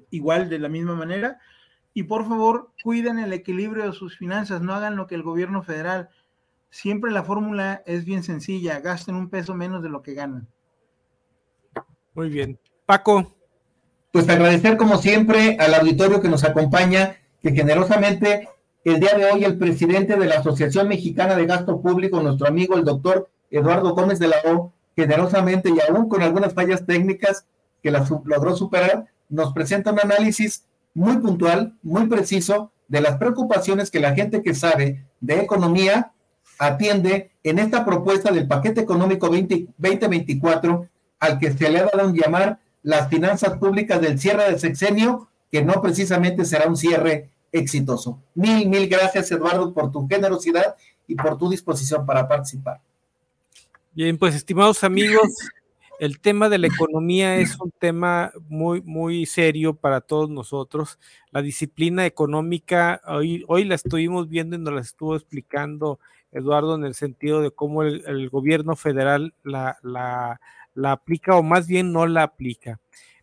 igual 0.09 0.49
de 0.49 0.59
la 0.59 0.69
misma 0.69 0.95
manera 0.95 1.39
y 1.97 2.03
por 2.03 2.27
favor 2.27 2.73
cuiden 2.83 3.17
el 3.17 3.33
equilibrio 3.33 3.85
de 3.85 3.91
sus 3.91 4.17
finanzas, 4.17 4.61
no 4.61 4.75
hagan 4.75 4.95
lo 4.95 5.07
que 5.07 5.15
el 5.15 5.23
gobierno 5.23 5.63
federal. 5.63 6.09
Siempre 6.69 7.09
la 7.09 7.23
fórmula 7.23 7.81
es 7.87 8.05
bien 8.05 8.21
sencilla, 8.21 8.79
gasten 8.81 9.15
un 9.15 9.31
peso 9.31 9.55
menos 9.55 9.81
de 9.81 9.89
lo 9.89 10.03
que 10.03 10.13
ganan. 10.13 10.47
Muy 12.13 12.29
bien. 12.29 12.59
Paco. 12.85 13.36
Pues 14.17 14.29
agradecer 14.29 14.77
como 14.77 14.97
siempre 14.97 15.57
al 15.59 15.75
auditorio 15.75 16.21
que 16.21 16.27
nos 16.27 16.43
acompaña, 16.43 17.17
que 17.39 17.51
generosamente 17.51 18.49
el 18.83 18.99
día 18.99 19.15
de 19.15 19.25
hoy 19.25 19.43
el 19.43 19.59
presidente 19.59 20.15
de 20.15 20.25
la 20.25 20.39
Asociación 20.39 20.87
Mexicana 20.87 21.35
de 21.35 21.45
Gasto 21.45 21.79
Público, 21.81 22.19
nuestro 22.19 22.47
amigo 22.47 22.75
el 22.75 22.83
doctor 22.83 23.29
Eduardo 23.51 23.93
Gómez 23.93 24.17
de 24.17 24.29
la 24.29 24.37
O, 24.45 24.73
generosamente 24.95 25.69
y 25.69 25.77
aún 25.87 26.09
con 26.09 26.23
algunas 26.23 26.55
fallas 26.55 26.83
técnicas 26.87 27.45
que 27.83 27.91
las 27.91 28.09
logró 28.09 28.55
superar, 28.55 29.05
nos 29.29 29.53
presenta 29.53 29.91
un 29.91 29.99
análisis 29.99 30.63
muy 30.95 31.17
puntual, 31.17 31.75
muy 31.83 32.07
preciso 32.07 32.71
de 32.87 33.01
las 33.01 33.17
preocupaciones 33.17 33.91
que 33.91 33.99
la 33.99 34.15
gente 34.15 34.41
que 34.41 34.55
sabe 34.55 35.05
de 35.21 35.41
economía 35.41 36.11
atiende 36.57 37.29
en 37.43 37.59
esta 37.59 37.85
propuesta 37.85 38.31
del 38.31 38.47
paquete 38.47 38.81
económico 38.81 39.27
2024 39.27 40.87
al 41.19 41.37
que 41.37 41.51
se 41.53 41.69
le 41.69 41.81
ha 41.81 41.85
dado 41.93 42.09
un 42.09 42.15
llamar 42.15 42.57
las 42.87 43.09
finanzas 43.09 43.57
públicas 43.57 43.99
del 43.99 44.17
cierre 44.17 44.49
de 44.49 44.57
sexenio, 44.57 45.27
que 45.51 45.61
no 45.61 45.81
precisamente 45.81 46.45
será 46.45 46.67
un 46.67 46.77
cierre 46.77 47.29
exitoso. 47.51 48.23
Mil, 48.33 48.69
mil 48.69 48.87
gracias, 48.87 49.29
Eduardo, 49.29 49.73
por 49.73 49.91
tu 49.91 50.07
generosidad 50.07 50.77
y 51.05 51.15
por 51.15 51.37
tu 51.37 51.49
disposición 51.49 52.05
para 52.05 52.29
participar. 52.29 52.79
Bien, 53.91 54.17
pues 54.17 54.35
estimados 54.35 54.85
amigos, 54.85 55.27
el 55.99 56.21
tema 56.21 56.47
de 56.47 56.59
la 56.59 56.67
economía 56.67 57.35
es 57.35 57.59
un 57.59 57.71
tema 57.71 58.31
muy, 58.47 58.81
muy 58.83 59.25
serio 59.25 59.73
para 59.73 59.99
todos 59.99 60.29
nosotros. 60.29 60.97
La 61.31 61.41
disciplina 61.41 62.05
económica, 62.05 63.01
hoy, 63.05 63.43
hoy 63.49 63.65
la 63.65 63.75
estuvimos 63.75 64.29
viendo 64.29 64.55
y 64.55 64.59
nos 64.59 64.73
la 64.73 64.79
estuvo 64.79 65.17
explicando 65.17 65.99
Eduardo 66.31 66.75
en 66.75 66.85
el 66.85 66.93
sentido 66.93 67.41
de 67.41 67.51
cómo 67.51 67.83
el, 67.83 68.29
gobierno 68.29 68.77
federal 68.77 69.33
la, 69.43 70.39
la 70.77 70.91
aplica 70.91 71.35
o 71.35 71.43
más 71.43 71.67
bien 71.67 71.91
no 71.91 72.05
la 72.05 72.23
aplica. 72.23 72.79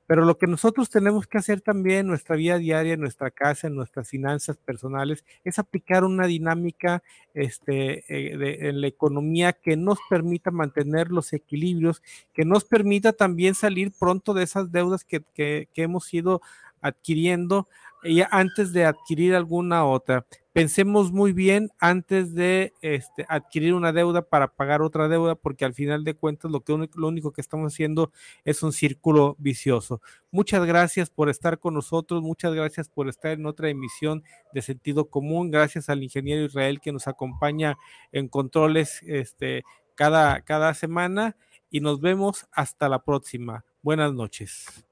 Pero 0.07 0.27
lo 0.27 0.37
que 0.37 0.47
nosotros 0.47 0.91
tenemos 0.91 1.27
que 1.27 1.39
hacer 1.39 1.63
también 1.63 2.01
en 2.01 2.07
nuestra 2.09 2.37
vida 2.37 2.59
diaria, 2.59 2.93
en 2.93 3.01
nuestra 3.01 3.31
casa, 3.31 3.69
en 3.69 3.75
nuestras 3.75 4.07
finanzas 4.07 4.59
personales, 4.59 5.25
es 5.45 5.59
aplicar 5.59 6.05
una 6.05 6.27
dinámica 6.27 7.03
este, 7.33 8.05
eh, 8.09 8.69
en 8.69 8.83
la 8.83 8.87
economía 8.87 9.55
que 9.55 9.79
nos 9.79 9.99
permita 10.11 10.51
mantener 10.51 11.11
los 11.11 11.33
equilibrios, 11.33 12.03
que 12.35 12.45
nos 12.45 12.65
permita 12.65 13.15
también 13.15 13.55
salir 13.55 13.93
pronto 13.99 14.35
de 14.35 14.43
esas 14.43 14.71
deudas 14.71 15.05
que, 15.05 15.23
que 15.33 15.69
hemos 15.77 16.13
ido 16.13 16.43
adquiriendo 16.83 17.67
y 18.05 18.23
antes 18.31 18.73
de 18.73 18.85
adquirir 18.85 19.35
alguna 19.35 19.85
otra. 19.85 20.27
Pensemos 20.53 21.11
muy 21.11 21.33
bien 21.33 21.71
antes 21.81 22.33
de 22.35 22.73
este, 22.81 23.27
adquirir 23.29 23.75
una 23.75 23.93
deuda 23.93 24.23
para 24.23 24.49
pagar 24.49 24.83
otra 24.83 25.09
deuda, 25.09 25.35
porque 25.35 25.65
al 25.65 25.75
final 25.75 26.05
de 26.05 26.15
cuentas 26.15 26.51
lo, 26.51 26.61
que, 26.61 26.73
lo 26.95 27.09
único 27.09 27.33
que 27.33 27.41
estamos 27.41 27.73
haciendo 27.73 28.13
es 28.45 28.63
un 28.63 28.73
círculo 28.73 29.35
vicioso. 29.39 30.01
Muchas 30.31 30.65
gracias 30.65 31.11
por 31.11 31.29
estar 31.29 31.59
con 31.59 31.75
nosotros, 31.75 32.23
muchas 32.23 32.55
gracias 32.55 32.89
por 32.89 33.09
estar 33.09 33.33
en 33.33 33.47
otra 33.47 33.69
emisión 33.69 34.23
de 34.53 34.63
sentido 34.63 35.07
común, 35.07 35.51
gracias 35.51 35.89
al 35.89 36.03
ingeniero 36.05 36.45
Israel 36.45 36.81
que 36.81 36.93
nos 36.93 37.09
acompaña 37.09 37.77
en 38.13 38.29
controles 38.29 39.03
este, 39.07 39.65
cada, 39.97 40.43
cada 40.43 40.73
semana 40.75 41.37
y 41.69 41.81
nos 41.81 42.01
vemos 42.01 42.47
hasta 42.53 42.89
la 42.89 43.03
próxima. 43.03 43.65
Buenas 43.83 44.13
noches. 44.13 44.87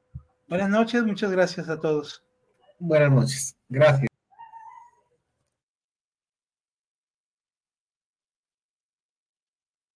Buenas 0.49 0.71
noches, 0.71 1.05
muchas 1.05 1.31
gracias 1.31 1.69
a 1.69 1.79
todos. 1.79 2.25
Buenas 2.83 3.13
noches. 3.13 3.57
Gracias. 3.69 4.12